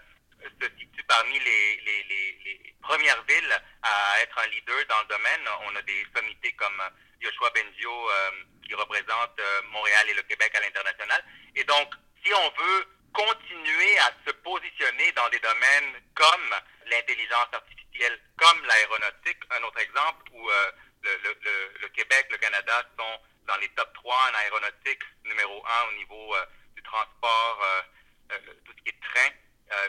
se 0.61 0.69
situe 0.79 1.03
parmi 1.05 1.39
les, 1.41 2.75
premières 2.81 3.23
villes 3.25 3.63
à 3.83 4.23
être 4.23 4.39
un 4.39 4.47
leader 4.47 4.87
dans 4.89 5.01
le 5.01 5.09
domaine. 5.09 5.41
On 5.67 5.77
a 5.77 5.83
des 5.83 6.07
sommités 6.17 6.53
comme 6.53 6.83
Yoshua 7.21 7.51
Benzio 7.51 8.09
qui 8.67 8.75
représente 8.75 9.39
Montréal 9.73 10.09
et 10.09 10.15
le 10.15 10.23
Québec 10.23 10.55
à 10.55 10.61
l'international. 10.61 11.23
Et 11.55 11.65
donc, 11.65 11.93
si 12.25 12.33
on 12.33 12.51
veut 12.51 12.87
continuer 13.13 13.99
à 13.99 14.13
se 14.27 14.33
positionner 14.33 15.13
dans 15.13 15.29
des 15.31 15.41
domaines 15.41 15.93
comme 16.15 16.55
l'intelligence 16.87 17.49
artificielle, 17.53 18.19
comme 18.37 18.65
l'aéronautique, 18.65 19.39
un 19.51 19.63
autre 19.65 19.81
exemple 19.81 20.23
où 20.33 20.51
euh, 20.51 20.71
le, 21.03 21.89
Québec, 21.89 22.29
le 22.31 22.39
Canada 22.39 22.83
sont 22.99 23.21
dans 23.47 23.57
les 23.57 23.69
top 23.71 23.93
3 23.95 24.15
en 24.15 24.35
aéronautique, 24.35 25.03
numéro 25.25 25.65
1 25.67 25.89
au 25.89 25.93
niveau 25.99 26.35
euh, 26.37 26.47
du 26.79 26.83
transport, 26.85 27.59
euh, 28.31 28.39
tout 28.65 28.73
ce 28.77 28.83
qui 28.83 28.91
est 28.91 29.01
train 29.01 29.31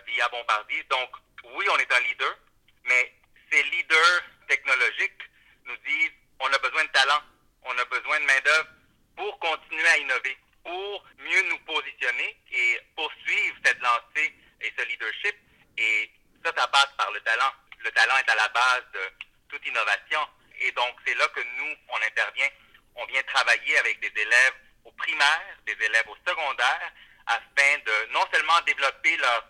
via 0.08 0.28
Bombardier. 0.30 0.84
Donc, 0.90 1.10
oui, 1.56 1.66
on 1.72 1.78
est 1.78 1.92
un 1.92 2.00
leader, 2.02 2.38
mais 2.86 3.14
ces 3.52 3.64
leaders 3.64 4.24
technologiques 4.48 5.22
nous 5.66 5.78
disent 5.78 6.12
on 6.40 6.52
a 6.52 6.58
besoin 6.58 6.84
de 6.84 6.90
talent, 6.90 7.22
on 7.64 7.78
a 7.78 7.86
besoin 7.86 8.20
de 8.20 8.26
main-d'œuvre 8.26 8.70
pour 9.16 9.40
continuer 9.40 9.88
à 9.88 9.98
innover 9.98 10.38
pour 10.64 11.06
mieux 11.20 11.42
nous 11.50 11.60
positionner 11.60 12.38
et 12.52 12.80
poursuivre 12.96 13.56
cette 13.64 13.80
lancée 13.82 14.34
et 14.62 14.74
ce 14.78 14.86
leadership. 14.86 15.36
Et 15.78 16.12
ça, 16.44 16.52
ça 16.56 16.68
passe 16.68 16.90
par 16.98 17.12
le 17.12 17.20
talent. 17.22 17.52
Le 17.80 17.92
talent 17.92 18.18
est 18.18 18.30
à 18.30 18.36
la 18.36 18.48
base 18.50 18.84
de 18.94 19.00
toute 19.50 19.66
innovation. 19.66 20.20
Et 20.60 20.72
donc, 20.74 20.96
c'est 21.06 21.16
là 21.16 21.28
que 21.30 21.42
nous, 21.42 21.76
on 21.90 22.02
intervient. 22.02 22.50
On 22.96 23.06
vient 23.06 23.24
travailler 23.24 23.78
avec 23.80 24.00
des 24.00 24.22
élèves 24.22 24.54
au 24.84 24.92
primaire, 24.92 25.58
des 25.66 25.78
élèves 25.86 26.08
au 26.08 26.16
afin 27.28 27.78
de 27.86 28.14
non 28.14 28.26
seulement 28.34 28.60
développer 28.66 29.16
leur 29.18 29.46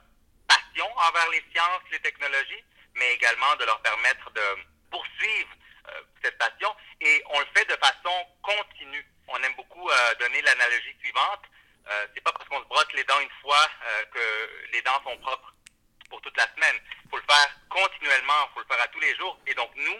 passion 0.48 0.88
envers 0.98 1.30
les 1.30 1.44
sciences, 1.52 1.82
les 1.92 2.00
technologies, 2.00 2.64
mais 2.96 3.14
également 3.14 3.56
de 3.58 3.66
leur 3.66 3.82
permettre 3.82 4.30
de 4.32 4.42
poursuivre 4.92 5.50
euh, 5.90 6.02
cette 6.24 6.38
passion. 6.38 6.76
Et 7.02 7.24
on 7.30 7.40
le 7.40 7.46
fait 7.56 7.66
de 7.66 7.78
façon 7.78 8.28
continue. 8.42 9.06
On 9.28 9.38
aime 9.44 9.56
beaucoup 9.56 9.90
euh, 9.90 10.16
donner 10.16 10.42
l'analogie 10.42 10.96
suivante. 11.00 11.44
Euh, 11.90 12.08
c'est 12.14 12.22
pas 12.22 12.32
parce 12.32 12.48
qu'on 12.50 12.60
se 12.60 12.68
brosse 12.68 12.92
les 12.94 13.04
dents 13.06 13.20
une 13.20 13.42
fois 13.42 13.70
euh, 13.86 14.06
que 14.14 14.72
les 14.74 14.82
dents 14.82 15.02
sont 15.04 15.18
propres 15.20 15.54
pour 16.10 16.22
toute 16.22 16.36
la 16.38 16.48
semaine. 16.56 16.76
Il 17.06 17.10
faut 17.10 17.18
le 17.18 17.24
faire 17.30 17.50
continuellement, 17.70 18.50
il 18.50 18.54
faut 18.54 18.60
le 18.60 18.66
faire 18.66 18.84
à 18.84 18.88
tous 18.88 19.00
les 19.00 19.16
jours. 19.16 19.40
Et 19.48 19.54
donc 19.54 19.72
nous, 19.76 19.98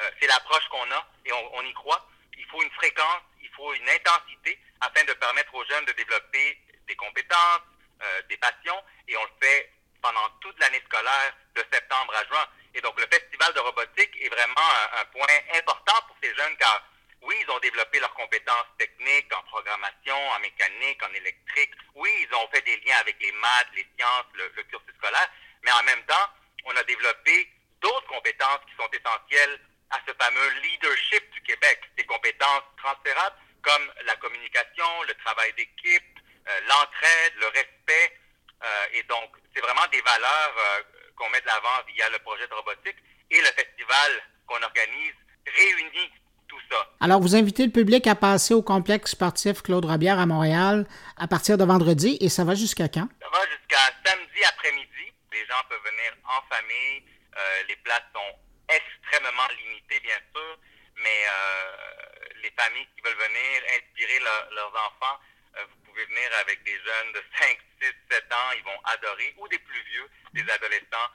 euh, 0.00 0.10
c'est 0.20 0.26
l'approche 0.26 0.66
qu'on 0.68 0.90
a 0.90 1.06
et 1.24 1.32
on, 1.32 1.56
on, 1.56 1.62
y 1.62 1.72
croit. 1.74 2.06
Il 2.36 2.44
faut 2.46 2.62
une 2.62 2.70
fréquence, 2.72 3.22
il 3.40 3.48
faut 3.50 3.72
une 3.74 3.88
intensité 3.88 4.58
afin 4.80 5.04
de 5.04 5.12
permettre 5.14 5.54
aux 5.54 5.64
jeunes 5.66 5.84
de 5.84 5.92
développer 5.92 6.60
des 6.88 6.96
compétences, 6.96 7.62
euh, 8.02 8.22
des 8.28 8.36
passions, 8.36 8.82
et 9.08 9.16
on 9.16 9.22
le 9.22 9.30
fait 9.40 9.72
pendant 10.00 10.28
toute 10.40 10.58
l'année 10.58 10.82
scolaire 10.86 11.34
de 11.54 11.64
septembre 11.72 12.12
à 12.16 12.24
juin. 12.26 12.46
Et 12.74 12.80
donc 12.80 12.98
le 12.98 13.06
festival 13.06 13.52
de 13.54 13.60
robotique 13.60 14.16
est 14.20 14.28
vraiment 14.28 14.68
un, 14.94 15.00
un 15.00 15.04
point 15.06 15.26
important 15.54 15.94
pour 16.08 16.16
ces 16.22 16.34
jeunes 16.34 16.56
car 16.56 16.82
oui, 17.22 17.36
ils 17.40 17.50
ont 17.50 17.58
développé 17.60 18.00
leurs 18.00 18.14
compétences 18.14 18.66
techniques 18.78 19.32
en 19.32 19.42
programmation, 19.44 20.16
en 20.16 20.40
mécanique, 20.40 21.00
en 21.04 21.12
électrique. 21.14 21.70
Oui, 21.94 22.10
ils 22.28 22.34
ont 22.34 22.48
fait 22.48 22.62
des 22.62 22.76
liens 22.80 22.96
avec 22.98 23.16
les 23.20 23.30
maths, 23.32 23.68
les 23.76 23.86
sciences, 23.96 24.26
le, 24.34 24.50
le 24.56 24.62
cursus 24.64 24.94
scolaire. 24.98 25.30
Mais 25.62 25.70
en 25.70 25.82
même 25.84 26.02
temps, 26.06 26.28
on 26.64 26.76
a 26.76 26.82
développé 26.84 27.48
d'autres 27.80 28.06
compétences 28.06 28.60
qui 28.66 28.74
sont 28.74 28.90
essentielles 28.90 29.60
à 29.90 29.98
ce 30.06 30.12
fameux 30.14 30.50
leadership 30.62 31.30
du 31.30 31.42
Québec, 31.42 31.80
des 31.96 32.04
compétences 32.04 32.64
transférables 32.78 33.36
comme 33.62 33.92
la 34.06 34.16
communication, 34.16 35.02
le 35.06 35.14
travail 35.14 35.52
d'équipe, 35.52 36.18
euh, 36.48 36.60
l'entraide, 36.66 37.32
le 37.36 37.46
respect. 37.46 38.18
Euh, 38.64 38.86
et 38.94 39.02
donc, 39.04 39.30
c'est 39.54 39.60
vraiment 39.60 39.86
des 39.92 40.00
valeurs 40.00 40.54
euh, 40.58 40.82
qu'on 41.14 41.28
met 41.30 41.40
de 41.40 41.46
l'avant 41.46 41.82
via 41.86 42.08
le 42.08 42.18
projet 42.20 42.46
de 42.48 42.54
robotique 42.54 42.96
et 43.30 43.40
le 43.40 43.46
festival 43.46 44.22
qu'on 44.46 44.62
organise 44.62 45.14
réunit 45.46 46.12
tout 46.48 46.60
ça. 46.70 46.90
Alors, 47.12 47.20
vous 47.20 47.36
invitez 47.36 47.68
le 47.68 47.72
public 47.76 48.06
à 48.06 48.14
passer 48.14 48.54
au 48.54 48.62
complexe 48.62 49.10
sportif 49.10 49.60
Claude 49.60 49.84
Robière 49.84 50.18
à 50.18 50.24
Montréal 50.24 50.88
à 51.20 51.28
partir 51.28 51.58
de 51.58 51.64
vendredi 51.68 52.16
et 52.24 52.30
ça 52.30 52.42
va 52.42 52.54
jusqu'à 52.54 52.88
quand? 52.88 53.04
Ça 53.20 53.28
va 53.28 53.44
jusqu'à 53.52 53.84
samedi 54.00 54.40
après-midi. 54.48 55.12
Les 55.30 55.44
gens 55.44 55.60
peuvent 55.68 55.84
venir 55.92 56.16
en 56.24 56.40
famille. 56.48 57.04
Euh, 57.36 57.68
les 57.68 57.76
places 57.84 58.08
sont 58.16 58.32
extrêmement 58.64 59.44
limitées, 59.60 60.00
bien 60.00 60.16
sûr, 60.32 60.56
mais 61.04 61.20
euh, 61.28 62.40
les 62.40 62.52
familles 62.56 62.88
qui 62.96 63.04
veulent 63.04 63.28
venir 63.28 63.60
inspirer 63.76 64.18
le, 64.18 64.56
leurs 64.56 64.72
enfants, 64.72 65.20
euh, 65.60 65.68
vous 65.68 65.92
pouvez 65.92 66.06
venir 66.06 66.32
avec 66.40 66.64
des 66.64 66.80
jeunes 66.80 67.12
de 67.12 67.20
5, 67.36 67.58
6, 67.82 67.92
7 68.08 68.24
ans, 68.32 68.50
ils 68.56 68.64
vont 68.64 68.80
adorer, 68.88 69.36
ou 69.36 69.46
des 69.48 69.60
plus 69.60 69.84
vieux, 69.92 70.08
des 70.32 70.48
adolescents 70.48 71.12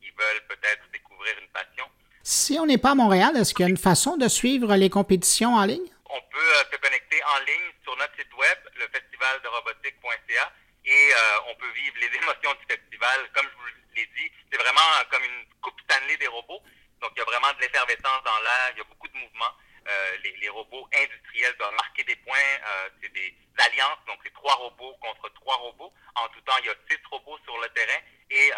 qui 0.00 0.08
veulent 0.16 0.46
peut-être 0.48 0.88
découvrir 0.94 1.36
une 1.36 1.48
passion. 1.48 1.84
Si 2.26 2.56
on 2.58 2.64
n'est 2.64 2.80
pas 2.80 2.92
à 2.92 2.94
Montréal, 2.94 3.36
est-ce 3.36 3.52
qu'il 3.52 3.64
y 3.64 3.68
a 3.68 3.68
une 3.68 3.76
façon 3.76 4.16
de 4.16 4.28
suivre 4.28 4.74
les 4.76 4.88
compétitions 4.88 5.60
en 5.60 5.66
ligne? 5.66 5.84
On 6.08 6.20
peut 6.32 6.40
euh, 6.56 6.64
se 6.72 6.78
connecter 6.80 7.20
en 7.20 7.38
ligne 7.44 7.68
sur 7.84 7.94
notre 7.98 8.16
site 8.16 8.32
web, 8.32 8.58
le 8.80 8.88
festivalderobotique.ca, 8.88 10.52
et 10.86 10.90
euh, 11.12 11.52
on 11.52 11.54
peut 11.60 11.68
vivre 11.76 11.96
les 12.00 12.08
émotions 12.24 12.56
du 12.56 12.64
festival. 12.64 13.28
Comme 13.34 13.44
je 13.44 13.56
vous 13.60 13.68
l'ai 13.94 14.08
dit, 14.16 14.32
c'est 14.50 14.56
vraiment 14.56 14.88
comme 15.12 15.20
une 15.20 15.44
coupe 15.60 15.76
Stanley 15.84 16.16
des 16.16 16.28
robots. 16.28 16.64
Donc, 17.02 17.12
il 17.14 17.18
y 17.18 17.22
a 17.22 17.28
vraiment 17.28 17.52
de 17.52 17.60
l'effervescence 17.60 18.24
dans 18.24 18.40
l'air, 18.40 18.72
il 18.72 18.78
y 18.78 18.80
a 18.80 18.88
beaucoup 18.88 19.08
de 19.08 19.18
mouvements. 19.20 19.52
Euh, 19.86 20.16
les, 20.40 20.48
robots 20.48 20.88
industriels 20.94 21.54
doivent 21.58 21.74
marquer 21.74 22.04
des 22.04 22.16
points. 22.16 22.38
Euh, 22.38 22.88
c'est 23.02 23.12
des 23.12 23.34
alliances, 23.58 23.98
donc 24.06 24.18
c'est 24.24 24.32
trois 24.32 24.54
robots 24.54 24.96
contre 25.00 25.28
trois 25.34 25.56
robots. 25.56 25.92
En 26.14 26.28
tout 26.28 26.40
temps, 26.42 26.56
il 26.60 26.66
y 26.66 26.70
a 26.70 26.74
six 26.88 26.98
robots 27.10 27.38
sur 27.44 27.58
le 27.58 27.68
terrain 27.68 28.00
et 28.30 28.52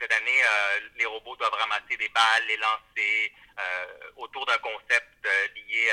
cette 0.00 0.12
année, 0.12 0.42
euh, 0.42 0.80
les 0.96 1.06
robots 1.06 1.36
doivent 1.36 1.54
ramasser 1.54 1.96
des 1.96 2.08
balles, 2.10 2.46
les 2.46 2.56
lancer 2.56 3.32
euh, 3.58 4.10
autour 4.16 4.46
d'un 4.46 4.58
concept 4.58 5.26
euh, 5.26 5.48
lié 5.54 5.90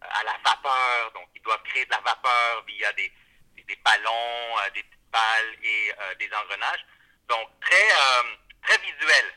à 0.00 0.24
la 0.24 0.36
vapeur. 0.44 1.12
Donc, 1.12 1.28
ils 1.34 1.42
doivent 1.42 1.62
créer 1.64 1.84
de 1.84 1.90
la 1.90 2.00
vapeur 2.00 2.64
via 2.66 2.92
des, 2.94 3.12
des, 3.56 3.62
des 3.62 3.76
ballons, 3.76 4.56
des 4.74 4.82
petites 4.82 5.10
balles 5.12 5.56
et 5.62 5.92
des 6.18 6.30
engrenages. 6.34 6.84
Donc, 7.28 7.48
très, 7.60 7.88
très 8.62 8.78
visuel. 8.78 9.34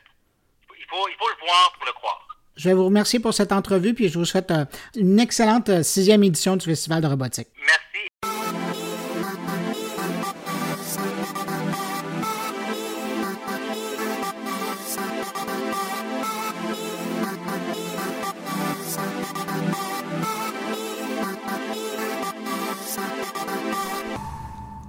Il 0.76 0.86
faut, 0.86 1.08
il 1.08 1.16
faut 1.16 1.28
le 1.28 1.36
voir 1.36 1.72
pour 1.74 1.86
le 1.86 1.92
croire. 1.92 2.26
Je 2.60 2.68
vais 2.68 2.74
vous 2.74 2.84
remercier 2.84 3.20
pour 3.20 3.32
cette 3.32 3.52
entrevue, 3.52 3.94
puis 3.94 4.10
je 4.10 4.18
vous 4.18 4.26
souhaite 4.26 4.52
une 4.94 5.18
excellente 5.18 5.82
sixième 5.82 6.22
édition 6.22 6.56
du 6.56 6.66
Festival 6.66 7.00
de 7.00 7.06
robotique. 7.06 7.48
Merci. 7.58 8.09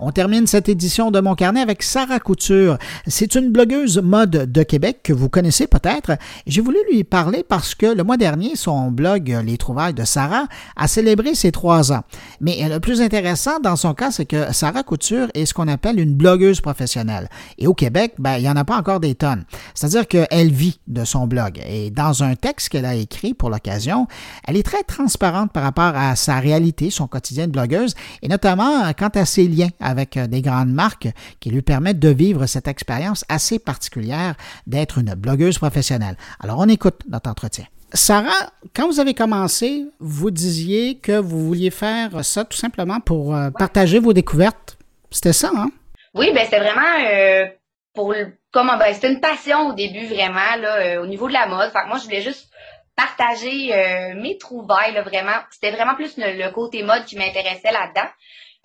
On 0.04 0.12
termine 0.12 0.48
cette 0.48 0.68
édition 0.68 1.12
de 1.12 1.20
Mon 1.20 1.36
Carnet 1.36 1.62
avec 1.62 1.84
Sarah 1.84 2.20
Couture. 2.20 2.80
C'est 3.06 3.36
une 3.36 3.52
blogueuse 3.52 4.00
mode 4.00 4.52
de 4.52 4.64
Québec 4.64 5.02
que 5.04 5.14
vous 5.14 5.30
connaissez 5.30 5.68
peut-être. 5.68 6.18
J'ai 6.48 6.62
voulu 6.62 6.80
lui 6.92 7.04
parler 7.04 7.46
parce 7.48 7.76
que 7.76 7.86
le 7.86 8.04
mois 8.04 8.18
dernier, 8.18 8.56
son 8.56 8.90
blog 8.90 9.40
Les 9.46 9.58
Trouvailles 9.58 9.94
de 9.94 10.04
Sarah 10.04 10.48
a 10.76 10.88
célébré 10.88 11.36
ses 11.36 11.52
trois 11.52 11.92
ans. 11.92 12.02
Mais 12.40 12.68
le 12.68 12.80
plus 12.80 13.00
intéressant 13.00 13.60
dans 13.60 13.76
son 13.76 13.94
cas, 13.94 14.10
c'est 14.10 14.26
que 14.26 14.52
Sarah 14.52 14.82
Couture 14.82 15.28
est 15.36 15.46
ce 15.46 15.54
qu'on 15.54 15.68
appelle 15.68 16.00
une 16.00 16.16
blogueuse 16.16 16.62
professionnelle. 16.62 17.30
Et 17.60 17.68
au 17.68 17.76
Québec, 17.76 18.16
ben, 18.18 18.38
il 18.38 18.42
n'y 18.42 18.50
en 18.50 18.56
a 18.56 18.66
pas 18.66 18.78
encore 18.78 19.02
des 19.02 19.14
tonnes. 19.14 19.46
C'est-à-dire 19.76 20.08
qu'elle 20.08 20.52
vit 20.52 20.80
de 20.88 21.06
son 21.06 21.28
blog. 21.28 21.62
Et 21.68 21.92
dans 21.92 22.24
un 22.24 22.34
texte 22.34 22.70
qu'elle 22.70 22.86
a 22.86 22.96
écrit 22.96 23.36
pour 23.36 23.52
l'occasion, 23.52 24.08
elle 24.48 24.58
est 24.58 24.66
très 24.66 24.82
transparente 24.82 25.52
par 25.52 25.62
rapport 25.62 25.94
à 25.96 26.16
sa 26.16 26.40
réalité, 26.40 26.90
son 26.90 27.06
quotidien 27.06 27.46
de 27.46 27.52
blogueuse, 27.52 27.94
et 28.24 28.28
notamment 28.28 28.92
quant 28.98 29.12
à 29.14 29.26
ses 29.26 29.48
liens 29.48 29.70
avec 29.92 30.18
des 30.18 30.42
grandes 30.42 30.72
marques 30.72 31.10
qui 31.40 31.52
lui 31.52 31.62
permettent 31.62 32.00
de 32.00 32.10
vivre 32.10 32.48
cette 32.48 32.68
expérience 32.68 33.24
assez 33.30 33.60
particulière 33.60 34.36
d'être 34.66 34.98
une 34.98 35.14
blogueuse 35.14 35.60
professionnelle. 35.60 36.18
Alors, 36.40 36.58
on 36.58 36.68
écoute 36.68 37.02
notre 37.08 37.30
entretien. 37.30 37.66
Sarah, 37.94 38.52
quand 38.74 38.88
vous 38.88 39.00
avez 39.00 39.14
commencé, 39.14 39.86
vous 40.00 40.32
disiez 40.32 40.98
que 40.98 41.20
vous 41.20 41.46
vouliez 41.46 41.72
faire 41.72 42.24
ça 42.24 42.46
tout 42.46 42.58
simplement 42.58 43.02
pour 43.02 43.36
euh, 43.36 43.50
partager 43.52 44.00
vos 44.00 44.14
découvertes. 44.14 44.78
C'était 45.12 45.34
ça, 45.34 45.52
hein? 45.54 45.70
Oui, 46.14 46.32
ben 46.34 46.44
c'était 46.44 46.60
vraiment 46.60 46.82
euh, 47.06 47.46
pour 47.94 48.14
comment 48.52 48.78
ben 48.78 48.94
c'était 48.94 49.12
une 49.12 49.22
passion 49.22 49.70
au 49.70 49.74
début 49.74 50.06
vraiment 50.08 50.56
là 50.60 50.76
euh, 50.78 51.04
au 51.04 51.08
niveau 51.08 51.28
de 51.28 51.34
la 51.34 51.48
mode. 51.48 51.72
Fait 51.72 51.84
que 51.84 51.88
moi 51.88 51.98
je 51.98 52.04
voulais 52.04 52.22
juste 52.22 52.50
partager 52.96 53.74
euh, 53.74 54.16
mes 54.16 54.38
trouvailles 54.38 54.94
là, 54.94 55.04
vraiment. 55.04 55.38
C'était 55.52 55.72
vraiment 55.72 55.96
plus 55.96 56.18
le, 56.18 56.38
le, 56.38 56.52
côté 56.52 56.84
mode 56.84 57.06
qui 57.06 57.18
m'intéressait 57.18 57.72
là-dedans. 57.72 58.10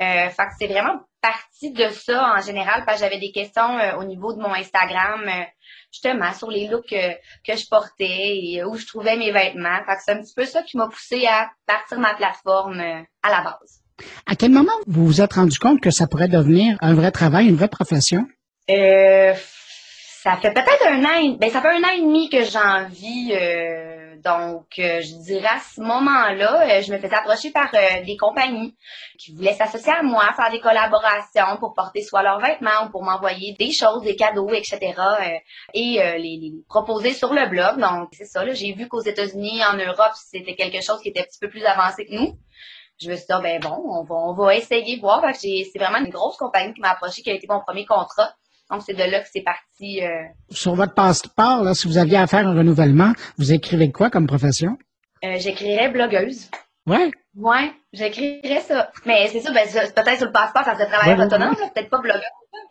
Euh, 0.01 0.29
fait 0.29 0.43
que 0.45 0.53
c'est 0.59 0.67
vraiment 0.67 1.01
parti 1.23 1.73
de 1.73 1.89
ça 1.89 2.35
en 2.37 2.43
général 2.43 2.85
parce 2.85 2.99
que 2.99 3.05
j'avais 3.05 3.19
des 3.19 3.33
questions 3.33 3.79
euh, 3.79 3.97
au 3.97 4.05
niveau 4.05 4.35
de 4.35 4.39
mon 4.39 4.53
Instagram 4.53 5.23
euh, 5.27 5.45
justement 5.91 6.33
sur 6.35 6.51
les 6.51 6.69
looks 6.69 6.91
que, 6.91 7.57
je 7.57 7.69
portais 7.69 8.37
et 8.37 8.65
où 8.65 8.77
je 8.77 8.87
trouvais 8.87 9.17
mes 9.17 9.33
vêtements. 9.33 9.79
Fait 9.87 9.95
que 9.95 10.03
c'est 10.05 10.13
un 10.13 10.21
petit 10.21 10.35
peu 10.35 10.45
ça 10.45 10.63
qui 10.63 10.77
m'a 10.77 10.89
poussé 10.89 11.27
à 11.27 11.51
partir 11.67 11.99
ma 11.99 12.15
plateforme 12.15 12.79
à 12.81 13.31
la 13.31 13.43
base. 13.43 13.81
À 14.27 14.37
quel 14.37 14.51
moment 14.51 14.73
vous 14.87 15.07
vous 15.07 15.21
êtes 15.23 15.33
rendu 15.33 15.59
compte 15.59 15.81
que 15.81 15.91
ça 15.91 16.07
pourrait 16.07 16.29
devenir 16.29 16.77
un 16.83 16.93
vrai 16.93 17.11
travail, 17.11 17.49
une 17.49 17.57
vraie 17.57 17.69
profession? 17.69 18.27
Euh, 20.27 20.31
ça 20.31 20.37
fait 20.39 20.53
peut-être 20.53 20.87
un 20.87 21.05
an, 21.05 21.37
ben 21.39 21.51
ça 21.51 21.63
fait 21.63 21.69
un 21.69 21.83
an 21.85 21.93
et 21.97 22.01
demi 22.01 22.29
que 22.29 22.45
j'en 22.45 22.87
vis. 22.89 23.33
Euh, 23.33 24.17
donc, 24.17 24.67
euh, 24.79 25.01
je 25.01 25.23
dirais 25.23 25.47
à 25.47 25.61
ce 25.61 25.81
moment-là, 25.81 26.63
euh, 26.63 26.83
je 26.83 26.93
me 26.93 26.99
faisais 26.99 27.15
approcher 27.15 27.53
par 27.53 27.71
des 27.71 28.17
compagnies 28.17 28.75
qui 29.19 29.33
voulaient 29.35 29.55
s'associer 29.55 29.93
à 29.93 30.03
moi, 30.03 30.33
faire 30.35 30.51
des 30.51 30.59
collaborations 30.59 31.59
pour 31.61 31.75
porter 31.75 32.03
soit 32.03 32.23
leurs 32.23 32.41
vêtements 32.41 32.87
ou 32.87 32.91
pour 32.91 33.05
m'envoyer 33.05 33.55
des 33.59 33.71
choses, 33.71 34.03
des 34.03 34.17
cadeaux, 34.17 34.51
etc. 34.53 34.95
et 35.75 35.99
les, 35.99 36.19
les, 36.19 36.53
proposer 36.69 37.13
sur 37.13 37.33
le 37.33 37.49
blog. 37.49 37.79
Donc, 37.79 38.09
c'est 38.13 38.25
ça. 38.25 38.45
J'ai 38.53 38.73
vu 38.73 38.89
qu'aux 38.89 39.03
États-Unis, 39.03 39.61
en 39.65 39.77
Europe, 39.77 40.13
c'était 40.15 40.57
quelque 40.57 40.83
chose 40.83 41.01
qui 41.03 41.11
était 41.11 41.21
un 41.21 41.25
petit 41.25 41.39
peu 41.41 41.49
plus 41.49 41.65
avancé 41.65 42.07
que 42.07 42.15
nous 42.15 42.37
je 42.99 43.11
me 43.11 43.17
suis 43.17 43.27
dit, 43.27 43.35
oh, 43.37 43.43
ben 43.43 43.61
bon, 43.61 43.77
on 43.85 44.05
va, 44.05 44.15
on 44.15 44.33
va 44.33 44.55
essayer, 44.55 44.99
voir. 44.99 45.23
C'est 45.35 45.71
vraiment 45.77 45.99
une 45.99 46.09
grosse 46.09 46.39
compagnie 46.39 46.73
qui 46.73 46.81
m'a 46.81 46.93
approché, 46.93 47.21
qui 47.21 47.31
a 47.31 47.35
été 47.35 47.47
mon 47.47 47.61
premier 47.61 47.85
contrat. 47.85 48.33
Donc, 48.71 48.83
c'est 48.85 48.95
de 48.95 49.03
là 49.11 49.21
que 49.21 49.29
c'est 49.33 49.43
parti. 49.43 50.03
Euh... 50.03 50.25
Sur 50.51 50.75
votre 50.75 50.95
passeport, 50.95 51.63
là, 51.63 51.75
si 51.75 51.87
vous 51.87 51.99
aviez 51.99 52.19
à 52.19 52.27
faire 52.27 52.47
un 52.47 52.55
renouvellement, 52.55 53.13
vous 53.39 53.53
écrivez 53.53 53.93
quoi 53.93 54.11
comme 54.11 54.27
profession? 54.27 54.77
Euh, 55.25 55.37
j'écrirais 55.39 55.89
blogueuse. 55.89 56.51
Ouais. 56.87 57.11
Ouais, 57.37 57.73
j'écrirais 57.93 58.61
ça. 58.61 58.91
Mais 59.05 59.29
c'est 59.29 59.41
ça, 59.41 59.53
ben, 59.53 59.67
peut-être 59.67 60.17
sur 60.17 60.27
le 60.27 60.33
passeport, 60.33 60.65
ça 60.65 60.75
serait 60.75 60.87
travailleur 60.87 61.19
ouais, 61.19 61.27
autonome, 61.27 61.51
ouais. 61.51 61.71
peut-être 61.75 61.91
pas 61.91 61.99
blogueuse, 61.99 62.23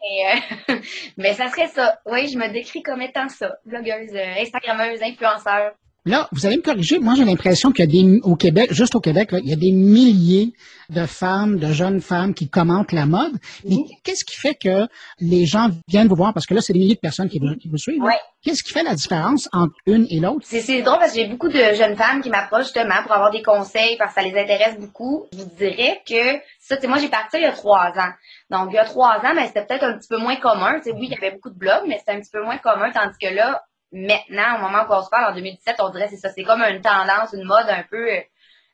mais, 0.01 0.73
euh, 0.73 0.75
mais 1.17 1.33
ça 1.33 1.49
serait 1.49 1.67
ça. 1.67 1.99
Oui, 2.05 2.27
je 2.27 2.37
me 2.37 2.51
décris 2.51 2.81
comme 2.81 3.01
étant 3.01 3.29
ça. 3.29 3.55
Blogueuse, 3.65 4.15
Instagrammeuse, 4.39 5.01
influenceur. 5.01 5.73
Là, 6.05 6.27
vous 6.31 6.45
allez 6.45 6.57
me 6.57 6.61
corriger. 6.61 6.99
Moi, 6.99 7.15
j'ai 7.15 7.25
l'impression 7.25 7.71
qu'il 7.71 7.85
y 7.85 7.87
a 7.87 8.03
des, 8.03 8.19
au 8.23 8.35
Québec, 8.35 8.71
juste 8.71 8.93
au 8.93 8.99
Québec, 9.01 9.31
là, 9.31 9.39
il 9.43 9.49
y 9.49 9.53
a 9.53 9.55
des 9.55 9.71
milliers 9.71 10.53
de 10.89 11.07
femmes, 11.07 11.57
de 11.57 11.71
jeunes 11.73 11.99
femmes 11.99 12.35
qui 12.35 12.47
commentent 12.47 12.91
la 12.91 13.07
mode. 13.07 13.33
Mais 13.67 13.77
qu'est-ce 14.03 14.23
qui 14.23 14.35
fait 14.35 14.53
que 14.53 14.87
les 15.19 15.47
gens 15.47 15.69
viennent 15.87 16.07
vous 16.07 16.15
voir? 16.15 16.31
Parce 16.33 16.45
que 16.45 16.53
là, 16.53 16.61
c'est 16.61 16.73
des 16.73 16.79
milliers 16.79 16.93
de 16.93 16.99
personnes 16.99 17.27
qui, 17.27 17.39
vous- 17.39 17.55
qui 17.55 17.69
vous 17.69 17.77
suivent. 17.77 18.03
Ouais. 18.03 18.19
Qu'est-ce 18.43 18.63
qui 18.63 18.71
fait 18.71 18.83
la 18.83 18.93
différence 18.93 19.49
entre 19.51 19.73
une 19.87 20.05
et 20.11 20.19
l'autre? 20.19 20.41
C'est, 20.43 20.61
drôle 20.83 20.99
parce 20.99 21.13
que 21.13 21.19
j'ai 21.19 21.27
beaucoup 21.27 21.47
de 21.47 21.73
jeunes 21.73 21.95
femmes 21.95 22.21
qui 22.21 22.29
m'approchent 22.29 22.65
justement 22.65 23.01
pour 23.01 23.13
avoir 23.13 23.31
des 23.31 23.41
conseils 23.41 23.97
parce 23.97 24.13
que 24.13 24.21
ça 24.21 24.27
les 24.27 24.39
intéresse 24.39 24.77
beaucoup. 24.79 25.25
Je 25.33 25.39
vous 25.39 25.49
dirais 25.57 26.01
que 26.07 26.37
ça, 26.59 26.75
tu 26.75 26.83
sais, 26.83 26.87
moi 26.87 26.99
j'ai 26.99 27.07
parti 27.09 27.37
il 27.37 27.41
y 27.41 27.45
a 27.45 27.51
trois 27.51 27.87
ans. 27.97 28.11
Donc 28.51 28.69
il 28.71 28.75
y 28.75 28.77
a 28.77 28.85
trois 28.85 29.15
ans, 29.23 29.33
mais 29.35 29.47
c'était 29.47 29.65
peut-être 29.65 29.83
un 29.83 29.97
petit 29.97 30.07
peu 30.07 30.17
moins 30.17 30.35
commun. 30.35 30.79
Tu 30.83 30.91
oui, 30.91 31.07
il 31.09 31.11
y 31.13 31.15
avait 31.15 31.31
beaucoup 31.31 31.49
de 31.49 31.57
blogs, 31.57 31.85
mais 31.87 31.97
c'était 31.97 32.11
un 32.11 32.19
petit 32.21 32.29
peu 32.31 32.43
moins 32.43 32.59
commun, 32.59 32.91
tandis 32.91 33.17
que 33.19 33.33
là, 33.33 33.63
maintenant, 33.95 34.57
au 34.57 34.61
moment 34.61 34.83
où 34.89 34.93
on 34.93 35.03
se 35.03 35.09
parle, 35.09 35.31
en 35.31 35.35
2017, 35.35 35.75
on 35.79 35.89
dirait 35.89 36.05
que 36.05 36.11
c'est 36.11 36.17
ça. 36.17 36.29
C'est 36.29 36.43
comme 36.43 36.61
une 36.61 36.81
tendance, 36.81 37.33
une 37.33 37.43
mode 37.43 37.67
un 37.69 37.83
peu 37.89 38.11
euh, 38.11 38.21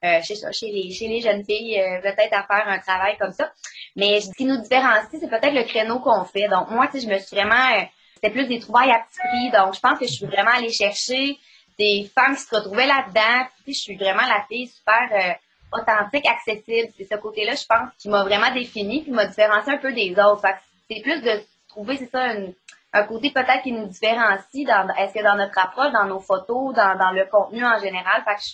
euh, 0.03 0.19
chez, 0.23 0.35
chez, 0.51 0.71
les, 0.71 0.91
chez 0.91 1.07
les 1.07 1.21
jeunes 1.21 1.45
filles, 1.45 1.79
euh, 1.79 2.01
peut-être 2.01 2.33
à 2.33 2.43
faire 2.43 2.67
un 2.67 2.79
travail 2.79 3.17
comme 3.17 3.31
ça. 3.31 3.51
Mais 3.95 4.19
ce 4.21 4.31
qui 4.35 4.45
nous 4.45 4.57
différencie, 4.57 5.19
c'est 5.19 5.29
peut-être 5.29 5.53
le 5.53 5.63
créneau 5.63 5.99
qu'on 5.99 6.23
fait. 6.25 6.47
Donc 6.47 6.69
moi, 6.71 6.87
tu 6.91 6.99
je 6.99 7.07
me 7.07 7.17
suis 7.19 7.35
vraiment... 7.35 7.55
euh, 7.77 7.83
c'était 8.15 8.31
plus 8.31 8.47
des 8.47 8.59
trouvailles 8.59 8.91
à 8.91 8.99
petit 8.99 9.19
prix. 9.19 9.51
Donc, 9.51 9.73
je 9.75 9.79
pense 9.79 9.97
que 9.99 10.05
je 10.05 10.11
suis 10.11 10.25
vraiment 10.27 10.51
allée 10.51 10.71
chercher 10.71 11.37
des 11.79 12.09
femmes 12.15 12.35
qui 12.35 12.43
se 12.43 12.55
retrouvaient 12.55 12.85
là-dedans. 12.85 13.47
Puis, 13.63 13.73
je 13.73 13.81
suis 13.81 13.95
vraiment 13.95 14.27
la 14.27 14.43
fille 14.47 14.67
super 14.67 15.37
authentique, 15.71 16.27
accessible. 16.27 16.89
C'est 16.97 17.07
ce 17.11 17.15
côté-là, 17.15 17.55
je 17.55 17.65
pense, 17.65 17.89
qui 17.97 18.09
m'a 18.09 18.23
vraiment 18.23 18.51
défini 18.53 19.01
puis 19.01 19.11
m'a 19.11 19.25
différencié 19.25 19.73
un 19.73 19.77
peu 19.77 19.91
des 19.93 20.11
autres. 20.11 20.41
Fait 20.41 20.55
c'est 20.89 21.01
plus 21.01 21.21
de 21.21 21.41
trouver, 21.69 21.97
c'est 21.97 22.11
ça, 22.11 22.33
une- 22.33 22.53
un 22.93 23.03
côté 23.03 23.31
peut-être 23.31 23.63
qui 23.63 23.71
nous 23.71 23.87
différencie. 23.87 24.65
Dans, 24.65 24.87
est-ce 24.97 25.13
que 25.13 25.23
dans 25.23 25.35
notre 25.35 25.57
approche, 25.57 25.91
dans 25.93 26.05
nos 26.05 26.19
photos, 26.19 26.73
dans, 26.75 26.97
dans 26.97 27.11
le 27.11 27.25
contenu 27.31 27.63
en 27.65 27.79
général? 27.79 28.23
Fait 28.25 28.35
que 28.35 28.41
je, 28.41 28.51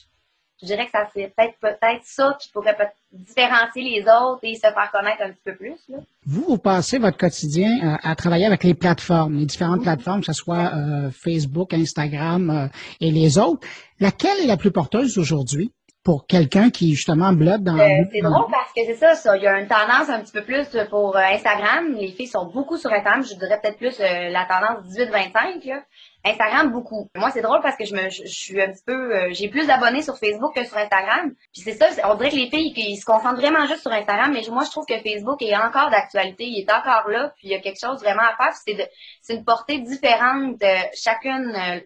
je 0.62 0.66
dirais 0.68 0.86
que 0.86 0.92
ça 0.92 1.08
c'est 1.14 1.34
peut-être 1.36 1.58
peut-être 1.60 2.04
ça 2.04 2.38
qui 2.40 2.50
pourrait 2.52 2.76
peut- 2.76 2.86
différencier 3.12 3.84
les 3.84 4.02
autres 4.02 4.40
et 4.44 4.56
se 4.56 4.62
faire 4.62 4.92
connaître 4.92 5.22
un 5.24 5.30
petit 5.30 5.42
peu 5.46 5.56
plus. 5.56 5.78
Là. 5.90 5.98
Vous, 6.26 6.44
vous 6.48 6.58
passez 6.58 7.00
votre 7.00 7.18
quotidien 7.18 7.98
à, 8.04 8.16
travailler 8.16 8.46
avec 8.46 8.64
les 8.64 8.74
plateformes, 8.74 9.36
les 9.38 9.46
différentes 9.46 9.84
plateformes, 9.84 10.20
que 10.22 10.28
ce 10.28 10.34
soit 10.34 10.74
euh, 10.76 11.10
Facebook, 11.12 11.74
Instagram 11.74 12.50
euh, 12.50 12.68
et 13.00 13.12
les 13.12 13.38
autres. 13.38 13.68
Laquelle 14.00 14.40
est 14.42 14.48
la 14.48 14.58
plus 14.58 14.72
porteuse 14.72 15.18
aujourd'hui? 15.18 15.72
Pour 16.08 16.26
quelqu'un 16.26 16.70
qui, 16.70 16.96
justement, 16.96 17.34
blogue 17.34 17.64
dans... 17.64 17.78
Euh, 17.78 18.06
c'est 18.14 18.22
drôle 18.22 18.50
parce 18.50 18.72
que 18.72 18.80
c'est 18.86 18.96
ça, 18.96 19.14
ça. 19.14 19.36
Il 19.36 19.44
y 19.44 19.48
a 19.48 19.60
une 19.60 19.68
tendance 19.68 20.08
un 20.08 20.22
petit 20.22 20.32
peu 20.32 20.42
plus 20.42 20.66
pour 20.90 21.18
euh, 21.18 21.20
Instagram. 21.20 21.96
Les 21.96 22.14
filles 22.14 22.28
sont 22.28 22.46
beaucoup 22.46 22.78
sur 22.78 22.90
Instagram. 22.94 23.26
Je 23.26 23.36
dirais 23.36 23.60
peut-être 23.62 23.76
plus 23.76 24.00
euh, 24.00 24.30
la 24.30 24.46
tendance 24.46 24.86
18-25. 24.88 25.68
là. 25.68 25.84
Instagram, 26.24 26.72
beaucoup. 26.72 27.10
Moi, 27.14 27.30
c'est 27.32 27.42
drôle 27.42 27.60
parce 27.62 27.76
que 27.76 27.84
je 27.84 27.94
me, 27.94 28.10
je, 28.10 28.24
je 28.24 28.40
suis 28.40 28.62
un 28.62 28.72
petit 28.72 28.86
peu, 28.86 29.14
euh, 29.14 29.34
j'ai 29.34 29.50
plus 29.50 29.68
d'abonnés 29.68 30.02
sur 30.02 30.18
Facebook 30.18 30.56
que 30.56 30.64
sur 30.64 30.78
Instagram. 30.78 31.34
Puis 31.52 31.64
c'est 31.64 31.74
ça, 31.74 31.88
on 32.10 32.16
dirait 32.16 32.30
que 32.30 32.38
les 32.38 32.50
filles, 32.50 32.72
ils 32.78 32.96
se 32.96 33.06
concentrent 33.06 33.42
vraiment 33.42 33.66
juste 33.66 33.82
sur 33.82 33.92
Instagram, 33.92 34.32
mais 34.32 34.44
moi, 34.50 34.64
je 34.64 34.72
trouve 34.72 34.86
que 34.86 34.98
Facebook 35.00 35.42
est 35.42 35.58
encore 35.58 35.90
d'actualité. 35.90 36.46
Il 36.46 36.62
est 36.62 36.72
encore 36.72 37.10
là. 37.10 37.34
Puis 37.36 37.50
il 37.50 37.52
y 37.52 37.56
a 37.56 37.60
quelque 37.60 37.82
chose 37.86 38.00
vraiment 38.00 38.24
à 38.24 38.42
faire. 38.42 38.56
C'est 38.66 38.76
de, 38.76 38.84
c'est 39.22 39.36
une 39.36 39.44
portée 39.44 39.80
différente 39.80 40.58
de 40.58 40.74
chacune. 40.94 41.82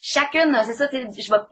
Chacune, 0.00 0.56
c'est 0.64 0.74
ça, 0.74 0.88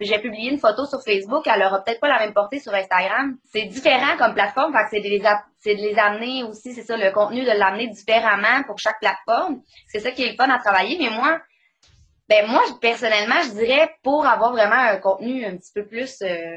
j'ai 0.01 0.18
publié 0.18 0.51
une 0.51 0.59
photo 0.59 0.84
sur 0.86 1.03
Facebook, 1.03 1.47
elle 1.47 1.62
aura 1.62 1.82
peut-être 1.82 2.01
pas 2.01 2.09
la 2.09 2.18
même 2.18 2.34
portée 2.34 2.61
sur 2.61 2.74
Instagram. 2.74 3.36
C'est 3.53 3.64
différent 3.64 4.16
comme 4.18 4.34
plateforme, 4.34 4.76
c'est 4.90 5.01
de 5.01 5.09
les, 5.09 5.99
amener 5.99 6.45
aussi, 6.45 6.74
c'est 6.74 6.82
ça, 6.82 6.97
le 6.97 7.11
contenu, 7.12 7.45
de 7.45 7.51
l'amener 7.51 7.88
différemment 7.88 8.62
pour 8.66 8.78
chaque 8.78 9.01
plateforme. 9.01 9.62
C'est 9.88 10.01
ça 10.01 10.11
qui 10.11 10.24
est 10.24 10.32
le 10.32 10.36
fun 10.36 10.51
à 10.51 10.59
travailler, 10.59 10.99
mais 10.99 11.11
moi, 11.11 11.40
ben 12.28 12.47
moi, 12.47 12.62
personnellement, 12.80 13.43
je 13.43 13.51
dirais 13.51 13.90
pour 14.03 14.26
avoir 14.26 14.53
vraiment 14.53 14.76
un 14.76 14.99
contenu 14.99 15.45
un 15.45 15.57
petit 15.57 15.72
peu 15.74 15.86
plus, 15.86 16.22
euh, 16.22 16.57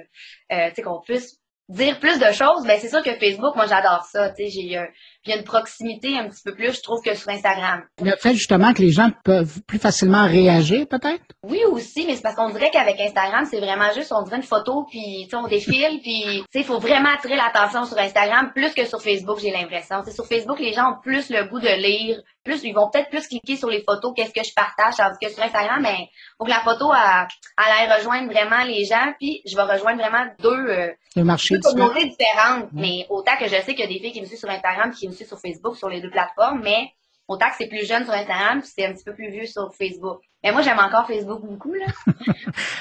euh, 0.51 0.69
tu 0.69 0.75
sais, 0.75 0.81
qu'on 0.81 1.01
puisse 1.01 1.39
dire 1.69 1.99
plus 1.99 2.19
de 2.19 2.31
choses, 2.31 2.65
ben 2.65 2.79
c'est 2.79 2.89
sûr 2.89 3.03
que 3.03 3.15
Facebook, 3.15 3.55
moi 3.55 3.65
j'adore 3.65 4.03
ça, 4.03 4.29
tu 4.29 4.43
sais, 4.43 4.49
j'ai 4.49 4.77
euh, 4.77 4.85
puis 5.25 5.33
il 5.33 5.35
y 5.35 5.37
a 5.37 5.39
une 5.39 5.45
proximité 5.45 6.15
un 6.19 6.29
petit 6.29 6.43
peu 6.45 6.53
plus, 6.53 6.75
je 6.75 6.83
trouve, 6.83 7.01
que 7.01 7.15
sur 7.15 7.29
Instagram. 7.29 7.81
Le 7.99 8.15
fait, 8.15 8.35
justement, 8.35 8.73
que 8.73 8.81
les 8.83 8.91
gens 8.91 9.09
peuvent 9.23 9.59
plus 9.63 9.79
facilement 9.79 10.25
réagir, 10.27 10.87
peut-être? 10.87 11.23
Oui 11.43 11.61
aussi, 11.71 12.05
mais 12.05 12.15
c'est 12.15 12.21
parce 12.21 12.35
qu'on 12.35 12.51
dirait 12.51 12.69
qu'avec 12.69 12.99
Instagram, 12.99 13.45
c'est 13.49 13.59
vraiment 13.59 13.91
juste, 13.95 14.13
on 14.13 14.21
dirait 14.21 14.37
une 14.37 14.43
photo, 14.43 14.85
puis 14.87 15.27
on 15.33 15.47
défile, 15.47 15.99
puis 16.03 16.23
tu 16.23 16.39
sais, 16.51 16.59
il 16.59 16.63
faut 16.63 16.77
vraiment 16.77 17.09
attirer 17.09 17.35
l'attention 17.35 17.85
sur 17.85 17.97
Instagram 17.97 18.51
plus 18.53 18.73
que 18.75 18.85
sur 18.85 19.01
Facebook, 19.01 19.39
j'ai 19.41 19.51
l'impression. 19.51 20.03
Sais, 20.03 20.11
sur 20.11 20.27
Facebook, 20.27 20.59
les 20.59 20.73
gens 20.73 20.91
ont 20.91 21.01
plus 21.01 21.29
le 21.31 21.43
goût 21.49 21.59
de 21.59 21.67
lire, 21.67 22.21
plus 22.43 22.63
ils 22.63 22.73
vont 22.73 22.89
peut-être 22.89 23.09
plus 23.09 23.27
cliquer 23.27 23.57
sur 23.57 23.69
les 23.69 23.81
photos, 23.81 24.13
qu'est-ce 24.15 24.31
que 24.31 24.47
je 24.47 24.53
partage, 24.53 24.95
tandis 24.97 25.17
que 25.19 25.29
sur 25.29 25.43
Instagram, 25.43 25.81
ben, 25.81 25.97
faut 26.37 26.45
que 26.45 26.51
la 26.51 26.59
photo 26.59 26.91
elle, 26.93 27.27
elle 27.57 27.89
aille 27.89 27.97
rejoindre 27.97 28.31
vraiment 28.31 28.63
les 28.63 28.85
gens, 28.85 29.13
puis 29.19 29.41
je 29.45 29.55
vais 29.55 29.63
rejoindre 29.63 29.99
vraiment 29.99 30.25
deux, 30.39 30.49
euh, 30.49 30.91
Le 31.15 31.23
marché 31.23 31.55
deux 31.55 31.61
communautés 31.61 32.05
différentes. 32.05 32.69
Mais 32.71 33.05
autant 33.09 33.35
que 33.39 33.45
je 33.45 33.55
sais 33.61 33.73
qu'il 33.73 33.79
y 33.79 33.83
a 33.83 33.87
des 33.87 33.99
filles 33.99 34.11
qui 34.11 34.21
me 34.21 34.25
suivent 34.25 34.39
sur 34.39 34.49
Instagram, 34.49 34.91
qui 34.91 35.07
me 35.07 35.13
sur 35.23 35.39
Facebook, 35.39 35.77
sur 35.77 35.87
les 35.87 36.01
deux 36.01 36.09
plateformes, 36.09 36.61
mais 36.63 36.91
autant 37.27 37.45
que 37.45 37.55
c'est 37.57 37.67
plus 37.67 37.87
jeune 37.87 38.03
sur 38.03 38.13
Instagram, 38.13 38.61
puis 38.61 38.69
c'est 38.75 38.85
un 38.85 38.93
petit 38.93 39.03
peu 39.03 39.13
plus 39.13 39.31
vieux 39.31 39.45
sur 39.45 39.73
Facebook. 39.73 40.19
Mais 40.43 40.51
moi, 40.51 40.61
j'aime 40.61 40.77
encore 40.77 41.07
Facebook 41.07 41.41
beaucoup, 41.43 41.73
là. 41.73 41.85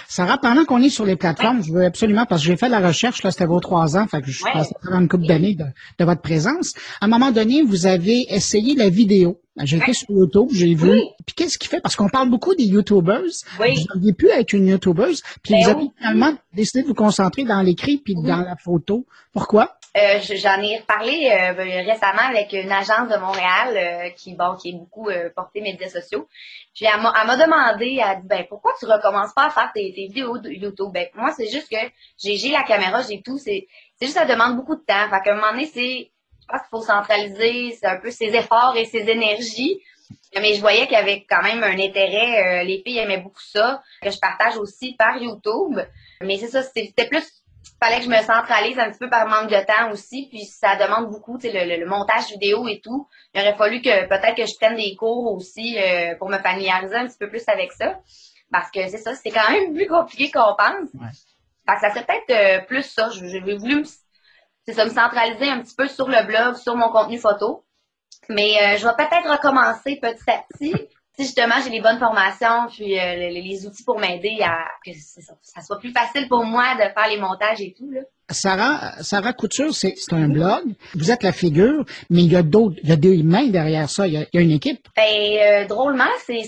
Sarah, 0.09 0.37
pendant 0.39 0.65
qu'on 0.65 0.83
est 0.83 0.91
sur 0.91 1.07
les 1.07 1.17
plateformes, 1.17 1.63
je 1.63 1.73
veux 1.73 1.85
absolument, 1.85 2.27
parce 2.27 2.43
que 2.43 2.49
j'ai 2.49 2.57
fait 2.57 2.69
la 2.69 2.87
recherche, 2.87 3.23
là, 3.23 3.31
c'était 3.31 3.47
vos 3.47 3.61
trois 3.61 3.97
ans, 3.97 4.07
fait 4.07 4.21
que 4.21 4.27
je 4.27 4.37
suis 4.37 4.53
passé 4.53 4.75
pendant 4.83 5.01
une 5.01 5.09
couple 5.09 5.27
d'années 5.27 5.55
de, 5.55 5.65
de 5.99 6.05
votre 6.05 6.21
présence. 6.21 6.75
À 7.01 7.07
un 7.07 7.09
moment 7.09 7.31
donné, 7.31 7.63
vous 7.63 7.87
avez 7.87 8.27
essayé 8.29 8.75
la 8.75 8.91
vidéo. 8.91 9.41
J'ai 9.63 9.77
été 9.77 9.93
sur 9.93 10.11
YouTube, 10.11 10.49
j'ai 10.53 10.75
vu. 10.75 10.91
Oui. 10.91 11.03
Puis 11.25 11.35
qu'est-ce 11.37 11.59
qui 11.59 11.69
fait? 11.69 11.81
Parce 11.81 11.95
qu'on 11.95 12.09
parle 12.09 12.29
beaucoup 12.29 12.55
des 12.57 12.65
YouTubers. 12.65 13.23
Oui. 13.61 13.77
Vous 13.77 13.95
n'aviez 13.95 14.13
plus 14.13 14.29
être 14.29 14.53
une 14.53 14.67
YouTubeuse. 14.67 15.23
Puis 15.43 15.55
Ben 15.55 15.63
vous 15.63 15.71
avez 15.71 15.87
finalement 15.97 16.35
décidé 16.53 16.83
de 16.83 16.89
vous 16.89 16.95
concentrer 16.95 17.45
dans 17.45 17.63
l'écrit 17.63 17.99
puis 17.99 18.15
dans 18.15 18.41
la 18.41 18.57
photo. 18.57 19.07
Pourquoi? 19.33 19.77
Euh, 19.97 20.19
je- 20.21 20.35
J'en 20.35 20.61
ai 20.61 20.79
reparlé 20.79 21.31
euh, 21.31 21.53
récemment 21.89 22.29
avec 22.29 22.53
une 22.53 22.73
agence 22.73 23.09
de 23.09 23.17
Montréal 23.17 23.77
euh, 23.77 24.11
qui 24.11 24.35
bon 24.35 24.57
qui 24.57 24.71
est 24.71 24.73
beaucoup 24.73 25.09
portée 25.37 25.61
médias 25.61 25.89
sociaux. 25.89 26.27
Puis 26.75 26.85
elle 26.87 27.01
m'a 27.01 27.37
demandé, 27.37 27.99
elle 28.03 28.09
a 28.09 28.15
dit 28.17 28.27
ben 28.27 28.45
pourquoi 28.49 28.73
tu 28.81 28.87
recommences 28.87 29.33
pas 29.35 29.47
à 29.47 29.51
faire 29.51 29.71
tes, 29.73 29.93
vidéos 29.93 30.37
YouTube? 30.43 30.91
Ben 30.93 31.07
moi 31.15 31.31
c'est 31.37 31.49
juste 31.49 31.71
que 31.71 31.77
j'ai 32.19 32.49
la 32.51 32.65
caméra, 32.65 33.03
j'ai 33.03 33.23
tout, 33.23 33.39
c'est 33.39 33.69
juste 34.03 34.15
ça 34.15 34.25
demande 34.25 34.57
beaucoup 34.57 34.75
de 34.75 34.81
temps. 34.85 35.09
Fait 35.11 35.21
qu'à 35.23 35.33
un 35.33 35.37
moment 35.37 35.53
donné 35.53 35.67
c'est 35.67 36.11
je 36.43 36.47
pense 36.49 36.61
qu'il 36.63 36.71
faut 36.71 36.83
centraliser, 36.83 37.77
c'est 37.81 37.87
un 37.87 37.99
peu 38.01 38.11
ses 38.11 38.35
efforts 38.35 38.75
et 38.77 38.87
ses 38.87 39.09
énergies. 39.09 39.81
Mais 40.41 40.55
je 40.55 40.61
voyais 40.61 40.83
qu'il 40.87 40.93
y 40.95 40.97
avait 40.97 41.25
quand 41.29 41.43
même 41.43 41.63
un 41.63 41.79
intérêt. 41.79 42.65
les 42.65 42.83
filles 42.85 42.99
aimaient 42.99 43.19
beaucoup 43.21 43.41
ça, 43.41 43.81
que 44.03 44.11
je 44.11 44.19
partage 44.19 44.57
aussi 44.57 44.95
par 44.97 45.17
YouTube. 45.17 45.79
Mais 46.21 46.37
c'est 46.39 46.49
ça, 46.49 46.63
c'était 46.63 47.07
plus 47.07 47.25
fallait 47.83 47.99
que 47.99 48.05
je 48.05 48.09
me 48.11 48.19
centralise 48.23 48.79
un 48.79 48.91
petit 48.91 48.99
peu 48.99 49.09
par 49.11 49.27
manque 49.29 49.51
de 49.51 49.65
temps 49.67 49.91
aussi, 49.93 50.29
puis 50.31 50.45
ça 50.45 50.77
demande 50.77 51.11
beaucoup, 51.11 51.39
tu 51.39 51.51
sais, 51.51 51.65
le, 51.67 51.77
le- 51.81 51.87
montage 51.87 52.29
vidéo 52.31 52.67
et 52.69 52.81
tout. 52.81 53.09
Il 53.35 53.41
aurait 53.41 53.57
fallu 53.57 53.81
que 53.81 54.07
peut-être 54.09 54.37
que 54.37 54.47
je 54.47 54.55
prenne 54.57 54.77
des 54.77 54.95
cours 54.97 55.33
aussi 55.35 55.79
euh, 55.79 56.15
pour 56.17 56.29
me 56.29 56.39
familiariser 56.39 56.97
un 56.97 57.07
petit 57.07 57.19
peu 57.19 57.29
plus 57.29 57.43
avec 57.49 57.73
ça. 57.73 57.99
Parce 58.53 58.71
que 58.71 58.87
c'est 58.89 58.99
ça, 58.99 59.15
c'est 59.15 59.31
quand 59.31 59.51
même 59.51 59.75
plus 59.75 59.87
compliqué 59.87 60.31
qu'on 60.31 60.55
pense. 60.57 60.91
Ouais. 60.95 61.09
Fait 61.69 61.75
que 61.75 61.81
ça 61.81 61.91
serait 61.91 62.05
peut-être 62.05 62.31
euh, 62.31 62.65
plus 62.67 62.83
ça. 62.83 63.11
Je- 63.11 63.27
J'ai 63.27 63.41
voulu 63.41 63.77
me, 63.77 63.85
ça, 64.73 64.85
me 64.85 64.91
centraliser 64.91 65.49
un 65.49 65.61
petit 65.61 65.75
peu 65.75 65.89
sur 65.89 66.09
le 66.09 66.25
blog, 66.27 66.55
sur 66.57 66.77
mon 66.77 66.91
contenu 66.91 67.19
photo. 67.19 67.65
Mais 68.29 68.57
euh, 68.63 68.77
je 68.79 68.87
vais 68.87 68.95
peut-être 68.97 69.29
recommencer 69.31 69.99
petit 70.01 70.31
à 70.31 70.45
petit. 70.49 70.73
Si 71.17 71.25
justement 71.25 71.55
j'ai 71.63 71.71
les 71.71 71.81
bonnes 71.81 71.99
formations, 71.99 72.67
puis 72.73 72.99
euh, 72.99 73.15
les, 73.15 73.43
les 73.43 73.67
outils 73.67 73.85
pour 73.85 73.99
m'aider 73.99 74.39
à 74.43 74.65
que 74.85 74.93
ça, 74.93 75.35
ça 75.43 75.61
soit 75.61 75.79
plus 75.79 75.93
facile 75.93 76.29
pour 76.29 76.45
moi 76.45 76.75
de 76.75 76.81
faire 76.93 77.09
les 77.09 77.19
montages 77.19 77.61
et 77.61 77.75
tout. 77.77 77.91
Là. 77.91 78.01
Sarah, 78.31 79.03
Sarah 79.03 79.35
Couture, 79.35 79.75
c'est 79.75 79.95
un 80.13 80.29
blog. 80.29 80.75
Vous 80.95 81.11
êtes 81.11 81.23
la 81.23 81.33
figure, 81.33 81.85
mais 82.09 82.23
il 82.23 82.33
y 82.33 82.37
a 82.37 82.43
d'autres, 82.43 82.77
il 82.83 82.89
y 82.89 82.93
a 82.93 82.97
des 82.97 83.23
mains 83.23 83.49
derrière 83.49 83.89
ça. 83.91 84.07
Il 84.07 84.15
y 84.15 84.17
a, 84.17 84.21
il 84.21 84.29
y 84.33 84.39
a 84.39 84.41
une 84.41 84.51
équipe. 84.51 84.89
Ben 84.97 85.05
euh, 85.05 85.67
drôlement, 85.67 86.09
c'est, 86.27 86.41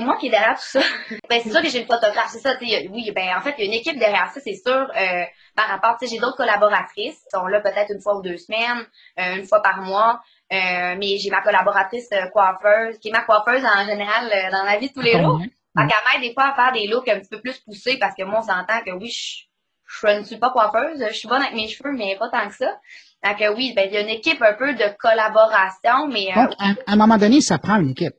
moi 0.00 0.16
qui 0.20 0.28
est 0.28 0.30
derrière 0.30 0.54
tout 0.54 0.78
ça. 0.78 0.80
ben 1.28 1.40
c'est 1.42 1.50
sûr 1.50 1.60
que 1.60 1.68
j'ai 1.68 1.80
le 1.80 1.86
photographe, 1.86 2.28
c'est 2.30 2.38
ça. 2.38 2.54
Oui, 2.60 3.10
ben 3.14 3.36
en 3.36 3.42
fait, 3.42 3.54
il 3.58 3.64
y 3.64 3.64
a 3.64 3.66
une 3.66 3.78
équipe 3.78 3.98
derrière 3.98 4.30
ça, 4.32 4.40
c'est 4.40 4.54
sûr. 4.54 4.72
euh, 4.96 5.24
par 5.56 5.68
rapport, 5.68 5.96
tu 5.98 6.06
sais, 6.06 6.14
j'ai 6.14 6.20
d'autres 6.20 6.36
collaboratrices, 6.36 7.14
qui 7.16 7.30
sont 7.32 7.46
là 7.46 7.60
peut-être 7.60 7.92
une 7.92 8.00
fois 8.00 8.16
ou 8.16 8.22
deux 8.22 8.38
semaines, 8.38 8.84
une 9.16 9.44
fois 9.44 9.62
par 9.62 9.82
mois. 9.82 10.20
Euh, 10.52 10.96
mais 10.98 11.18
j'ai 11.18 11.30
ma 11.30 11.40
collaboratrice 11.42 12.08
euh, 12.12 12.28
coiffeuse, 12.32 12.98
qui 12.98 13.08
est 13.08 13.12
ma 13.12 13.22
coiffeuse 13.22 13.64
en 13.64 13.86
général 13.86 14.30
euh, 14.30 14.50
dans 14.50 14.62
la 14.62 14.76
vie 14.78 14.88
de 14.88 14.94
tous 14.94 15.00
les 15.00 15.18
jours. 15.20 15.40
Fait 15.76 15.86
qu'elle 15.88 16.20
m'aide 16.20 16.28
des 16.28 16.34
fois 16.34 16.50
à 16.50 16.54
faire 16.54 16.72
des 16.72 16.86
looks 16.86 17.08
un 17.08 17.18
petit 17.18 17.30
peu 17.30 17.40
plus 17.40 17.58
poussés 17.60 17.98
parce 17.98 18.14
que 18.14 18.22
moi, 18.22 18.40
on 18.40 18.42
s'entend 18.42 18.80
que 18.86 18.92
oui, 18.92 19.10
je, 19.10 19.44
je 19.86 20.18
ne 20.18 20.22
suis 20.22 20.36
pas 20.36 20.50
coiffeuse, 20.50 21.04
je 21.08 21.14
suis 21.14 21.26
bonne 21.26 21.42
avec 21.42 21.54
mes 21.54 21.66
cheveux, 21.66 21.92
mais 21.92 22.16
pas 22.16 22.28
tant 22.28 22.46
que 22.46 22.54
ça. 22.54 22.78
Fait 23.24 23.34
que 23.34 23.54
oui, 23.56 23.72
ben, 23.74 23.88
il 23.88 23.94
y 23.94 23.96
a 23.96 24.02
une 24.02 24.08
équipe 24.08 24.40
un 24.42 24.52
peu 24.52 24.74
de 24.74 24.84
collaboration, 24.98 26.06
mais 26.08 26.28
euh, 26.30 26.42
Donc, 26.42 26.52
à, 26.58 26.68
à 26.68 26.92
un 26.92 26.96
moment 26.96 27.16
donné, 27.16 27.40
ça 27.40 27.58
prend 27.58 27.80
une 27.80 27.90
équipe. 27.90 28.14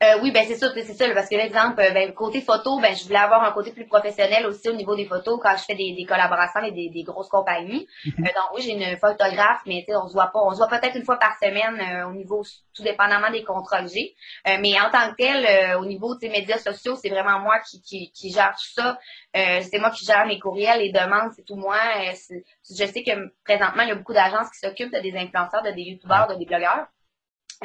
Euh, 0.00 0.20
oui, 0.22 0.30
ben 0.30 0.44
c'est 0.46 0.54
ça, 0.54 0.70
c'est 0.72 0.94
ça, 0.94 1.12
parce 1.12 1.28
que 1.28 1.34
l'exemple, 1.34 1.80
euh, 1.80 1.90
ben, 1.90 2.14
côté 2.14 2.40
photo, 2.40 2.78
ben 2.78 2.94
je 2.94 3.02
voulais 3.02 3.18
avoir 3.18 3.42
un 3.42 3.50
côté 3.50 3.72
plus 3.72 3.84
professionnel 3.88 4.46
aussi 4.46 4.68
au 4.68 4.74
niveau 4.74 4.94
des 4.94 5.06
photos 5.06 5.40
quand 5.42 5.56
je 5.56 5.64
fais 5.64 5.74
des, 5.74 5.92
des 5.92 6.04
collaborations 6.04 6.60
avec 6.60 6.74
des, 6.74 6.88
des 6.88 7.02
grosses 7.02 7.28
compagnies. 7.28 7.88
Mhm. 8.04 8.12
Euh, 8.20 8.28
donc 8.28 8.54
oui, 8.54 8.62
j'ai 8.62 8.74
une 8.74 8.96
photographe, 8.98 9.60
mais 9.66 9.84
tu 9.84 9.92
sais, 9.92 9.96
on 9.96 10.06
se 10.06 10.12
voit 10.12 10.28
pas, 10.28 10.38
on 10.38 10.52
se 10.52 10.58
voit 10.58 10.68
peut-être 10.68 10.94
une 10.94 11.04
fois 11.04 11.18
par 11.18 11.36
semaine 11.42 11.80
euh, 11.80 12.08
au 12.08 12.12
niveau, 12.12 12.44
tout 12.74 12.84
dépendamment 12.84 13.32
des 13.32 13.42
contrats 13.42 13.82
que 13.82 13.88
j'ai. 13.88 14.14
Euh, 14.46 14.58
mais 14.60 14.80
en 14.80 14.88
tant 14.88 15.10
que 15.10 15.16
tel, 15.16 15.44
euh, 15.44 15.80
au 15.80 15.84
niveau 15.84 16.14
des 16.14 16.28
médias 16.28 16.58
sociaux, 16.58 16.94
c'est 16.94 17.08
vraiment 17.08 17.40
moi 17.40 17.58
qui, 17.68 17.82
qui, 17.82 18.12
qui 18.12 18.30
gère 18.30 18.54
tout 18.54 18.80
ça. 18.80 19.00
Euh, 19.36 19.62
c'est 19.68 19.80
moi 19.80 19.90
qui 19.90 20.04
gère 20.04 20.26
mes 20.26 20.38
courriels, 20.38 20.78
les 20.78 20.92
demandes, 20.92 21.32
c'est 21.34 21.44
tout 21.44 21.56
moi. 21.56 21.76
Je 22.14 22.84
sais 22.86 23.02
que 23.02 23.32
présentement, 23.44 23.82
il 23.82 23.88
y 23.88 23.92
a 23.92 23.96
beaucoup 23.96 24.14
d'agences 24.14 24.48
qui 24.50 24.60
s'occupent 24.60 24.94
de 24.94 25.00
des 25.00 25.16
influenceurs, 25.16 25.64
de 25.64 25.72
des 25.72 25.82
youtubeurs, 25.82 26.28
de 26.28 26.36
des 26.36 26.46
blogueurs. 26.46 26.86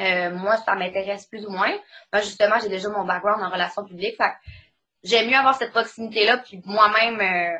Euh, 0.00 0.30
moi, 0.30 0.56
ça 0.58 0.74
m'intéresse 0.74 1.26
plus 1.26 1.46
ou 1.46 1.50
moins. 1.50 1.72
Moi, 2.12 2.22
justement, 2.22 2.56
j'ai 2.60 2.68
déjà 2.68 2.88
mon 2.88 3.04
background 3.04 3.42
en 3.42 3.50
relations 3.50 3.84
publiques. 3.84 4.16
Fait 4.16 4.32
j'aime 5.04 5.28
mieux 5.28 5.36
avoir 5.36 5.54
cette 5.54 5.70
proximité-là, 5.70 6.38
puis 6.38 6.60
moi-même, 6.64 7.20
euh, 7.20 7.58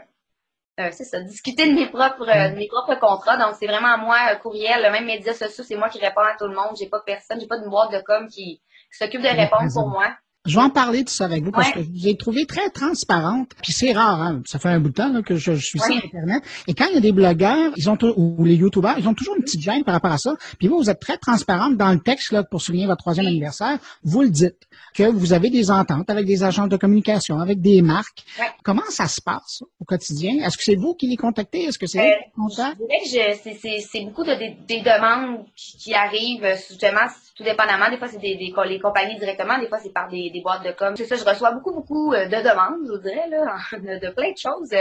euh, 0.80 0.88
c'est 0.92 1.04
ça, 1.04 1.20
discuter 1.20 1.68
de 1.68 1.74
mes 1.74 1.86
propres, 1.86 2.28
euh, 2.28 2.48
de 2.48 2.56
mes 2.56 2.66
propres 2.66 2.96
contrats. 2.96 3.36
Donc, 3.36 3.54
c'est 3.58 3.66
vraiment 3.66 3.96
moi, 3.98 4.18
euh, 4.32 4.36
courriel, 4.36 4.82
le 4.82 4.90
même 4.90 5.04
médias 5.04 5.34
sociaux, 5.34 5.62
c'est 5.62 5.76
moi 5.76 5.88
qui 5.88 6.00
réponds 6.00 6.22
à 6.22 6.36
tout 6.36 6.48
le 6.48 6.54
monde. 6.54 6.76
J'ai 6.78 6.88
pas 6.88 7.00
personne, 7.00 7.38
j'ai 7.38 7.46
pas 7.46 7.58
de 7.58 7.68
boîte 7.68 7.92
de 7.92 8.00
com 8.00 8.26
qui, 8.28 8.60
qui 8.90 8.98
s'occupe 8.98 9.22
de 9.22 9.28
répondre 9.28 9.72
pour 9.72 9.88
moi. 9.88 10.16
Je 10.46 10.56
vais 10.56 10.62
en 10.62 10.68
parler 10.68 11.04
de 11.04 11.08
ça 11.08 11.24
avec 11.24 11.42
vous 11.42 11.50
parce 11.52 11.68
Ouais. 11.68 11.84
que 11.84 11.88
je 11.96 12.04
l'ai 12.04 12.16
trouvé 12.18 12.44
très 12.44 12.68
transparente. 12.68 13.52
Puis 13.62 13.72
c'est 13.72 13.92
rare, 13.92 14.20
hein. 14.20 14.42
ça 14.44 14.58
fait 14.58 14.68
un 14.68 14.78
bout 14.78 14.90
de 14.90 14.94
temps 14.94 15.08
là, 15.10 15.22
que 15.22 15.36
je, 15.36 15.54
je 15.54 15.64
suis 15.64 15.78
sur. 15.80 15.94
Internet. 15.96 16.42
Et 16.66 16.74
quand 16.74 16.84
il 16.90 16.94
y 16.94 16.98
a 16.98 17.00
des 17.00 17.12
blogueurs, 17.12 17.72
ils 17.76 17.88
ont 17.88 17.96
ou 18.16 18.44
les 18.44 18.56
youtubeurs, 18.56 18.98
ils 18.98 19.08
ont 19.08 19.14
toujours 19.14 19.36
une 19.36 19.42
petite 19.42 19.62
gêne 19.62 19.84
par 19.84 19.94
rapport 19.94 20.12
à 20.12 20.18
ça. 20.18 20.34
Puis 20.58 20.68
vous, 20.68 20.76
vous 20.76 20.90
êtes 20.90 21.00
très 21.00 21.16
transparente 21.16 21.78
dans 21.78 21.90
le 21.92 21.98
texte 22.00 22.30
là, 22.32 22.42
pour 22.44 22.60
souligner 22.60 22.84
votre 22.86 22.98
troisième 23.00 23.26
anniversaire. 23.26 23.78
Vous 24.02 24.20
le 24.20 24.28
dites 24.28 24.68
que 24.94 25.04
vous 25.04 25.32
avez 25.32 25.48
des 25.48 25.70
ententes 25.70 26.10
avec 26.10 26.26
des 26.26 26.42
agents 26.44 26.66
de 26.66 26.76
communication, 26.76 27.38
avec 27.38 27.62
des 27.62 27.80
marques. 27.80 28.24
Ouais. 28.38 28.44
Comment 28.64 28.82
ça 28.90 29.08
se 29.08 29.22
passe 29.22 29.62
au 29.80 29.84
quotidien? 29.86 30.44
Est-ce 30.44 30.58
que 30.58 30.62
c'est 30.64 30.76
vous 30.76 30.92
qui 30.94 31.06
les 31.08 31.16
contactez? 31.16 31.62
Est-ce 31.64 31.78
que 31.78 31.86
c'est 31.86 32.00
Euh, 32.00 32.02
eux 32.02 32.12
qui 32.12 32.24
les 32.26 32.42
contactent? 32.48 32.78
Je 32.80 33.08
dirais 33.10 33.34
que 33.34 33.50
je- 33.62 33.78
c'est- 33.90 34.04
beaucoup 34.04 34.24
de, 34.24 34.34
des, 34.38 34.56
des 34.68 34.80
demandes 34.82 35.46
qui, 35.56 35.78
qui 35.78 35.94
arrivent, 35.94 36.44
euh, 36.44 36.54
justement, 36.68 37.06
tout 37.34 37.42
dépendamment. 37.42 37.90
Des 37.90 37.98
fois, 37.98 38.08
c'est 38.08 38.18
des, 38.18 38.36
des, 38.36 38.52
les 38.66 38.80
compagnies 38.80 39.18
directement, 39.18 39.58
des 39.58 39.68
fois, 39.68 39.78
c'est 39.78 39.92
par 39.92 40.08
des, 40.08 40.30
des 40.30 40.40
boîtes 40.40 40.64
de 40.64 40.72
com. 40.72 40.94
C'est 40.96 41.06
ça, 41.06 41.16
je 41.16 41.24
reçois 41.24 41.50
beaucoup, 41.52 41.72
beaucoup 41.72 42.12
euh, 42.12 42.26
de 42.26 42.36
demandes, 42.36 42.86
je 42.86 42.92
vous 42.92 42.98
dirais, 42.98 43.28
là, 43.28 43.56
de, 43.72 44.06
de 44.06 44.10
plein 44.12 44.32
de 44.32 44.36
choses. 44.38 44.72
Euh, 44.72 44.80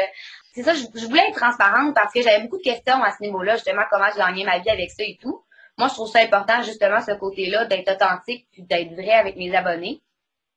C'est 0.54 0.64
ça, 0.64 0.74
je, 0.74 0.84
je 0.94 1.06
voulais 1.08 1.28
être 1.30 1.36
transparente 1.40 1.96
parce 1.96 2.14
que 2.14 2.22
j'avais 2.22 2.42
beaucoup 2.44 2.58
de 2.58 2.64
questions 2.64 3.02
à 3.04 3.12
ce 3.12 3.24
niveau-là, 3.24 3.56
justement, 3.56 3.84
comment 3.90 4.10
je 4.12 4.18
gagnais 4.18 4.46
ma 4.46 4.60
vie 4.60 4.70
avec 4.70 4.92
ça 4.92 5.04
et 5.04 5.18
tout. 5.22 5.44
Moi, 5.78 5.88
je 5.88 5.94
trouve 5.96 6.10
ça 6.10 6.20
important, 6.20 6.62
justement, 6.62 7.02
ce 7.02 7.12
côté-là, 7.14 7.66
d'être 7.66 7.92
authentique 7.92 8.48
puis 8.52 8.62
d'être 8.64 8.92
vrai 8.94 9.12
avec 9.14 9.36
mes 9.36 9.56
abonnés. 9.56 10.02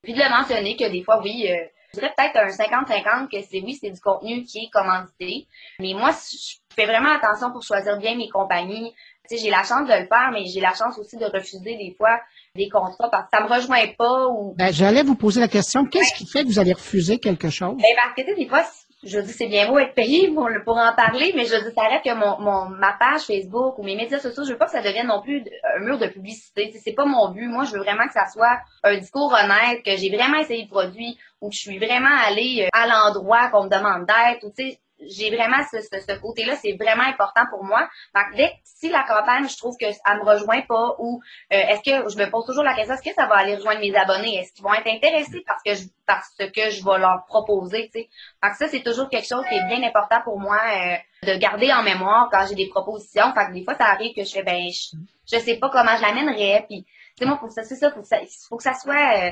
Puis 0.03 0.13
de 0.13 0.19
le 0.19 0.29
mentionner 0.29 0.77
que 0.77 0.89
des 0.91 1.03
fois, 1.03 1.21
oui, 1.23 1.47
euh, 1.51 1.57
je 1.95 2.01
dirais 2.01 2.13
peut-être 2.17 2.37
un 2.37 2.49
50-50 2.49 3.29
que 3.29 3.41
c'est 3.43 3.61
oui, 3.63 3.75
c'est 3.81 3.91
du 3.91 4.01
contenu 4.01 4.43
qui 4.45 4.65
est 4.67 4.71
commandité. 4.71 5.47
Mais 5.79 5.95
moi, 5.95 6.11
je 6.11 6.57
fais 6.75 6.85
vraiment 6.85 7.13
attention 7.15 7.51
pour 7.51 7.63
choisir 7.63 7.97
bien 7.99 8.15
mes 8.17 8.29
compagnies. 8.29 8.95
J'ai 9.31 9.51
la 9.51 9.63
chance 9.65 9.89
de 9.89 9.93
le 9.93 10.07
faire, 10.07 10.31
mais 10.33 10.45
j'ai 10.47 10.61
la 10.61 10.75
chance 10.75 10.99
aussi 10.99 11.17
de 11.17 11.25
refuser 11.25 11.77
des 11.77 11.95
fois 11.97 12.21
des 12.55 12.69
contrats 12.69 13.09
parce 13.11 13.25
que 13.25 13.37
ça 13.37 13.43
me 13.45 13.53
rejoint 13.53 13.87
pas 13.99 14.27
ou 14.29 14.55
Ben, 14.57 14.73
j'allais 14.73 15.03
vous 15.03 15.15
poser 15.17 15.41
la 15.41 15.49
question, 15.49 15.85
qu'est-ce 15.87 16.15
qui 16.15 16.27
fait 16.27 16.43
que 16.43 16.49
vous 16.49 16.59
allez 16.59 16.73
refuser 16.73 17.19
quelque 17.19 17.51
chose? 17.51 17.77
ben, 17.77 17.95
parce 17.97 18.15
que, 18.17 18.23
tu 18.23 18.29
sais, 18.29 18.35
des 18.35 18.49
fois, 18.49 18.65
je 19.03 19.19
dis, 19.21 19.33
c'est 19.33 19.47
bien 19.47 19.69
beau 19.69 19.79
être 19.79 19.95
payé 19.95 20.31
pour, 20.33 20.77
en 20.77 20.93
parler, 20.95 21.33
mais 21.37 21.45
je 21.45 21.55
dis, 21.57 21.75
ça 21.75 21.83
reste 21.83 22.05
que 22.05 22.15
mon, 22.15 22.41
mon, 22.41 22.69
ma 22.71 22.95
page 22.99 23.23
Facebook 23.23 23.79
ou 23.79 23.83
mes 23.83 23.95
médias 23.95 24.19
sociaux, 24.19 24.45
je 24.45 24.53
veux 24.53 24.59
pas 24.59 24.67
que 24.67 24.73
ça 24.73 24.83
devienne 24.83 25.07
non 25.07 25.21
plus 25.23 25.45
un 25.77 25.81
mur 25.81 25.99
de 25.99 26.07
publicité. 26.07 26.73
C'est 26.83 26.95
pas 26.95 27.05
mon 27.05 27.31
but. 27.31 27.47
Moi, 27.47 27.65
je 27.65 27.73
veux 27.73 27.79
vraiment 27.81 28.07
que 28.07 28.13
ça 28.15 28.27
soit 28.33 28.59
un 28.83 28.97
discours 28.97 29.33
honnête, 29.33 29.85
que 29.85 29.97
j'ai 29.97 30.15
vraiment 30.15 30.39
essayé 30.39 30.63
le 30.63 30.69
produit 30.69 31.19
ou 31.41 31.51
que 31.51 31.55
je 31.55 31.61
suis 31.61 31.79
vraiment 31.79 32.17
allée 32.27 32.65
euh, 32.65 32.69
à 32.73 32.87
l'endroit 32.87 33.49
qu'on 33.51 33.65
me 33.65 33.69
demande 33.71 34.07
d'être. 34.07 34.45
ou 34.45 34.53
Tu 34.57 34.71
sais, 34.71 34.79
j'ai 35.01 35.35
vraiment 35.35 35.63
ce, 35.71 36.21
côté-là, 36.21 36.57
c'est 36.57 36.73
vraiment 36.73 37.05
important 37.05 37.43
pour 37.51 37.65
moi. 37.65 37.89
Donc, 38.15 38.25
dès 38.37 38.53
si 38.65 38.89
la 38.89 39.03
campagne, 39.05 39.49
je 39.49 39.57
trouve 39.57 39.77
que 39.77 39.91
ça 39.93 40.15
me 40.17 40.23
rejoint 40.25 40.63
pas 40.63 40.95
ou 40.99 41.21
euh, 41.53 41.57
est-ce 41.57 41.83
que 41.83 42.09
je 42.09 42.19
me 42.19 42.31
pose 42.31 42.47
toujours 42.47 42.65
la 42.65 42.75
question, 42.75 42.95
est-ce 42.95 43.03
que 43.03 43.15
ça 43.15 43.27
va 43.27 43.37
aller 43.37 43.57
rejoindre 43.57 43.81
mes 43.81 43.95
abonnés? 43.95 44.37
Est-ce 44.39 44.53
qu'ils 44.53 44.65
vont 44.65 44.75
être 44.75 44.87
intéressés 44.87 45.43
parce 45.47 45.63
que 45.63 45.75
je, 45.75 45.85
parce 46.07 46.35
que 46.37 46.71
je 46.71 46.85
vais 46.85 46.99
leur 46.99 47.25
proposer, 47.27 47.91
tu 47.93 48.01
sais? 48.01 48.09
Fait 48.43 48.51
que 48.51 48.57
ça, 48.57 48.69
c'est 48.69 48.83
toujours 48.83 49.09
quelque 49.09 49.29
chose 49.29 49.45
qui 49.49 49.55
est 49.55 49.67
bien 49.67 49.83
important 49.87 50.21
pour 50.25 50.41
moi 50.41 50.59
euh, 50.59 50.97
de 51.27 51.37
garder 51.39 51.73
en 51.73 51.83
mémoire 51.83 52.29
quand 52.31 52.47
j'ai 52.49 52.55
des 52.55 52.69
propositions. 52.69 53.33
Fait 53.35 53.47
que 53.47 53.53
des 53.53 53.65
fois, 53.65 53.75
ça 53.75 53.87
arrive 53.87 54.15
que 54.15 54.25
je 54.25 54.31
fais, 54.31 54.43
ben, 54.43 54.69
je, 54.69 54.97
je 55.31 55.41
sais 55.43 55.57
pas 55.57 55.69
comment 55.71 55.97
je 55.97 56.03
l'amènerais. 56.03 56.65
Puis, 56.69 56.87
sais, 57.19 57.27
moi, 57.27 57.39
faut 57.39 57.47
que 57.49 57.53
ça, 57.53 57.65
c'est 57.65 57.77
ça, 57.77 57.91
faut 57.91 58.01
que 58.01 58.09
ça, 58.09 58.19
faut 58.49 58.57
que 58.57 58.63
ça 58.63 58.75
soit. 58.75 59.29
euh, 59.29 59.31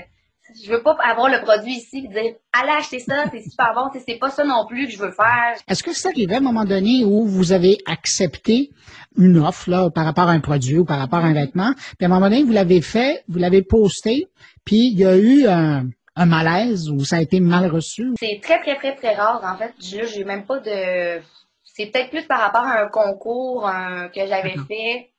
je 0.64 0.70
veux 0.70 0.82
pas 0.82 0.96
avoir 1.02 1.28
le 1.28 1.40
produit 1.40 1.72
ici 1.74 2.04
et 2.04 2.08
dire, 2.08 2.34
allez 2.52 2.72
acheter 2.78 2.98
ça, 2.98 3.24
c'est 3.32 3.42
super 3.42 3.72
bon. 3.74 3.88
C'est 4.06 4.18
pas 4.18 4.30
ça 4.30 4.44
non 4.44 4.66
plus 4.66 4.86
que 4.86 4.92
je 4.92 4.98
veux 4.98 5.10
faire. 5.12 5.54
Est-ce 5.68 5.82
que 5.82 5.92
c'est 5.92 6.08
arrivé 6.08 6.34
à 6.34 6.38
un 6.38 6.42
moment 6.42 6.64
donné 6.64 7.04
où 7.04 7.24
vous 7.26 7.52
avez 7.52 7.78
accepté 7.86 8.70
une 9.16 9.38
offre 9.38 9.70
là, 9.70 9.90
par 9.90 10.04
rapport 10.04 10.28
à 10.28 10.32
un 10.32 10.40
produit 10.40 10.78
ou 10.78 10.84
par 10.84 10.98
rapport 10.98 11.20
à 11.20 11.26
un 11.26 11.32
vêtement, 11.34 11.72
puis 11.98 12.02
à 12.02 12.06
un 12.06 12.08
moment 12.08 12.28
donné, 12.28 12.42
vous 12.42 12.52
l'avez 12.52 12.80
fait, 12.82 13.24
vous 13.28 13.38
l'avez 13.38 13.62
posté, 13.62 14.26
puis 14.64 14.88
il 14.88 14.98
y 14.98 15.04
a 15.04 15.16
eu 15.16 15.46
un, 15.46 15.84
un 16.16 16.26
malaise 16.26 16.90
ou 16.90 17.04
ça 17.04 17.16
a 17.16 17.20
été 17.22 17.40
mal 17.40 17.70
reçu? 17.70 18.12
C'est 18.18 18.40
très, 18.42 18.60
très, 18.60 18.76
très, 18.76 18.94
très 18.96 19.14
rare, 19.14 19.40
en 19.44 19.56
fait. 19.56 19.72
Je- 19.80 19.96
Là, 19.98 20.04
j'ai 20.06 20.24
même 20.24 20.44
pas 20.44 20.58
de. 20.58 21.20
C'est 21.62 21.86
peut-être 21.86 22.10
plus 22.10 22.22
par 22.26 22.40
rapport 22.40 22.62
à 22.64 22.82
un 22.84 22.88
concours 22.88 23.66
un- 23.66 24.08
que 24.08 24.20
j'avais 24.26 24.54
fait 24.68 25.10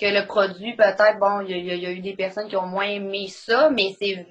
que 0.00 0.06
le 0.06 0.26
produit, 0.26 0.74
peut-être, 0.74 1.18
bon, 1.20 1.40
il 1.42 1.50
y, 1.50 1.70
a- 1.70 1.74
y 1.74 1.80
y 1.80 1.92
eu 1.98 2.00
des 2.00 2.14
personnes 2.14 2.48
qui 2.48 2.56
ont 2.56 2.66
moins 2.66 2.86
aimé 2.86 3.28
ça, 3.28 3.70
mais 3.70 3.94
c'est. 3.98 4.26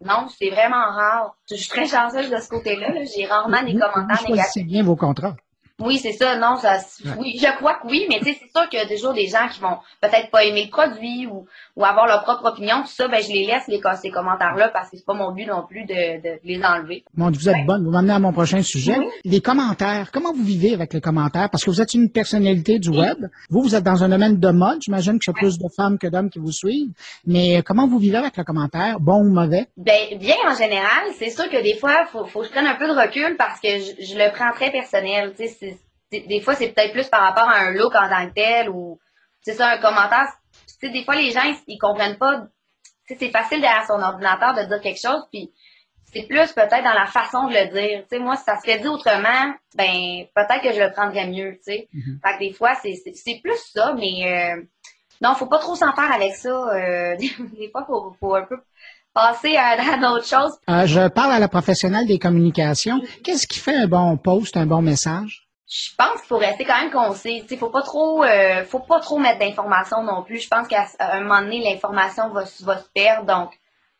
Non, 0.00 0.26
c'est 0.28 0.50
vraiment 0.50 0.84
rare. 0.84 1.36
Je 1.48 1.54
suis 1.56 1.68
très 1.68 1.86
chanceuse 1.86 2.30
de 2.30 2.36
ce 2.38 2.48
côté-là. 2.48 2.90
là. 2.90 3.00
J'ai 3.04 3.26
rarement 3.26 3.62
des 3.62 3.72
commentaires 3.72 4.22
vous 4.26 4.32
négatifs. 4.32 4.66
bien 4.66 4.82
vos 4.82 4.96
contrats. 4.96 5.36
Oui, 5.80 5.98
c'est 5.98 6.12
ça. 6.12 6.36
Non, 6.38 6.54
ça, 6.56 6.78
oui, 7.18 7.36
je 7.36 7.50
crois 7.56 7.74
que 7.74 7.88
oui, 7.88 8.06
mais 8.08 8.18
tu 8.20 8.26
sais, 8.26 8.38
c'est 8.40 8.50
sûr 8.56 8.68
qu'il 8.68 8.78
y 8.78 8.82
a 8.82 8.86
toujours 8.86 9.12
des 9.12 9.26
gens 9.26 9.48
qui 9.52 9.60
vont 9.60 9.78
peut-être 10.00 10.30
pas 10.30 10.44
aimer 10.44 10.66
le 10.66 10.70
produit 10.70 11.26
ou, 11.26 11.46
ou 11.74 11.84
avoir 11.84 12.06
leur 12.06 12.22
propre 12.22 12.44
opinion. 12.46 12.82
Tout 12.82 12.92
ça, 12.92 13.08
ben, 13.08 13.20
je 13.20 13.28
les 13.32 13.44
laisse 13.44 13.66
les, 13.66 13.80
ces 14.00 14.10
commentaires-là 14.10 14.68
parce 14.68 14.88
que 14.90 14.96
c'est 14.96 15.04
pas 15.04 15.14
mon 15.14 15.32
but 15.32 15.46
non 15.46 15.66
plus 15.68 15.84
de, 15.84 16.22
de 16.22 16.38
les 16.44 16.62
enlever. 16.64 17.04
Bon, 17.16 17.28
vous 17.28 17.48
êtes 17.48 17.66
bonne. 17.66 17.84
Vous 17.84 17.90
m'amenez 17.90 18.12
à 18.12 18.20
mon 18.20 18.32
prochain 18.32 18.62
sujet. 18.62 18.96
Oui. 18.98 19.06
Les 19.24 19.40
commentaires. 19.40 20.10
Comment 20.12 20.32
vous 20.32 20.44
vivez 20.44 20.74
avec 20.74 20.92
les 20.94 21.00
commentaires? 21.00 21.50
Parce 21.50 21.64
que 21.64 21.70
vous 21.70 21.80
êtes 21.82 21.92
une 21.92 22.08
personnalité 22.08 22.78
du 22.78 22.90
web. 22.90 23.26
Vous, 23.50 23.60
vous 23.62 23.74
êtes 23.74 23.82
dans 23.84 24.04
un 24.04 24.08
domaine 24.08 24.38
de 24.38 24.50
mode. 24.50 24.78
J'imagine 24.80 25.18
qu'il 25.18 25.32
y 25.32 25.36
a 25.36 25.38
plus 25.38 25.58
de 25.58 25.66
femmes 25.76 25.98
que 25.98 26.06
d'hommes 26.06 26.30
qui 26.30 26.38
vous 26.38 26.52
suivent. 26.52 26.92
Mais 27.26 27.62
comment 27.66 27.88
vous 27.88 27.98
vivez 27.98 28.18
avec 28.18 28.36
le 28.36 28.44
commentaire? 28.44 29.00
Bon 29.00 29.16
ou 29.24 29.28
mauvais? 29.28 29.66
Ben, 29.76 30.16
bien 30.20 30.36
en 30.48 30.54
général, 30.54 31.02
c'est 31.18 31.30
sûr 31.30 31.50
que 31.50 31.60
des 31.60 31.74
fois, 31.74 32.06
faut, 32.12 32.26
faut 32.26 32.40
que 32.42 32.46
je 32.46 32.52
prenne 32.52 32.66
un 32.68 32.76
peu 32.76 32.86
de 32.86 32.92
recul 32.92 33.34
parce 33.36 33.58
que 33.60 33.68
je, 33.70 34.04
je 34.06 34.14
le 34.16 34.32
prends 34.32 34.52
très 34.52 34.70
personnel. 34.70 35.32
Tu 35.36 35.42
sais, 35.42 35.48
c'est- 35.48 35.64
c'est- 35.64 35.73
des 36.12 36.40
fois, 36.40 36.54
c'est 36.54 36.68
peut-être 36.68 36.92
plus 36.92 37.08
par 37.08 37.22
rapport 37.22 37.48
à 37.48 37.56
un 37.58 37.72
look 37.72 37.94
en 37.94 38.08
tant 38.08 38.26
que 38.28 38.34
tel 38.34 38.68
ou 38.70 38.98
c'est 39.42 39.54
ça, 39.54 39.68
un 39.72 39.78
commentaire. 39.78 40.28
Tu 40.80 40.86
sais, 40.86 40.92
des 40.92 41.04
fois, 41.04 41.16
les 41.16 41.30
gens, 41.32 41.42
ils, 41.44 41.56
ils 41.66 41.78
comprennent 41.78 42.16
pas. 42.18 42.42
Tu 43.06 43.14
sais, 43.14 43.16
c'est 43.20 43.30
facile 43.30 43.60
derrière 43.60 43.86
son 43.86 44.00
ordinateur 44.00 44.54
de 44.54 44.62
dire 44.68 44.80
quelque 44.80 45.00
chose, 45.00 45.22
puis 45.32 45.52
c'est 46.12 46.22
plus 46.28 46.52
peut-être 46.52 46.84
dans 46.84 46.94
la 46.94 47.06
façon 47.06 47.48
de 47.48 47.52
le 47.54 47.66
dire. 47.72 48.02
Tu 48.10 48.16
sais, 48.16 48.18
moi, 48.22 48.36
si 48.36 48.44
ça 48.44 48.56
se 48.58 48.64
fait 48.64 48.78
dit 48.78 48.86
autrement, 48.88 49.52
ben 49.74 50.24
peut-être 50.34 50.62
que 50.62 50.72
je 50.72 50.80
le 50.80 50.92
prendrais 50.92 51.26
mieux. 51.26 51.54
Tu 51.56 51.72
sais, 51.72 51.88
Mhm. 51.92 52.20
fait 52.24 52.34
que 52.34 52.38
des 52.38 52.52
fois, 52.52 52.74
c'est 52.76 53.40
plus 53.42 53.58
ça, 53.74 53.94
mais 53.98 54.54
euh, 54.56 54.62
non, 55.20 55.34
faut 55.34 55.46
pas 55.46 55.58
trop 55.58 55.74
s'en 55.74 55.92
faire 55.94 56.12
avec 56.12 56.34
ça. 56.36 56.48
euh, 56.74 57.16
des 57.58 57.70
fois, 57.70 57.84
faut, 57.86 58.16
faut 58.20 58.34
un 58.36 58.44
peu 58.44 58.56
passer 59.12 59.56
à, 59.56 59.70
à 59.94 59.96
d'autres 59.98 60.26
choses. 60.26 60.56
Euh, 60.70 60.86
je 60.86 61.08
parle 61.08 61.32
à 61.32 61.38
la 61.40 61.48
professionnelle 61.48 62.06
des 62.06 62.18
communications. 62.18 63.00
Qu'est-ce 63.24 63.46
qui 63.46 63.58
fait 63.58 63.74
un 63.76 63.86
bon 63.88 64.16
post, 64.16 64.56
un 64.56 64.66
bon 64.66 64.80
message? 64.82 65.43
Je 65.68 65.90
pense 65.96 66.20
qu'il 66.20 66.28
faut 66.28 66.36
rester 66.38 66.64
quand 66.64 66.78
même 66.78 66.90
concis. 66.90 67.44
Il 67.50 67.58
faut 67.58 67.70
pas 67.70 67.82
trop, 67.82 68.22
euh, 68.22 68.64
faut 68.64 68.80
pas 68.80 69.00
trop 69.00 69.18
mettre 69.18 69.38
d'informations 69.38 70.02
non 70.02 70.22
plus. 70.22 70.40
Je 70.40 70.48
pense 70.48 70.68
qu'à 70.68 70.86
un 71.00 71.20
moment 71.22 71.40
donné, 71.40 71.60
l'information 71.60 72.28
va, 72.30 72.44
se- 72.44 72.62
va 72.64 72.78
se 72.78 72.88
perdre. 72.94 73.24
Donc, 73.26 73.52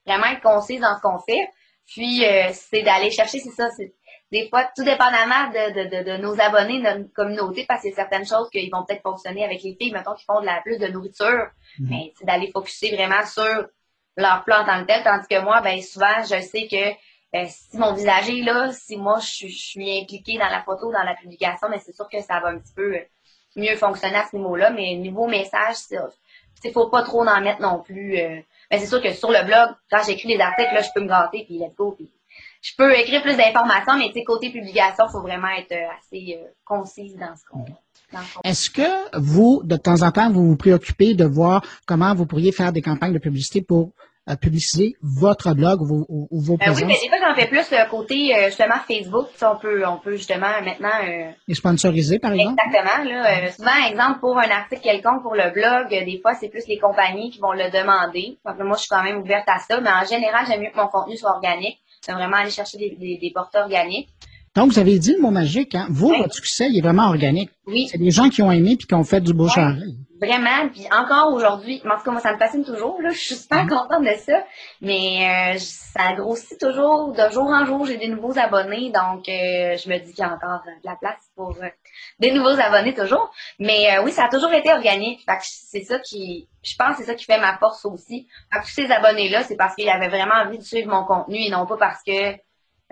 vraiment 0.06 0.26
être 0.26 0.42
concise 0.42 0.80
dans 0.80 0.94
ce 0.96 1.00
qu'on 1.00 1.18
fait. 1.20 1.48
Puis, 1.86 2.24
euh, 2.24 2.48
c'est 2.52 2.82
d'aller 2.82 3.10
chercher, 3.10 3.40
c'est 3.40 3.50
ça. 3.50 3.70
c'est 3.76 3.94
Des 4.30 4.48
fois, 4.48 4.68
tout 4.76 4.84
dépendamment 4.84 5.48
de, 5.50 5.72
de, 5.84 5.96
de, 5.96 6.10
de 6.12 6.16
nos 6.18 6.38
abonnés, 6.40 6.78
de 6.80 6.98
notre 6.98 7.12
communauté, 7.14 7.64
parce 7.66 7.80
qu'il 7.80 7.90
y 7.90 7.92
a 7.94 7.96
certaines 7.96 8.26
choses 8.26 8.50
qui 8.50 8.68
vont 8.68 8.84
peut-être 8.84 9.02
fonctionner 9.02 9.44
avec 9.44 9.62
les 9.62 9.74
filles, 9.80 9.92
mettons, 9.92 10.14
qui 10.14 10.24
font 10.24 10.40
de 10.40 10.46
la 10.46 10.60
plus 10.60 10.78
de 10.78 10.86
nourriture. 10.88 11.48
Mhm. 11.78 11.88
Mais 11.90 12.12
c'est 12.18 12.26
d'aller 12.26 12.50
focuser 12.52 12.94
vraiment 12.94 13.24
sur 13.26 13.66
leur 14.16 14.44
plan 14.44 14.62
en 14.62 14.64
tant 14.66 14.80
que 14.82 14.86
tel. 14.86 15.02
Tandis 15.02 15.26
que 15.28 15.40
moi, 15.40 15.60
ben 15.62 15.80
souvent, 15.82 16.22
je 16.22 16.40
sais 16.42 16.66
que 16.68 16.94
euh, 17.34 17.44
si 17.48 17.76
mon 17.76 17.92
visage 17.94 18.28
est 18.30 18.42
là, 18.42 18.70
si 18.72 18.96
moi 18.96 19.18
je, 19.20 19.26
suis- 19.26 19.48
je 19.50 19.66
suis 19.66 20.00
impliquée 20.00 20.38
dans 20.38 20.48
la 20.48 20.62
photo, 20.62 20.92
dans 20.92 21.02
la 21.02 21.14
publication, 21.14 21.68
mais 21.70 21.80
c'est 21.84 21.94
sûr 21.94 22.08
que 22.08 22.20
ça 22.22 22.40
va 22.40 22.48
un 22.48 22.58
petit 22.58 22.72
peu 22.74 22.94
euh, 22.94 23.00
mieux 23.56 23.76
fonctionner 23.76 24.16
à 24.16 24.26
ce 24.30 24.36
niveau-là. 24.36 24.70
Mais 24.70 24.94
niveau 24.94 25.26
message, 25.26 25.76
il 26.64 26.72
faut 26.72 26.88
pas 26.88 27.02
trop 27.02 27.26
en 27.26 27.40
mettre 27.40 27.60
non 27.60 27.80
plus. 27.82 28.18
euh. 28.18 28.40
mais 28.70 28.78
c'est 28.78 28.86
sûr 28.86 29.02
que 29.02 29.12
sur 29.12 29.30
le 29.30 29.44
blog, 29.44 29.70
quand 29.90 30.02
j'écris 30.06 30.28
des 30.28 30.40
articles, 30.40 30.72
là, 30.74 30.80
je 30.82 30.88
peux 30.94 31.00
me 31.02 31.08
gâter, 31.08 31.44
puis 31.44 31.58
let's 31.58 31.74
go, 31.76 31.92
puis 31.92 32.10
je 32.62 32.72
peux 32.76 32.92
écrire 32.98 33.20
plus 33.22 33.36
d'informations, 33.36 33.96
mais 33.98 34.10
côté 34.24 34.50
publication, 34.50 35.04
il 35.08 35.12
faut 35.12 35.20
vraiment 35.20 35.48
être 35.58 35.72
euh, 35.72 35.86
assez 35.98 36.38
euh, 36.40 36.46
concise 36.64 37.16
dans 37.16 37.34
ce 37.36 37.42
qu'on 37.50 37.64
dans 38.12 38.22
ce 38.22 38.34
qu'on- 38.34 38.40
Est-ce 38.44 38.70
que 38.70 39.18
vous, 39.18 39.60
de 39.64 39.76
temps 39.76 40.02
en 40.02 40.10
temps, 40.10 40.30
vous 40.30 40.48
vous 40.48 40.56
préoccupez 40.56 41.14
de 41.14 41.24
voir 41.24 41.62
comment 41.86 42.14
vous 42.14 42.26
pourriez 42.26 42.52
faire 42.52 42.72
des 42.72 42.80
campagnes 42.82 43.12
de 43.12 43.18
publicité 43.18 43.60
pour 43.60 43.90
euh, 44.28 44.36
publiciser 44.36 44.96
votre 45.02 45.52
blog 45.54 45.82
ou, 45.82 45.86
vos, 45.86 46.06
ou 46.08 46.40
vos 46.40 46.56
présences? 46.56 46.80
oui, 46.80 46.86
mais 46.86 46.98
des 47.02 47.08
fois, 47.08 47.18
j'en 47.28 47.34
fais 47.34 47.46
plus 47.46 47.74
côté 47.90 48.32
justement 48.46 48.76
Facebook. 48.88 49.28
on 49.42 49.56
peut, 49.56 49.86
on 49.86 49.98
peut 49.98 50.16
justement 50.16 50.60
maintenant. 50.64 50.88
Les 51.46 51.54
sponsoriser, 51.54 52.18
par 52.18 52.32
exemple? 52.32 52.60
Exactement. 52.66 53.04
Là, 53.04 53.50
souvent, 53.52 53.86
exemple, 53.88 54.20
pour 54.20 54.38
un 54.38 54.50
article 54.50 54.82
quelconque 54.82 55.22
pour 55.22 55.34
le 55.34 55.52
blog, 55.52 55.88
des 55.90 56.20
fois, 56.20 56.34
c'est 56.34 56.48
plus 56.48 56.66
les 56.66 56.78
compagnies 56.78 57.30
qui 57.30 57.40
vont 57.40 57.52
le 57.52 57.70
demander. 57.70 58.38
Donc, 58.44 58.58
moi, 58.58 58.76
je 58.76 58.82
suis 58.82 58.88
quand 58.88 59.02
même 59.02 59.18
ouverte 59.18 59.48
à 59.48 59.58
ça, 59.58 59.80
mais 59.80 59.90
en 59.90 60.04
général, 60.04 60.46
j'aime 60.46 60.60
mieux 60.60 60.70
que 60.70 60.76
mon 60.76 60.88
contenu 60.88 61.16
soit 61.16 61.32
organique. 61.32 61.78
C'est 62.00 62.12
vraiment 62.12 62.36
aller 62.36 62.50
chercher 62.50 62.78
des, 62.78 62.96
des, 62.98 63.18
des 63.18 63.30
porteurs 63.34 63.64
organiques. 63.64 64.08
Donc, 64.54 64.70
vous 64.70 64.78
avez 64.78 64.98
dit 65.00 65.14
le 65.14 65.20
mot 65.20 65.30
magique, 65.30 65.74
hein? 65.74 65.88
Vous, 65.90 66.14
votre 66.14 66.34
succès, 66.34 66.68
il 66.70 66.78
est 66.78 66.80
vraiment 66.80 67.08
organique. 67.08 67.50
Oui. 67.66 67.88
C'est 67.90 67.98
des 67.98 68.12
gens 68.12 68.28
qui 68.28 68.40
ont 68.40 68.52
aimé 68.52 68.76
puis 68.76 68.86
qui 68.86 68.94
ont 68.94 69.02
fait 69.02 69.20
du 69.20 69.34
beau 69.34 69.48
ouais, 69.48 69.74
Vraiment, 70.20 70.68
puis 70.72 70.86
encore 70.92 71.34
aujourd'hui, 71.34 71.82
en 71.84 71.96
tout 71.96 72.04
cas, 72.04 72.10
moi, 72.12 72.20
ça 72.20 72.32
me 72.32 72.38
fascine 72.38 72.64
toujours, 72.64 73.02
là. 73.02 73.10
Je 73.10 73.18
suis 73.18 73.34
super 73.34 73.64
mm-hmm. 73.64 73.68
contente 73.68 74.04
de 74.04 74.14
ça. 74.16 74.44
Mais 74.80 75.54
euh, 75.56 75.58
ça 75.58 76.12
grossit 76.12 76.58
toujours. 76.58 77.12
De 77.12 77.32
jour 77.32 77.46
en 77.46 77.66
jour, 77.66 77.84
j'ai 77.84 77.96
des 77.96 78.06
nouveaux 78.06 78.38
abonnés. 78.38 78.92
Donc, 78.92 79.28
euh, 79.28 79.76
je 79.76 79.88
me 79.88 79.98
dis 79.98 80.12
qu'il 80.12 80.24
y 80.24 80.28
a 80.28 80.32
encore 80.32 80.62
de 80.64 80.70
la 80.84 80.94
place 80.94 81.30
pour 81.34 81.56
euh, 81.60 81.68
des 82.20 82.30
nouveaux 82.30 82.60
abonnés 82.60 82.94
toujours. 82.94 83.32
Mais 83.58 83.98
oui, 84.04 84.12
ça 84.12 84.26
a 84.26 84.28
toujours 84.28 84.52
été 84.52 84.72
organique. 84.72 85.24
Fait 85.26 85.36
que 85.36 85.42
c'est 85.42 85.82
ça 85.82 85.98
qui, 85.98 86.48
je 86.62 86.76
pense, 86.76 86.96
c'est 86.96 87.04
ça 87.04 87.16
qui 87.16 87.24
fait 87.24 87.40
ma 87.40 87.58
force 87.58 87.84
aussi. 87.84 88.28
Fait 88.52 88.60
que 88.60 88.64
tous 88.66 88.70
ces 88.70 88.90
abonnés-là, 88.92 89.42
c'est 89.42 89.56
parce 89.56 89.74
qu'ils 89.74 89.90
avaient 89.90 90.08
vraiment 90.08 90.36
envie 90.46 90.58
de 90.58 90.64
suivre 90.64 90.90
mon 90.90 91.04
contenu 91.04 91.38
et 91.38 91.50
non 91.50 91.66
pas 91.66 91.76
parce 91.76 92.04
que 92.04 92.36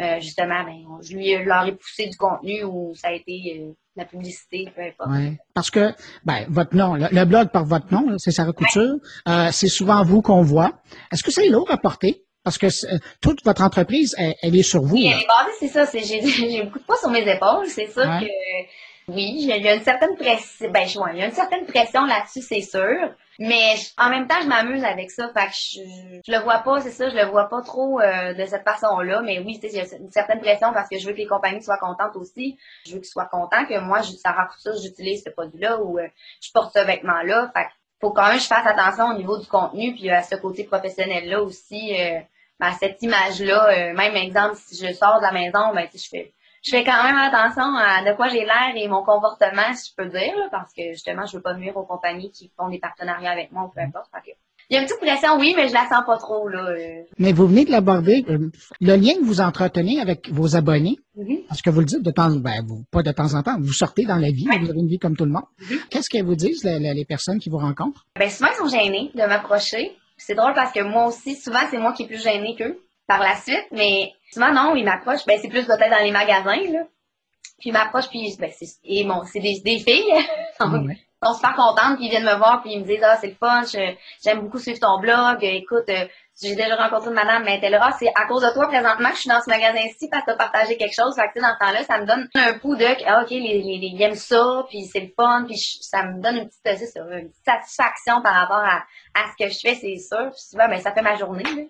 euh, 0.01 0.20
justement, 0.20 0.64
ben, 0.64 0.84
je 1.03 1.14
lui 1.14 1.45
leur 1.45 1.66
ai 1.66 1.72
poussé 1.72 2.07
du 2.07 2.16
contenu 2.16 2.64
ou 2.64 2.95
ça 2.95 3.09
a 3.09 3.12
été 3.12 3.61
euh, 3.61 3.72
la 3.95 4.05
publicité, 4.07 4.68
peu 4.74 4.82
importe. 4.82 5.11
Ouais, 5.11 5.38
parce 5.55 5.70
que 5.70 5.93
ben, 6.24 6.47
votre 6.49 6.74
nom, 6.74 6.95
le, 6.95 7.24
blog 7.24 7.51
par 7.51 7.64
votre 7.64 7.93
nom, 7.93 8.16
c'est 8.18 8.30
Sarah 8.30 8.53
Couture, 8.53 8.97
euh, 9.28 9.49
c'est 9.53 9.68
souvent 9.68 10.03
vous 10.03 10.22
qu'on 10.22 10.43
voit. 10.43 10.80
Est-ce 11.12 11.22
que 11.22 11.30
c'est 11.30 11.49
lourd 11.49 11.70
à 11.70 11.76
porter? 11.76 12.24
Parce 12.43 12.59
que 12.59 12.66
toute 13.20 13.45
votre 13.45 13.62
entreprise, 13.62 14.16
elle, 14.18 14.57
est 14.57 14.62
sur 14.62 14.82
vous. 14.82 14.97
Oui, 14.97 15.07
elle 15.07 15.20
est 15.20 15.26
basée, 15.26 15.57
c'est 15.61 15.68
ça. 15.68 15.84
J'ai 15.99 16.62
beaucoup 16.64 16.80
de 16.80 16.84
poids 16.84 16.97
sur 16.97 17.11
mes 17.11 17.20
épaules. 17.20 17.66
C'est 17.68 17.93
sûr 17.93 18.03
que 18.03 18.26
oui, 19.09 19.34
il 19.36 19.46
y 19.46 19.68
a 19.68 19.74
une 19.74 19.82
certaine 19.82 20.16
pression. 20.16 20.70
Ben, 20.70 20.86
il 20.86 21.18
y 21.18 21.22
a 21.22 21.26
une 21.26 21.32
certaine 21.32 21.66
pression 21.66 22.05
là-dessus, 22.07 22.42
c'est 22.42 22.61
sûr. 22.61 23.14
Mais 23.38 23.74
en 23.98 24.11
même 24.11 24.28
temps, 24.28 24.40
je 24.40 24.46
m'amuse 24.46 24.84
avec 24.84 25.11
ça. 25.11 25.28
Fait 25.34 25.46
que 25.46 26.22
je, 26.24 26.32
le 26.32 26.38
vois 26.42 26.59
pas, 26.59 26.80
c'est 26.80 26.90
ça, 26.90 27.09
je 27.09 27.16
le 27.16 27.24
vois 27.24 27.48
pas 27.48 27.62
trop 27.62 28.00
euh, 28.00 28.34
de 28.34 28.44
cette 28.46 28.62
façon-là. 28.62 29.22
Mais 29.22 29.40
oui, 29.40 29.59
il 29.61 29.70
y 29.72 29.80
a 29.80 29.84
une 29.96 30.11
certaine 30.11 30.40
pression 30.40 30.72
parce 30.72 30.88
que 30.88 30.98
je 30.98 31.07
veux 31.07 31.12
que 31.12 31.18
les 31.18 31.26
compagnies 31.26 31.62
soient 31.62 31.78
contentes 31.78 32.14
aussi. 32.14 32.59
Je 32.86 32.92
veux 32.92 32.98
qu'ils 32.98 33.09
soient 33.09 33.26
contents 33.26 33.66
que 33.66 33.78
moi, 33.80 34.03
je, 34.03 34.12
ça 34.12 34.36
ça, 34.59 34.70
j'utilise 34.80 35.24
ce 35.24 35.30
produit-là 35.30 35.80
ou 35.80 35.98
euh, 35.98 36.07
je 36.40 36.50
porte 36.53 36.72
ce 36.72 36.84
vêtement-là. 36.84 37.50
Fait 37.55 37.66
faut 38.00 38.12
quand 38.12 38.26
même 38.26 38.36
que 38.36 38.42
je 38.42 38.48
fasse 38.48 38.66
attention 38.66 39.07
au 39.07 39.14
niveau 39.14 39.38
du 39.38 39.46
contenu 39.46 39.94
puis 39.94 40.11
à 40.11 40.22
ce 40.22 40.34
côté 40.34 40.64
professionnel-là 40.64 41.40
aussi, 41.42 42.00
euh, 42.00 42.20
à 42.61 42.72
cette 42.72 43.03
image-là. 43.03 43.92
même 43.94 44.16
exemple, 44.16 44.57
si 44.57 44.76
je 44.76 44.92
sors 44.92 45.18
de 45.18 45.22
la 45.22 45.32
maison, 45.32 45.72
ben, 45.74 45.88
je 45.92 46.09
fais 46.09 46.32
je 46.62 46.70
fais 46.70 46.84
quand 46.84 47.02
même 47.02 47.16
attention 47.16 47.74
à 47.76 48.08
de 48.08 48.14
quoi 48.14 48.28
j'ai 48.28 48.44
l'air 48.44 48.72
et 48.76 48.86
mon 48.86 49.02
comportement, 49.02 49.74
si 49.74 49.90
je 49.90 49.96
peux 49.96 50.08
dire, 50.08 50.34
parce 50.52 50.72
que 50.72 50.92
justement, 50.92 51.26
je 51.26 51.36
veux 51.36 51.42
pas 51.42 51.54
nuire 51.54 51.76
aux 51.76 51.84
compagnies 51.84 52.30
qui 52.30 52.52
font 52.56 52.68
des 52.68 52.78
partenariats 52.78 53.32
avec 53.32 53.50
moi 53.50 53.64
ou 53.64 53.68
peu 53.74 53.80
importe. 53.80 54.08
il 54.70 54.74
y 54.74 54.76
a 54.76 54.80
une 54.80 54.86
petite 54.86 55.00
pression, 55.00 55.38
oui, 55.40 55.54
mais 55.56 55.68
je 55.68 55.74
la 55.74 55.88
sens 55.88 56.04
pas 56.06 56.18
trop. 56.18 56.48
Là. 56.48 56.70
Euh. 56.70 57.02
Mais 57.18 57.32
vous 57.32 57.48
venez 57.48 57.64
de 57.64 57.72
l'aborder. 57.72 58.24
Euh, 58.28 58.48
le 58.80 58.94
lien 58.94 59.14
que 59.14 59.24
vous 59.24 59.40
entretenez 59.40 60.00
avec 60.00 60.30
vos 60.30 60.54
abonnés, 60.54 60.98
mm-hmm. 61.18 61.46
parce 61.48 61.62
que 61.62 61.70
vous 61.70 61.80
le 61.80 61.86
dites 61.86 62.02
de 62.02 62.12
temps, 62.12 62.30
ben, 62.30 62.64
vous, 62.64 62.84
pas 62.92 63.02
de 63.02 63.10
temps 63.10 63.34
en 63.34 63.42
temps, 63.42 63.58
vous 63.58 63.72
sortez 63.72 64.04
dans 64.04 64.18
la 64.18 64.30
vie, 64.30 64.46
vous 64.46 64.70
avez 64.70 64.78
une 64.78 64.88
vie 64.88 65.00
comme 65.00 65.16
tout 65.16 65.24
le 65.24 65.32
monde. 65.32 65.46
Mm-hmm. 65.62 65.88
Qu'est-ce 65.90 66.08
qu'elles 66.08 66.24
vous 66.24 66.36
disent, 66.36 66.62
les, 66.62 67.04
personnes 67.04 67.40
qui 67.40 67.50
vous 67.50 67.58
rencontrent? 67.58 68.06
Ben, 68.16 68.30
souvent, 68.30 68.50
ils 68.52 68.70
sont 68.70 68.76
gênés 68.76 69.10
de 69.14 69.26
m'approcher. 69.26 69.96
C'est 70.16 70.36
drôle 70.36 70.54
parce 70.54 70.70
que 70.70 70.80
moi 70.84 71.06
aussi, 71.08 71.34
souvent, 71.34 71.58
c'est 71.72 71.78
moi 71.78 71.92
qui 71.92 72.04
est 72.04 72.06
plus 72.06 72.22
gênée 72.22 72.54
qu'eux 72.56 72.78
par 73.07 73.20
la 73.20 73.36
suite, 73.36 73.66
mais 73.72 74.12
souvent, 74.32 74.53
non, 74.53 74.74
ils 74.76 74.84
m'approchent. 74.84 75.26
Ben, 75.26 75.38
c'est 75.40 75.48
plus 75.48 75.66
peut-être 75.66 75.90
dans 75.90 76.05
les 76.05 76.12
magasins, 76.12 76.70
là. 76.70 76.84
Puis 77.59 77.70
ils 77.70 77.72
m'approchent, 77.72 78.09
puis 78.09 78.36
ben, 78.38 78.50
c'est, 78.57 78.66
et 78.84 79.05
bon, 79.05 79.22
c'est 79.24 79.40
des, 79.40 79.61
des 79.61 79.78
filles. 79.78 80.12
Ils 81.24 81.28
sont 81.28 81.34
super 81.34 81.55
contentes, 81.55 81.96
puis 81.98 82.07
ils 82.07 82.11
viennent 82.11 82.24
me 82.24 82.34
voir, 82.34 82.62
puis 82.62 82.72
ils 82.72 82.80
me 82.80 82.84
disent, 82.84 83.03
ah, 83.05 83.16
c'est 83.20 83.28
le 83.28 83.34
fun, 83.34 83.62
j'aime 84.24 84.40
beaucoup 84.40 84.59
suivre 84.59 84.80
ton 84.80 84.98
blog. 84.98 85.38
Écoute, 85.42 85.88
euh, 85.88 86.05
j'ai 86.42 86.57
déjà 86.57 86.74
rencontré 86.74 87.11
une 87.11 87.14
madame, 87.14 87.44
mais 87.44 87.61
elle 87.62 87.70
là, 87.70 87.80
ah, 87.80 87.96
c'est 87.96 88.09
à 88.09 88.26
cause 88.26 88.42
de 88.42 88.53
toi 88.53 88.66
présentement 88.66 89.09
que 89.09 89.14
je 89.14 89.20
suis 89.20 89.28
dans 89.28 89.40
ce 89.40 89.48
magasin-ci 89.48 90.09
parce 90.09 90.24
que 90.24 90.32
t'as 90.32 90.36
partagé 90.36 90.76
quelque 90.76 90.94
chose. 90.94 91.14
Fait 91.14 91.28
que, 91.32 91.40
dans 91.40 91.55
ce 91.55 91.64
temps-là, 91.64 91.84
ça 91.84 92.00
me 92.00 92.07
donne 92.07 92.28
un 92.34 92.55
coup 92.55 92.74
de, 92.74 92.84
ah, 93.07 93.22
ok, 93.22 93.30
les, 93.30 93.38
les, 93.38 93.78
les, 93.78 93.86
ils 93.94 94.03
aiment 94.03 94.16
ça, 94.16 94.64
puis 94.68 94.84
c'est 94.86 94.98
le 94.98 95.12
fun, 95.14 95.44
puis 95.46 95.57
ça 95.57 96.03
me 96.03 96.20
donne 96.20 96.38
une 96.38 96.48
petite, 96.48 96.96
une 96.96 97.28
petite 97.28 97.44
satisfaction 97.44 98.20
par 98.20 98.34
rapport 98.34 98.64
à, 98.64 98.82
à 99.14 99.30
ce 99.30 99.44
que 99.44 99.48
je 99.48 99.61
fais, 99.61 99.76
c'est 99.76 99.98
sûr. 99.98 100.28
Puis 100.32 100.40
souvent, 100.40 100.68
ben, 100.68 100.80
ça 100.80 100.92
fait 100.92 101.03
ma 101.03 101.14
journée, 101.14 101.44
là 101.44 101.62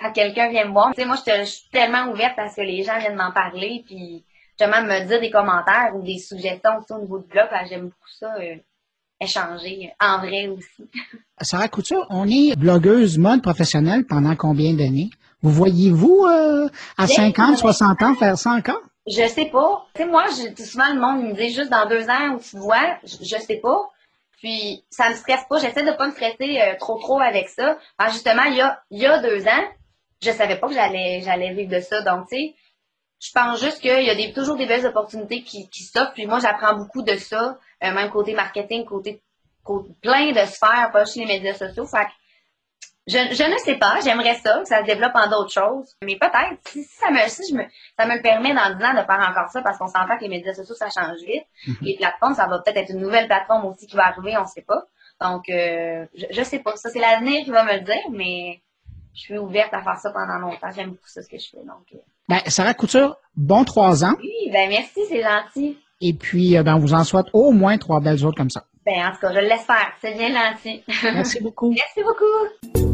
quand 0.00 0.12
quelqu'un 0.12 0.48
vient 0.50 0.66
me 0.66 0.72
voir. 0.72 0.92
Tu 0.94 1.02
sais, 1.02 1.06
moi, 1.06 1.16
je, 1.16 1.44
suis 1.44 1.68
tellement 1.70 2.10
ouverte 2.12 2.34
parce 2.36 2.54
que 2.54 2.62
les 2.62 2.82
gens 2.82 2.98
viennent 2.98 3.16
m'en 3.16 3.32
parler, 3.32 3.82
puis 3.86 4.24
justement 4.58 4.82
me 4.82 5.06
dire 5.06 5.20
des 5.20 5.30
commentaires 5.30 5.92
ou 5.94 6.02
des 6.02 6.18
suggestions 6.18 6.80
au 6.90 7.00
niveau 7.00 7.18
du 7.18 7.28
blog. 7.28 7.46
J'aime 7.68 7.84
beaucoup 7.84 8.10
ça, 8.18 8.34
euh, 8.40 8.56
échanger 9.20 9.92
en 10.00 10.18
vrai 10.18 10.48
aussi. 10.48 10.88
Sarah 11.40 11.68
Couture, 11.68 12.06
on 12.10 12.28
est 12.28 12.56
blogueuse 12.56 13.18
mode 13.18 13.42
professionnelle 13.42 14.04
pendant 14.06 14.36
combien 14.36 14.74
d'années? 14.74 15.10
Vous 15.42 15.50
voyez-vous 15.50 16.26
euh, 16.26 16.68
à 16.96 17.06
50, 17.06 17.58
60 17.58 18.02
ans 18.02 18.14
faire 18.14 18.36
ça 18.36 18.50
encore? 18.50 18.82
Je 19.06 19.26
sais 19.28 19.46
pas. 19.46 19.86
Tu 19.94 20.02
sais, 20.02 20.08
moi, 20.08 20.24
je, 20.26 20.62
souvent, 20.62 20.92
le 20.92 21.00
monde 21.00 21.22
me 21.28 21.34
dit 21.34 21.52
juste 21.52 21.70
dans 21.70 21.88
deux 21.88 22.08
ans 22.10 22.34
où 22.34 22.40
tu 22.40 22.58
vois, 22.58 22.98
je, 23.04 23.16
je 23.24 23.40
sais 23.40 23.56
pas. 23.56 23.88
Puis, 24.38 24.84
ça 24.90 25.10
me 25.10 25.14
stresse 25.14 25.44
pas. 25.48 25.58
J'essaie 25.58 25.84
de 25.84 25.92
pas 25.92 26.06
me 26.06 26.12
stresser 26.12 26.60
euh, 26.60 26.76
trop, 26.78 26.98
trop 26.98 27.20
avec 27.20 27.48
ça. 27.48 27.78
Alors, 27.98 28.12
justement, 28.12 28.44
il 28.44 28.56
y 28.56 28.60
a, 28.60 28.82
il 28.90 29.00
y 29.00 29.06
a 29.06 29.18
deux 29.18 29.46
ans, 29.46 29.64
je 30.22 30.30
savais 30.30 30.56
pas 30.56 30.68
que 30.68 30.74
j'allais 30.74 31.22
j'allais 31.22 31.52
vivre 31.52 31.70
de 31.70 31.80
ça. 31.80 32.02
Donc, 32.02 32.28
tu 32.28 32.36
sais, 32.36 32.54
je 33.20 33.32
pense 33.32 33.60
juste 33.60 33.80
qu'il 33.80 34.04
y 34.04 34.10
a 34.10 34.14
des, 34.14 34.32
toujours 34.32 34.56
des 34.56 34.66
belles 34.66 34.86
opportunités 34.86 35.42
qui, 35.42 35.68
qui 35.68 35.82
s'offrent. 35.82 36.12
Puis 36.12 36.26
moi, 36.26 36.38
j'apprends 36.38 36.74
beaucoup 36.74 37.02
de 37.02 37.16
ça, 37.16 37.58
euh, 37.82 37.92
même 37.92 38.10
côté 38.10 38.34
marketing, 38.34 38.84
côté, 38.84 39.20
plein 40.00 40.32
de 40.32 40.46
sphères, 40.46 40.90
pas 40.92 41.04
chez 41.04 41.20
les 41.20 41.26
médias 41.26 41.54
sociaux. 41.54 41.86
Fait 41.86 42.06
que 42.06 42.10
je, 43.08 43.34
je 43.34 43.50
ne 43.50 43.56
sais 43.58 43.76
pas, 43.76 43.98
j'aimerais 44.04 44.34
ça, 44.34 44.60
que 44.60 44.68
ça 44.68 44.80
se 44.80 44.84
développe 44.84 45.14
en 45.14 45.28
d'autres 45.28 45.52
choses. 45.52 45.96
Mais 46.04 46.16
peut-être, 46.16 46.58
si, 46.66 46.84
ça 46.84 47.10
me 47.10 47.18
si 47.26 47.42
je 47.50 47.56
me 47.56 47.64
ça 47.98 48.06
me 48.06 48.16
le 48.16 48.22
permet 48.22 48.54
dans 48.54 48.76
10 48.76 48.84
ans 48.84 48.94
de 48.94 49.06
faire 49.06 49.26
encore 49.28 49.50
ça, 49.50 49.62
parce 49.62 49.78
qu'on 49.78 49.86
s'entend 49.86 50.16
que 50.16 50.22
les 50.22 50.28
médias 50.28 50.54
sociaux, 50.54 50.74
ça 50.74 50.88
change 50.90 51.18
vite. 51.20 51.44
Mm-hmm. 51.66 51.76
Les 51.82 51.96
plateformes, 51.96 52.34
ça 52.34 52.46
va 52.46 52.58
peut-être 52.58 52.76
être 52.76 52.90
une 52.90 53.00
nouvelle 53.00 53.26
plateforme 53.26 53.66
aussi 53.66 53.86
qui 53.86 53.96
va 53.96 54.06
arriver, 54.06 54.36
on 54.36 54.42
ne 54.42 54.46
sait 54.46 54.62
pas. 54.62 54.84
Donc, 55.20 55.48
euh, 55.48 56.06
je, 56.14 56.26
je 56.30 56.42
sais 56.42 56.60
pas. 56.60 56.76
Ça, 56.76 56.90
c'est 56.90 57.00
l'avenir 57.00 57.44
qui 57.44 57.50
va 57.50 57.64
me 57.64 57.72
le 57.72 57.80
dire, 57.80 58.10
mais 58.12 58.60
je 59.14 59.20
suis 59.20 59.38
ouverte 59.38 59.72
à 59.72 59.82
faire 59.82 59.98
ça 59.98 60.10
pendant 60.10 60.38
longtemps. 60.38 60.70
J'aime 60.74 60.90
beaucoup 60.90 61.08
ça, 61.08 61.22
ce 61.22 61.28
que 61.28 61.38
je 61.38 61.48
fais. 61.48 61.64
Donc, 61.64 61.86
euh. 61.94 61.98
ben, 62.28 62.40
Sarah 62.46 62.74
Couture, 62.74 63.16
bon 63.36 63.64
trois 63.64 64.04
ans. 64.04 64.14
Oui, 64.18 64.50
ben 64.52 64.68
merci, 64.68 65.00
c'est 65.08 65.22
gentil. 65.22 65.76
Et 66.00 66.12
puis, 66.12 66.56
euh, 66.56 66.62
ben, 66.62 66.76
on 66.76 66.78
vous 66.78 66.94
en 66.94 67.04
souhaite 67.04 67.26
au 67.32 67.50
moins 67.50 67.78
trois 67.78 68.00
belles 68.00 68.24
autres 68.24 68.36
comme 68.36 68.50
ça. 68.50 68.64
Ben, 68.86 69.06
en 69.06 69.12
tout 69.12 69.18
cas, 69.20 69.32
je 69.32 69.40
le 69.40 69.48
laisse 69.48 69.64
faire. 69.64 69.92
C'est 70.00 70.16
bien 70.16 70.28
gentil. 70.32 70.82
Merci 71.02 71.42
beaucoup. 71.42 71.70
merci 71.70 72.02
beaucoup. 72.02 72.87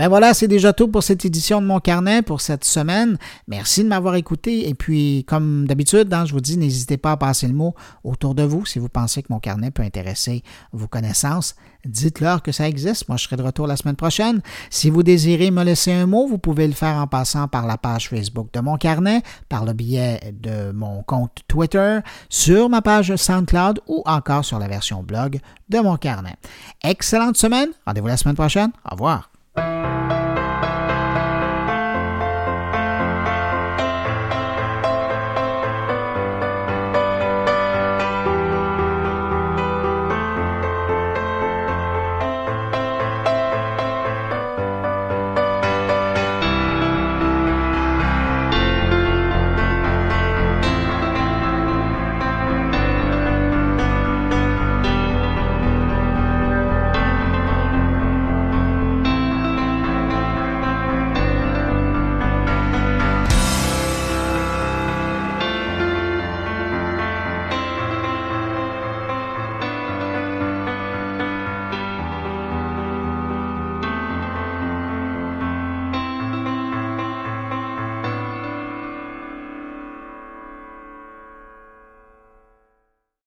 Ben 0.00 0.08
voilà, 0.08 0.32
c'est 0.32 0.48
déjà 0.48 0.72
tout 0.72 0.88
pour 0.88 1.02
cette 1.02 1.26
édition 1.26 1.60
de 1.60 1.66
mon 1.66 1.78
carnet 1.78 2.22
pour 2.22 2.40
cette 2.40 2.64
semaine. 2.64 3.18
Merci 3.48 3.84
de 3.84 3.88
m'avoir 3.88 4.14
écouté. 4.14 4.66
Et 4.66 4.72
puis, 4.72 5.26
comme 5.28 5.66
d'habitude, 5.66 6.10
hein, 6.14 6.24
je 6.24 6.32
vous 6.32 6.40
dis, 6.40 6.56
n'hésitez 6.56 6.96
pas 6.96 7.12
à 7.12 7.16
passer 7.18 7.46
le 7.46 7.52
mot 7.52 7.74
autour 8.02 8.34
de 8.34 8.42
vous 8.42 8.64
si 8.64 8.78
vous 8.78 8.88
pensez 8.88 9.22
que 9.22 9.26
mon 9.28 9.40
carnet 9.40 9.70
peut 9.70 9.82
intéresser 9.82 10.42
vos 10.72 10.86
connaissances. 10.86 11.54
Dites-leur 11.84 12.42
que 12.42 12.50
ça 12.50 12.66
existe. 12.66 13.08
Moi, 13.08 13.18
je 13.18 13.24
serai 13.24 13.36
de 13.36 13.42
retour 13.42 13.66
la 13.66 13.76
semaine 13.76 13.94
prochaine. 13.94 14.40
Si 14.70 14.88
vous 14.88 15.02
désirez 15.02 15.50
me 15.50 15.64
laisser 15.64 15.92
un 15.92 16.06
mot, 16.06 16.26
vous 16.26 16.38
pouvez 16.38 16.66
le 16.66 16.72
faire 16.72 16.96
en 16.96 17.06
passant 17.06 17.46
par 17.46 17.66
la 17.66 17.76
page 17.76 18.08
Facebook 18.08 18.48
de 18.54 18.60
mon 18.60 18.78
carnet, 18.78 19.20
par 19.50 19.66
le 19.66 19.74
biais 19.74 20.32
de 20.32 20.72
mon 20.72 21.02
compte 21.02 21.40
Twitter, 21.46 21.98
sur 22.30 22.70
ma 22.70 22.80
page 22.80 23.14
SoundCloud 23.14 23.82
ou 23.86 24.02
encore 24.06 24.46
sur 24.46 24.58
la 24.58 24.66
version 24.66 25.02
blog 25.02 25.40
de 25.68 25.78
mon 25.80 25.98
carnet. 25.98 26.36
Excellente 26.82 27.36
semaine. 27.36 27.68
Rendez-vous 27.86 28.06
la 28.08 28.16
semaine 28.16 28.34
prochaine. 28.36 28.70
Au 28.90 28.94
revoir. 28.94 29.29